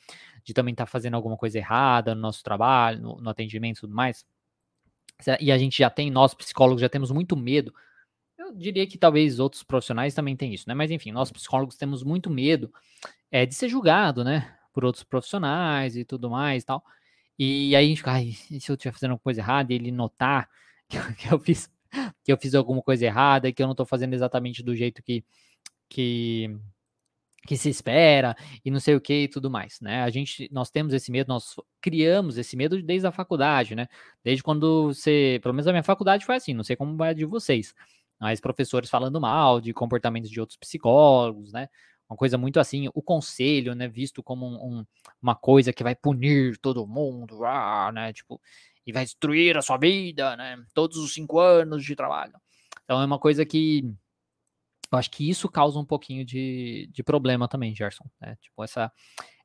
de 0.44 0.52
também 0.52 0.72
estar 0.72 0.86
tá 0.86 0.90
fazendo 0.90 1.14
alguma 1.14 1.36
coisa 1.36 1.58
errada 1.58 2.14
no 2.14 2.20
nosso 2.20 2.42
trabalho, 2.42 3.00
no, 3.00 3.20
no 3.20 3.30
atendimento 3.30 3.78
e 3.78 3.80
tudo 3.80 3.94
mais, 3.94 4.26
e 5.40 5.52
a 5.52 5.58
gente 5.58 5.78
já 5.78 5.90
tem, 5.90 6.10
nós 6.10 6.34
psicólogos 6.34 6.80
já 6.80 6.88
temos 6.88 7.10
muito 7.10 7.36
medo, 7.36 7.74
eu 8.50 8.56
diria 8.56 8.86
que 8.86 8.98
talvez 8.98 9.38
outros 9.38 9.62
profissionais 9.62 10.14
também 10.14 10.36
têm 10.36 10.52
isso, 10.52 10.68
né? 10.68 10.74
Mas 10.74 10.90
enfim, 10.90 11.12
nós 11.12 11.30
psicólogos 11.30 11.76
temos 11.76 12.02
muito 12.02 12.30
medo 12.30 12.72
é, 13.30 13.46
de 13.46 13.54
ser 13.54 13.68
julgado, 13.68 14.24
né? 14.24 14.56
Por 14.72 14.84
outros 14.84 15.04
profissionais 15.04 15.96
e 15.96 16.04
tudo 16.04 16.30
mais 16.30 16.62
e 16.62 16.66
tal. 16.66 16.84
E 17.38 17.74
aí 17.76 17.84
a 17.84 17.88
gente 17.88 17.98
fica, 17.98 18.12
ai, 18.12 18.34
e 18.50 18.60
se 18.60 18.70
eu 18.70 18.74
estiver 18.74 18.92
fazendo 18.92 19.12
alguma 19.12 19.24
coisa 19.24 19.40
errada 19.40 19.72
e 19.72 19.76
ele 19.76 19.90
notar 19.90 20.48
que 20.88 21.32
eu 21.32 21.38
fiz 21.38 21.70
que 22.24 22.32
eu 22.32 22.38
fiz 22.38 22.54
alguma 22.54 22.82
coisa 22.82 23.04
errada, 23.04 23.52
que 23.52 23.62
eu 23.62 23.66
não 23.66 23.72
estou 23.72 23.86
fazendo 23.86 24.14
exatamente 24.14 24.62
do 24.62 24.74
jeito 24.76 25.02
que, 25.02 25.24
que, 25.88 26.56
que 27.46 27.56
se 27.56 27.68
espera 27.68 28.36
e 28.64 28.70
não 28.70 28.80
sei 28.80 28.94
o 28.94 29.00
que 29.00 29.24
e 29.24 29.28
tudo 29.28 29.50
mais, 29.50 29.80
né? 29.80 30.02
A 30.02 30.10
gente, 30.10 30.48
nós 30.52 30.70
temos 30.70 30.94
esse 30.94 31.10
medo, 31.10 31.28
nós 31.28 31.56
criamos 31.80 32.38
esse 32.38 32.56
medo 32.56 32.80
desde 32.82 33.06
a 33.06 33.12
faculdade, 33.12 33.74
né? 33.74 33.88
Desde 34.22 34.42
quando 34.42 34.88
você, 34.94 35.40
pelo 35.42 35.54
menos 35.54 35.66
a 35.66 35.72
minha 35.72 35.82
faculdade 35.82 36.24
foi 36.24 36.36
assim, 36.36 36.54
não 36.54 36.64
sei 36.64 36.76
como 36.76 36.96
vai 36.96 37.14
de 37.14 37.24
vocês, 37.24 37.74
mas 38.20 38.40
professores 38.40 38.90
falando 38.90 39.20
mal 39.20 39.60
de 39.60 39.72
comportamentos 39.72 40.30
de 40.30 40.40
outros 40.40 40.58
psicólogos, 40.58 41.52
né? 41.52 41.68
Uma 42.08 42.16
coisa 42.16 42.36
muito 42.36 42.58
assim, 42.58 42.88
o 42.92 43.00
conselho, 43.00 43.72
né, 43.74 43.86
visto 43.86 44.20
como 44.20 44.44
um, 44.44 44.80
um, 44.80 44.86
uma 45.22 45.36
coisa 45.36 45.72
que 45.72 45.84
vai 45.84 45.94
punir 45.94 46.58
todo 46.58 46.86
mundo, 46.86 47.44
ah, 47.44 47.92
né, 47.92 48.12
tipo, 48.12 48.40
e 48.84 48.92
vai 48.92 49.04
destruir 49.04 49.56
a 49.56 49.62
sua 49.62 49.76
vida, 49.76 50.36
né? 50.36 50.62
Todos 50.74 50.96
os 50.98 51.14
cinco 51.14 51.38
anos 51.38 51.84
de 51.84 51.94
trabalho. 51.94 52.34
Então 52.84 53.00
é 53.00 53.04
uma 53.04 53.18
coisa 53.18 53.46
que 53.46 53.94
eu 54.92 54.98
acho 54.98 55.10
que 55.10 55.28
isso 55.28 55.48
causa 55.48 55.78
um 55.78 55.84
pouquinho 55.84 56.24
de, 56.24 56.90
de 56.92 57.02
problema 57.02 57.46
também, 57.46 57.74
Gerson. 57.74 58.04
Né? 58.20 58.36
Tipo, 58.40 58.64
essa, 58.64 58.92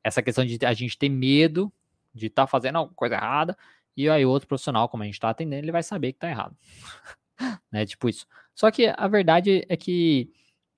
essa 0.02 0.20
questão 0.20 0.44
de 0.44 0.58
a 0.66 0.72
gente 0.72 0.98
ter 0.98 1.08
medo 1.08 1.72
de 2.12 2.26
estar 2.26 2.42
tá 2.42 2.46
fazendo 2.46 2.76
alguma 2.76 2.96
coisa 2.96 3.14
errada, 3.14 3.56
e 3.96 4.08
aí 4.10 4.26
outro 4.26 4.48
profissional, 4.48 4.88
como 4.88 5.02
a 5.02 5.06
gente 5.06 5.14
está 5.14 5.30
atendendo, 5.30 5.64
ele 5.64 5.72
vai 5.72 5.82
saber 5.82 6.12
que 6.12 6.16
está 6.16 6.28
errado. 6.28 6.56
né? 7.70 7.86
Tipo 7.86 8.08
isso. 8.08 8.26
Só 8.56 8.70
que 8.70 8.92
a 8.96 9.06
verdade 9.06 9.64
é 9.68 9.76
que 9.76 10.32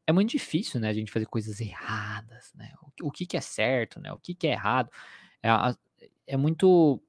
é 0.07 0.13
muito 0.13 0.31
difícil, 0.31 0.81
né, 0.81 0.89
a 0.89 0.93
gente 0.93 1.13
fazer 1.13 1.27
coisas 1.27 1.61
erradas, 1.61 2.53
né? 2.55 2.73
O, 2.83 3.09
o 3.09 3.11
que, 3.11 3.25
que 3.25 3.37
é 3.37 3.41
certo, 3.41 4.01
né? 4.01 4.13
O 4.13 4.19
que, 4.19 4.35
que 4.35 4.49
é 4.49 4.53
errado. 4.53 4.91
É, 5.43 5.49
é 6.27 6.37
muito 6.37 7.01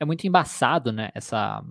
é 0.00 0.04
muito 0.04 0.26
embaçado, 0.26 0.92
né, 0.92 1.10
essa 1.12 1.64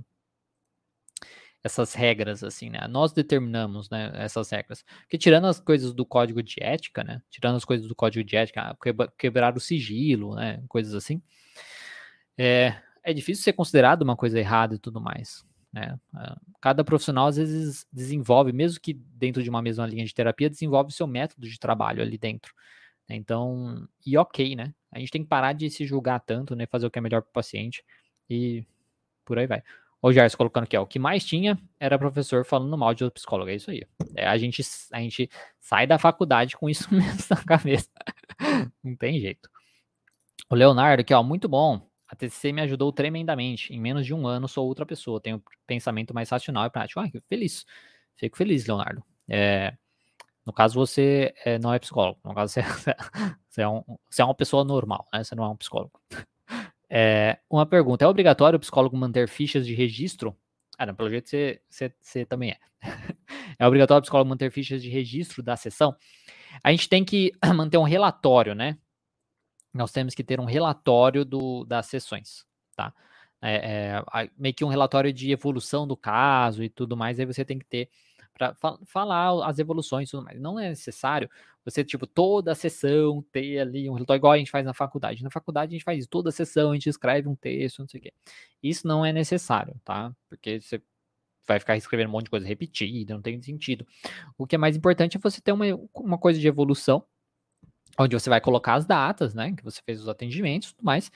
essas 1.64 1.94
regras 1.94 2.44
assim, 2.44 2.70
né? 2.70 2.88
Nós 2.90 3.12
determinamos, 3.14 3.90
né, 3.90 4.12
essas 4.16 4.50
regras. 4.50 4.84
Porque 5.02 5.18
tirando 5.18 5.48
as 5.48 5.60
coisas 5.60 5.94
do 5.94 6.06
código 6.06 6.42
de 6.44 6.56
ética, 6.62 7.04
né? 7.04 7.22
Tirando 7.30 7.58
as 7.58 7.66
coisas 7.66 7.88
do 7.88 7.96
código 7.96 8.24
de 8.24 8.36
ética, 8.38 8.62
ah, 8.62 8.78
quebrar 9.18 9.56
o 9.58 9.60
sigilo, 9.60 10.36
né, 10.36 10.64
coisas 10.68 10.94
assim. 10.94 11.22
É, 12.38 12.76
é 13.04 13.14
difícil 13.14 13.44
ser 13.44 13.54
considerado 13.54 14.02
uma 14.02 14.16
coisa 14.16 14.40
errada 14.40 14.76
e 14.76 14.80
tudo 14.80 15.02
mais. 15.02 15.46
Né? 15.78 16.00
Ah, 16.14 16.40
cada 16.60 16.84
profissional 16.84 17.28
às 17.28 17.38
vezes 17.38 17.86
desenvolve, 17.94 18.52
mesmo 18.52 18.82
que 18.82 18.94
dentro 18.94 19.44
de 19.44 19.50
uma 19.50 19.62
mesma 19.62 19.86
linha 19.86 20.06
de 20.06 20.14
terapia, 20.14 20.50
desenvolve 20.50 20.92
seu 20.92 21.06
método 21.06 21.48
de 21.48 21.60
trabalho 21.60 22.02
ali 22.02 22.18
dentro. 22.18 22.54
Então, 23.08 23.88
e 24.06 24.18
ok, 24.18 24.56
né? 24.56 24.74
A 24.92 25.00
gente 25.00 25.12
tem 25.12 25.22
que 25.22 25.30
parar 25.30 25.54
de 25.54 25.70
se 25.70 25.86
julgar 25.86 26.20
tanto, 26.20 26.56
né? 26.56 26.66
Fazer 26.66 26.88
o 26.88 26.92
que 26.92 27.00
é 27.00 27.02
melhor 27.02 27.22
para 27.22 27.30
o 27.30 27.34
paciente 27.34 27.84
e 28.30 28.66
por 29.24 29.38
aí 29.38 29.46
vai. 29.48 29.62
O 30.02 30.12
Gerson 30.12 30.38
colocando 30.38 30.64
aqui, 30.64 30.78
ó, 30.78 30.84
o 30.84 30.88
que 30.88 31.00
mais 31.00 31.26
tinha 31.26 31.58
era 31.80 31.98
professor 31.98 32.46
falando 32.46 32.78
mal 32.78 32.94
de 32.94 33.10
psicólogo. 33.12 33.50
É 33.50 33.56
isso 33.56 33.72
aí. 33.72 33.84
É, 34.16 34.28
a, 34.28 34.38
gente, 34.38 34.62
a 34.92 35.00
gente 35.00 35.30
sai 35.60 35.88
da 35.88 35.98
faculdade 35.98 36.58
com 36.58 36.70
isso 36.70 36.88
mesmo 36.94 37.26
na 37.30 37.44
cabeça. 37.44 37.90
Não 38.84 38.96
tem 38.96 39.20
jeito. 39.20 39.50
O 40.50 40.56
Leonardo 40.56 41.02
aqui, 41.02 41.14
ó, 41.14 41.24
muito 41.24 41.48
bom. 41.48 41.88
A 42.08 42.16
TCC 42.16 42.52
me 42.52 42.62
ajudou 42.62 42.92
tremendamente. 42.92 43.74
Em 43.74 43.80
menos 43.80 44.06
de 44.06 44.14
um 44.14 44.26
ano 44.26 44.48
sou 44.48 44.66
outra 44.66 44.86
pessoa. 44.86 45.20
Tenho 45.20 45.44
pensamento 45.66 46.14
mais 46.14 46.30
racional 46.30 46.66
e 46.66 46.70
prático. 46.70 47.00
Ah, 47.00 47.08
feliz. 47.28 47.66
Fico 48.16 48.38
feliz, 48.38 48.66
Leonardo. 48.66 49.04
É, 49.28 49.74
no 50.46 50.54
caso, 50.54 50.76
você 50.76 51.34
é, 51.44 51.60
não 51.60 51.74
é 51.74 51.80
psicólogo. 51.80 52.20
No 52.24 52.34
caso, 52.34 52.54
você, 52.72 52.96
você, 53.50 53.62
é 53.62 53.68
um, 53.68 53.84
você 54.10 54.22
é 54.22 54.26
uma 54.26 54.34
pessoa 54.34 54.64
normal, 54.64 55.06
né? 55.14 55.22
Você 55.24 55.36
não 55.36 55.44
é 55.44 55.50
um 55.50 55.58
psicólogo. 55.58 56.00
É, 56.90 57.40
uma 57.50 57.66
pergunta: 57.66 58.06
é 58.06 58.08
obrigatório 58.08 58.56
o 58.56 58.60
psicólogo 58.62 58.96
manter 58.96 59.28
fichas 59.28 59.68
de 59.68 59.74
registro? 59.76 60.34
Ah, 60.78 60.86
não, 60.86 60.96
pelo 60.96 61.10
jeito 61.10 61.28
você, 61.28 61.62
você, 61.68 61.94
você 62.00 62.26
também 62.26 62.52
é. 62.52 62.58
é 63.60 63.68
obrigatório 63.68 64.00
o 64.00 64.04
psicólogo 64.04 64.30
manter 64.30 64.50
fichas 64.50 64.82
de 64.82 64.88
registro 64.88 65.44
da 65.44 65.58
sessão? 65.58 65.94
A 66.64 66.72
gente 66.72 66.88
tem 66.88 67.04
que 67.04 67.34
manter 67.54 67.78
um 67.78 67.84
relatório, 67.84 68.56
né? 68.56 68.78
Nós 69.74 69.92
temos 69.92 70.16
que 70.16 70.24
ter 70.24 70.40
um 70.40 70.46
relatório 70.46 71.24
do, 71.24 71.64
das 71.66 71.86
sessões, 71.88 72.46
tá? 72.76 72.94
É, 73.42 74.02
é, 74.16 74.30
meio 74.38 74.54
que 74.54 74.66
um 74.66 74.70
relatório 74.70 75.14
de 75.14 75.32
evolução 75.32 75.88
do 75.88 75.96
caso 75.96 76.64
e 76.64 76.70
tudo 76.70 76.98
mais, 76.98 77.20
aí 77.20 77.26
você 77.26 77.46
tem 77.46 77.60
que 77.60 77.66
ter 77.66 77.90
para 78.34 78.54
fa 78.56 78.78
falar 78.86 79.48
as 79.48 79.60
evoluções 79.60 80.10
e 80.10 80.12
tudo 80.12 80.24
mais. 80.24 80.40
Não 80.40 80.60
é 80.60 80.70
necessário 80.70 81.30
você, 81.66 81.84
tipo, 81.84 82.08
toda 82.08 82.52
a 82.52 82.56
sessão 82.56 83.24
ter 83.32 83.60
ali 83.60 83.90
um 83.90 83.94
relatório, 83.94 84.20
igual 84.20 84.34
a 84.34 84.38
gente 84.38 84.52
faz 84.52 84.66
na 84.66 84.74
faculdade. 84.74 85.24
Na 85.24 85.30
faculdade 85.30 85.72
a 85.72 85.74
gente 85.78 85.84
faz 85.84 86.08
toda 86.08 86.30
a 86.30 86.32
sessão, 86.32 86.72
a 86.72 86.74
gente 86.74 86.88
escreve 86.88 87.28
um 87.28 87.36
texto, 87.36 87.80
não 87.80 87.88
sei 87.88 88.00
o 88.00 88.04
quê. 88.04 88.14
Isso 88.64 88.88
não 88.88 89.06
é 89.06 89.12
necessário, 89.12 89.76
tá? 89.84 90.16
Porque 90.30 90.62
você 90.62 90.82
vai 91.48 91.60
ficar 91.60 91.76
escrevendo 91.76 92.08
um 92.08 92.12
monte 92.12 92.26
de 92.26 92.30
coisa 92.30 92.46
repetida, 92.46 93.14
não 93.14 93.22
tem 93.22 93.42
sentido. 93.42 93.86
O 94.38 94.48
que 94.48 94.56
é 94.56 94.58
mais 94.58 94.78
importante 94.78 95.18
é 95.18 95.20
você 95.20 95.42
ter 95.42 95.52
uma, 95.52 95.66
uma 95.94 96.18
coisa 96.18 96.40
de 96.40 96.48
evolução, 96.48 97.04
onde 97.98 98.18
você 98.18 98.30
vai 98.30 98.40
colocar 98.40 98.76
as 98.76 98.86
datas, 98.86 99.34
né, 99.34 99.54
que 99.56 99.64
você 99.64 99.82
fez 99.86 100.02
os 100.02 100.10
atendimentos 100.10 100.74
tudo 100.74 100.86
mais. 100.86 101.12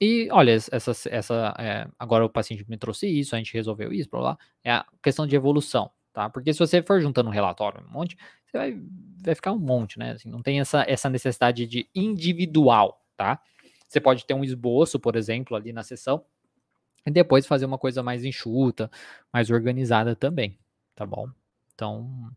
E 0.00 0.28
olha, 0.32 0.52
essa, 0.52 0.92
essa 1.08 1.54
é, 1.58 1.86
agora 1.98 2.24
o 2.24 2.28
paciente 2.28 2.64
me 2.68 2.76
trouxe 2.76 3.06
isso, 3.06 3.34
a 3.34 3.38
gente 3.38 3.54
resolveu 3.54 3.92
isso, 3.92 4.10
blá, 4.10 4.20
blá, 4.20 4.38
é 4.64 4.72
a 4.72 4.86
questão 5.02 5.26
de 5.26 5.36
evolução, 5.36 5.90
tá? 6.12 6.28
Porque 6.28 6.52
se 6.52 6.58
você 6.58 6.82
for 6.82 7.00
juntando 7.00 7.28
um 7.28 7.32
relatório, 7.32 7.84
um 7.86 7.92
monte, 7.92 8.16
você 8.44 8.58
vai, 8.58 8.82
vai 9.22 9.34
ficar 9.34 9.52
um 9.52 9.58
monte, 9.58 9.98
né? 9.98 10.12
Assim, 10.12 10.28
não 10.28 10.42
tem 10.42 10.60
essa, 10.60 10.84
essa 10.88 11.08
necessidade 11.08 11.66
de 11.66 11.88
individual, 11.94 13.04
tá? 13.16 13.40
Você 13.88 14.00
pode 14.00 14.26
ter 14.26 14.34
um 14.34 14.42
esboço, 14.42 14.98
por 14.98 15.14
exemplo, 15.14 15.56
ali 15.56 15.72
na 15.72 15.84
sessão, 15.84 16.24
e 17.06 17.10
depois 17.10 17.46
fazer 17.46 17.66
uma 17.66 17.78
coisa 17.78 18.02
mais 18.02 18.24
enxuta, 18.24 18.90
mais 19.32 19.50
organizada 19.50 20.16
também, 20.16 20.58
tá 20.94 21.06
bom? 21.06 21.28
Então, 21.74 22.30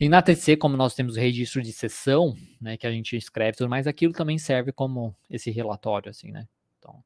e 0.00 0.08
na 0.08 0.20
TC, 0.20 0.56
como 0.56 0.76
nós 0.76 0.94
temos 0.94 1.16
o 1.16 1.20
registro 1.20 1.62
de 1.62 1.72
sessão, 1.72 2.34
né, 2.60 2.76
que 2.76 2.86
a 2.86 2.90
gente 2.90 3.16
escreve 3.16 3.56
tudo 3.56 3.70
mais, 3.70 3.86
aquilo 3.86 4.12
também 4.12 4.38
serve 4.38 4.72
como 4.72 5.14
esse 5.30 5.50
relatório, 5.50 6.10
assim, 6.10 6.32
né? 6.32 6.48
Então, 6.78 7.02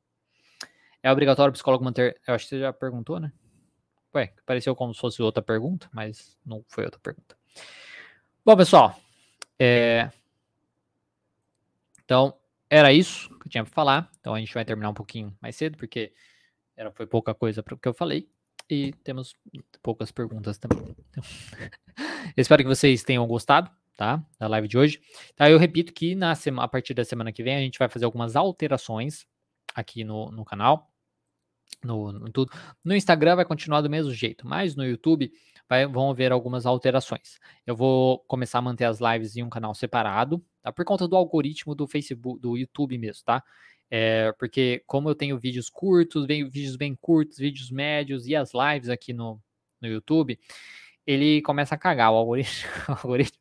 é 1.03 1.13
obrigatório 1.13 1.51
o 1.51 1.53
psicólogo 1.53 1.85
manter. 1.85 2.19
Eu 2.27 2.35
acho 2.35 2.45
que 2.45 2.51
você 2.51 2.61
já 2.61 2.73
perguntou, 2.73 3.21
né? 3.21 3.33
Ué, 4.15 4.33
pareceu 4.47 4.75
como 4.75 4.95
se 4.95 5.01
fosse 5.01 5.23
outra 5.23 5.43
pergunta, 5.43 5.89
mas 5.93 6.39
não 6.45 6.65
foi 6.67 6.85
outra 6.85 6.99
pergunta. 6.99 7.37
Bom, 8.45 8.57
pessoal, 8.57 8.99
é... 9.59 10.11
então 12.03 12.35
era 12.71 12.91
isso 12.91 13.29
que 13.39 13.49
eu 13.49 13.51
tinha 13.51 13.65
para 13.65 13.73
falar. 13.73 14.11
Então 14.19 14.35
a 14.35 14.41
gente 14.41 14.55
vai 14.55 14.65
terminar 14.65 14.89
um 14.89 14.95
pouquinho 14.95 15.37
mais 15.43 15.57
cedo, 15.57 15.77
porque 15.77 16.13
era, 16.75 16.91
foi 16.91 17.07
pouca 17.07 17.35
coisa 17.35 17.63
para 17.63 17.75
o 17.75 17.79
que 17.79 17.89
eu 17.89 17.93
falei. 17.93 18.29
E 18.71 18.93
temos 19.03 19.35
poucas 19.83 20.13
perguntas 20.13 20.59
também. 20.59 20.95
Então, 21.11 21.25
espero 22.37 22.63
que 22.63 22.69
vocês 22.69 23.03
tenham 23.03 23.27
gostado, 23.27 23.71
tá? 23.97 24.23
Da 24.39 24.47
live 24.47 24.69
de 24.69 24.77
hoje. 24.77 25.01
Tá, 25.35 25.51
eu 25.51 25.59
repito 25.59 25.93
que 25.93 26.15
na 26.15 26.35
semana, 26.35 26.65
a 26.65 26.69
partir 26.69 26.93
da 26.93 27.05
semana 27.05 27.33
que 27.33 27.43
vem 27.43 27.57
a 27.57 27.61
gente 27.61 27.79
vai 27.79 27.89
fazer 27.89 28.05
algumas 28.05 28.37
alterações 28.37 29.27
aqui 29.75 30.05
no, 30.05 30.31
no 30.31 30.45
canal. 30.45 30.91
No, 31.83 32.13
no, 32.13 32.31
tudo. 32.33 32.53
no 32.85 32.95
Instagram 32.95 33.37
vai 33.37 33.45
continuar 33.45 33.83
do 33.83 33.91
mesmo 33.91 34.13
jeito, 34.13 34.47
mas 34.47 34.75
no 34.75 34.85
YouTube 34.85 35.31
vai, 35.69 35.87
vão 35.87 36.11
haver 36.11 36.33
algumas 36.33 36.67
alterações. 36.67 37.39
Eu 37.67 37.77
vou 37.77 38.19
começar 38.21 38.59
a 38.59 38.63
manter 38.63 38.85
as 38.85 39.01
lives 39.01 39.37
em 39.37 39.43
um 39.43 39.51
canal 39.51 39.75
separado, 39.75 40.45
tá? 40.63 40.73
Por 40.73 40.85
conta 40.85 41.07
do 41.07 41.17
algoritmo 41.17 41.75
do 41.75 41.87
Facebook, 41.87 42.41
do 42.41 42.57
YouTube 42.57 42.99
mesmo, 42.99 43.23
tá? 43.25 43.45
É, 43.91 44.33
porque 44.39 44.83
como 44.87 45.09
eu 45.09 45.15
tenho 45.15 45.39
vídeos 45.39 45.71
curtos, 45.71 46.27
venho 46.27 46.51
vídeos 46.51 46.77
bem 46.77 46.95
curtos, 46.95 47.39
vídeos 47.39 47.71
médios 47.71 48.27
e 48.27 48.37
as 48.37 48.53
lives 48.53 48.89
aqui 48.89 49.13
no, 49.13 49.41
no 49.81 49.89
YouTube, 49.89 50.39
ele 51.07 51.41
começa 51.43 51.75
a 51.75 51.79
cagar 51.79 52.13
o 52.13 52.17
algoritmo, 52.17 52.71
o 52.89 52.93
algoritmo, 52.93 53.39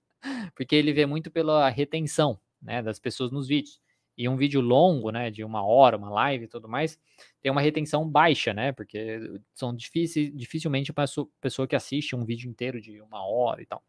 porque 0.55 0.75
ele 0.75 0.93
vê 0.93 1.05
muito 1.05 1.29
pela 1.29 1.69
retenção 1.69 2.39
né, 2.61 2.81
das 2.81 2.99
pessoas 2.99 3.31
nos 3.31 3.47
vídeos. 3.47 3.81
E 4.17 4.27
um 4.27 4.35
vídeo 4.35 4.61
longo, 4.61 5.11
né, 5.11 5.29
de 5.29 5.43
uma 5.43 5.63
hora, 5.63 5.95
uma 5.95 6.09
live 6.09 6.45
e 6.45 6.47
tudo 6.47 6.67
mais, 6.67 6.97
tem 7.39 7.51
uma 7.51 7.61
retenção 7.61 8.09
baixa, 8.09 8.51
né, 8.51 8.71
porque 8.71 9.19
são 9.53 9.75
difíceis, 9.75 10.35
dificilmente 10.35 10.91
uma 10.91 11.05
pessoa 11.39 11.67
que 11.67 11.75
assiste 11.75 12.15
um 12.15 12.25
vídeo 12.25 12.49
inteiro 12.49 12.81
de 12.81 12.99
uma 13.01 13.23
hora 13.23 13.61
e 13.61 13.65
tal. 13.65 13.83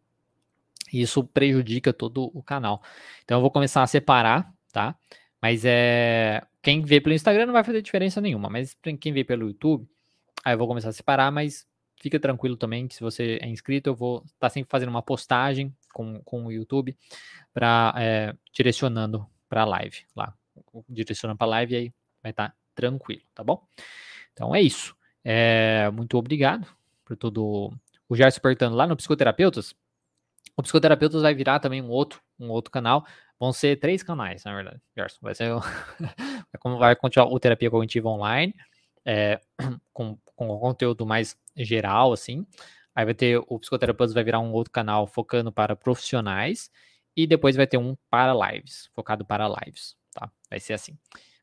E 0.93 1.01
isso 1.01 1.25
prejudica 1.25 1.93
todo 1.93 2.31
o 2.35 2.43
canal. 2.43 2.83
Então 3.25 3.39
eu 3.39 3.41
vou 3.41 3.51
começar 3.51 3.83
a 3.83 3.87
separar, 3.87 4.53
tá? 4.73 4.99
Mas 5.41 5.65
é. 5.65 6.43
Quem 6.63 6.83
vê 6.83 7.01
pelo 7.01 7.15
Instagram 7.15 7.47
não 7.47 7.53
vai 7.53 7.65
fazer 7.65 7.81
diferença 7.81 8.21
nenhuma. 8.21 8.51
Mas 8.51 8.77
quem 9.01 9.13
vê 9.13 9.25
pelo 9.25 9.49
YouTube, 9.49 9.89
aí 10.45 10.55
eu 10.55 10.59
vou 10.59 10.67
começar 10.67 10.89
a 10.89 10.93
separar, 10.93 11.31
mas 11.31 11.67
fica 12.01 12.19
tranquilo 12.19 12.57
também 12.57 12.87
que 12.87 12.95
se 12.95 13.01
você 13.01 13.39
é 13.41 13.49
inscrito, 13.49 13.91
eu 13.91 13.95
vou 13.95 14.19
estar 14.19 14.33
tá 14.41 14.51
sempre 14.51 14.71
fazendo 14.71 14.91
uma 14.91 15.03
postagem 15.03 15.75
com, 15.93 16.21
com 16.23 16.47
o 16.47 16.53
YouTube 16.53 16.97
para 17.53 17.95
é, 17.97 18.35
direcionando 18.53 19.27
para 19.49 19.63
a 19.63 19.65
live 19.65 20.05
lá. 20.15 20.35
Direcionando 20.89 21.39
para 21.39 21.47
a 21.47 21.51
live 21.51 21.77
aí 21.77 21.93
vai 22.23 22.31
estar 22.31 22.51
tá 22.51 22.55
tranquilo, 22.75 23.23
tá 23.35 23.43
bom? 23.43 23.67
Então 24.33 24.55
é 24.55 24.61
isso. 24.61 24.97
É, 25.25 25.91
muito 25.93 26.17
obrigado 26.17 26.67
por 27.05 27.17
todo 27.17 27.73
o 28.09 28.17
Gerson 28.17 28.41
perguntando 28.41 28.77
lá 28.77 28.87
no 28.87 28.97
Psicoterapeutas. 28.97 29.75
O 30.57 30.63
Psicoterapeutas 30.63 31.23
vai 31.23 31.35
virar 31.35 31.61
também 31.61 31.83
um 31.83 31.89
outro, 31.89 32.21
um 32.39 32.49
outro 32.49 32.71
canal. 32.71 33.05
Vão 33.39 33.53
ser 33.53 33.77
três 33.77 34.03
canais, 34.03 34.45
na 34.45 34.55
verdade, 34.55 34.81
Gerson. 34.97 35.19
Vai 35.23 35.35
ser 35.35 35.49
como 36.61 36.79
vai 36.79 36.97
continuar 36.97 37.27
o 37.27 37.39
Terapia 37.39 37.71
Cognitiva 37.71 38.09
Online, 38.09 38.55
é, 39.05 39.41
com, 39.93 40.19
com 40.35 40.59
conteúdo 40.59 41.07
mais 41.07 41.37
geral, 41.57 42.13
assim. 42.13 42.47
Aí 42.95 43.05
vai 43.05 43.15
ter 43.15 43.39
o 43.47 43.59
Psicoterapeutas 43.61 44.13
vai 44.13 44.25
virar 44.25 44.41
um 44.41 44.53
outro 44.53 44.73
canal 44.73 45.07
focando 45.07 45.53
para 45.53 45.77
profissionais 45.77 46.69
e 47.17 47.27
depois 47.27 47.55
vai 47.55 47.67
ter 47.67 47.79
um 47.79 47.97
para 48.11 48.35
lives, 48.35 48.91
focado 48.93 49.25
para 49.25 49.49
lives, 49.49 49.97
tá? 50.13 50.31
Vai 50.51 50.59
ser 50.59 50.73
assim. 50.73 50.99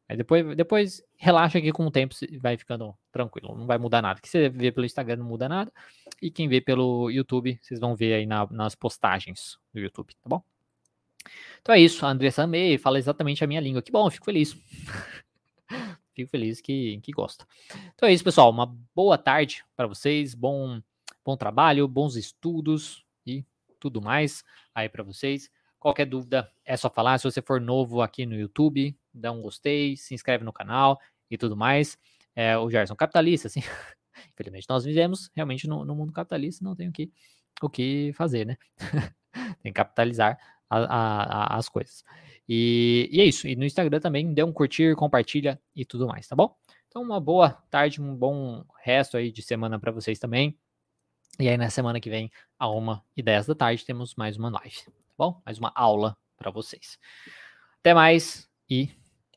Aí 0.08 0.18
depois, 0.18 0.56
depois 0.56 1.04
relaxa 1.18 1.58
aqui 1.58 1.72
com 1.72 1.86
o 1.86 1.92
tempo, 1.92 2.14
vai 2.40 2.58
ficando 2.58 2.94
tranquilo, 3.12 3.58
não 3.58 3.66
vai 3.66 3.78
mudar 3.78 4.02
nada. 4.02 4.20
Que 4.22 4.30
você 4.30 4.50
vê 4.50 4.72
pelo 4.72 4.86
Instagram 4.86 5.18
não 5.18 5.26
muda 5.26 5.50
nada. 5.50 5.72
E 6.22 6.30
quem 6.30 6.48
vê 6.48 6.62
pelo 6.62 7.10
YouTube, 7.10 7.58
vocês 7.62 7.80
vão 7.80 7.96
ver 7.96 8.14
aí 8.14 8.26
na, 8.26 8.46
nas 8.52 8.76
postagens 8.76 9.58
do 9.74 9.80
YouTube, 9.80 10.14
tá 10.16 10.30
bom? 10.30 10.44
Então 11.62 11.74
é 11.74 11.80
isso, 11.80 12.06
a 12.06 12.10
Andressa 12.10 12.44
Amei 12.44 12.78
fala 12.78 13.00
exatamente 13.00 13.44
a 13.44 13.48
minha 13.48 13.62
língua. 13.62 13.82
Que 13.82 13.92
bom, 13.92 14.10
fico 14.10 14.26
feliz. 14.26 14.54
fico 16.14 16.30
feliz 16.30 16.62
que, 16.62 17.00
que 17.02 17.12
gosta. 17.12 17.46
Então 17.94 18.08
é 18.08 18.14
isso, 18.14 18.24
pessoal. 18.24 18.50
Uma 18.52 18.66
boa 18.94 19.18
tarde 19.18 19.64
para 19.76 19.88
vocês, 19.88 20.34
bom, 20.34 20.82
bom 21.24 21.36
trabalho, 21.36 21.88
bons 21.88 22.16
estudos 22.16 23.06
e 23.26 23.44
tudo 23.80 24.02
mais 24.02 24.44
aí 24.74 24.90
para 24.90 25.04
vocês. 25.04 25.50
Qualquer 25.80 26.06
dúvida 26.06 26.52
é 26.64 26.76
só 26.76 26.90
falar. 26.90 27.18
Se 27.20 27.26
você 27.26 27.42
for 27.42 27.62
novo 27.62 28.02
aqui 28.02 28.26
no 28.26 28.36
YouTube, 28.36 28.98
dá 29.14 29.32
um 29.32 29.42
gostei, 29.42 29.96
se 29.96 30.14
inscreve 30.14 30.44
no 30.44 30.52
canal 30.52 31.00
e 31.30 31.38
tudo 31.38 31.56
mais. 31.56 31.98
É, 32.36 32.58
o 32.58 32.70
Gerson 32.70 32.96
capitalista, 32.96 33.48
assim. 33.48 33.62
Infelizmente, 34.34 34.66
nós 34.70 34.84
vivemos 34.84 35.30
realmente 35.36 35.68
no, 35.68 35.86
no, 35.86 35.96
mundo 35.96 36.12
capitalista, 36.12 36.64
não 36.64 36.76
tem 36.76 36.90
o 36.90 36.92
que, 36.92 37.12
o 37.62 37.70
que 37.70 38.12
fazer, 38.14 38.46
né? 38.46 38.58
tem 39.62 39.72
que 39.72 39.74
capitalizar 39.74 40.38
a, 40.70 40.78
a, 40.78 41.58
as 41.58 41.70
coisas. 41.70 42.04
E, 42.48 43.10
e, 43.12 43.22
é 43.22 43.26
isso. 43.26 43.48
E 43.48 43.56
no 43.56 43.66
Instagram 43.66 44.00
também, 44.00 44.34
dê 44.34 44.44
um 44.44 44.54
curtir, 44.54 44.96
compartilha 44.96 45.60
e 45.76 45.86
tudo 45.86 46.08
mais, 46.08 46.28
tá 46.28 46.36
bom? 46.36 46.56
Então, 46.88 47.02
uma 47.02 47.20
boa 47.20 47.52
tarde, 47.70 48.02
um 48.02 48.16
bom 48.16 48.64
resto 48.82 49.18
aí 49.18 49.32
de 49.32 49.42
semana 49.42 49.80
para 49.80 49.92
vocês 49.92 50.20
também. 50.20 50.58
E 51.40 51.50
aí, 51.50 51.58
na 51.58 51.70
semana 51.70 52.00
que 52.00 52.10
vem, 52.10 52.32
a 52.58 52.70
1 52.70 53.02
e 53.18 53.22
10 53.22 53.48
da 53.48 53.56
tarde, 53.56 53.86
temos 53.86 54.16
mais 54.16 54.38
uma 54.38 54.50
live, 54.50 54.84
tá 54.86 54.92
bom? 55.18 55.42
Mais 55.46 55.58
uma 55.58 55.72
aula 55.76 56.18
para 56.38 56.52
vocês. 56.52 56.98
Até 57.80 57.94
mais 57.94 58.50
e 58.70 58.90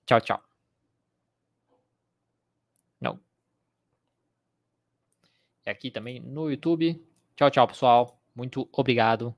tchau, 0.06 0.20
tchau. 0.20 0.42
Não. 3.00 3.18
E 5.66 5.70
aqui 5.70 5.90
também 5.90 6.20
no 6.20 6.50
YouTube. 6.50 7.04
Tchau, 7.36 7.50
tchau, 7.50 7.66
pessoal. 7.66 8.22
Muito 8.34 8.68
obrigado 8.72 9.36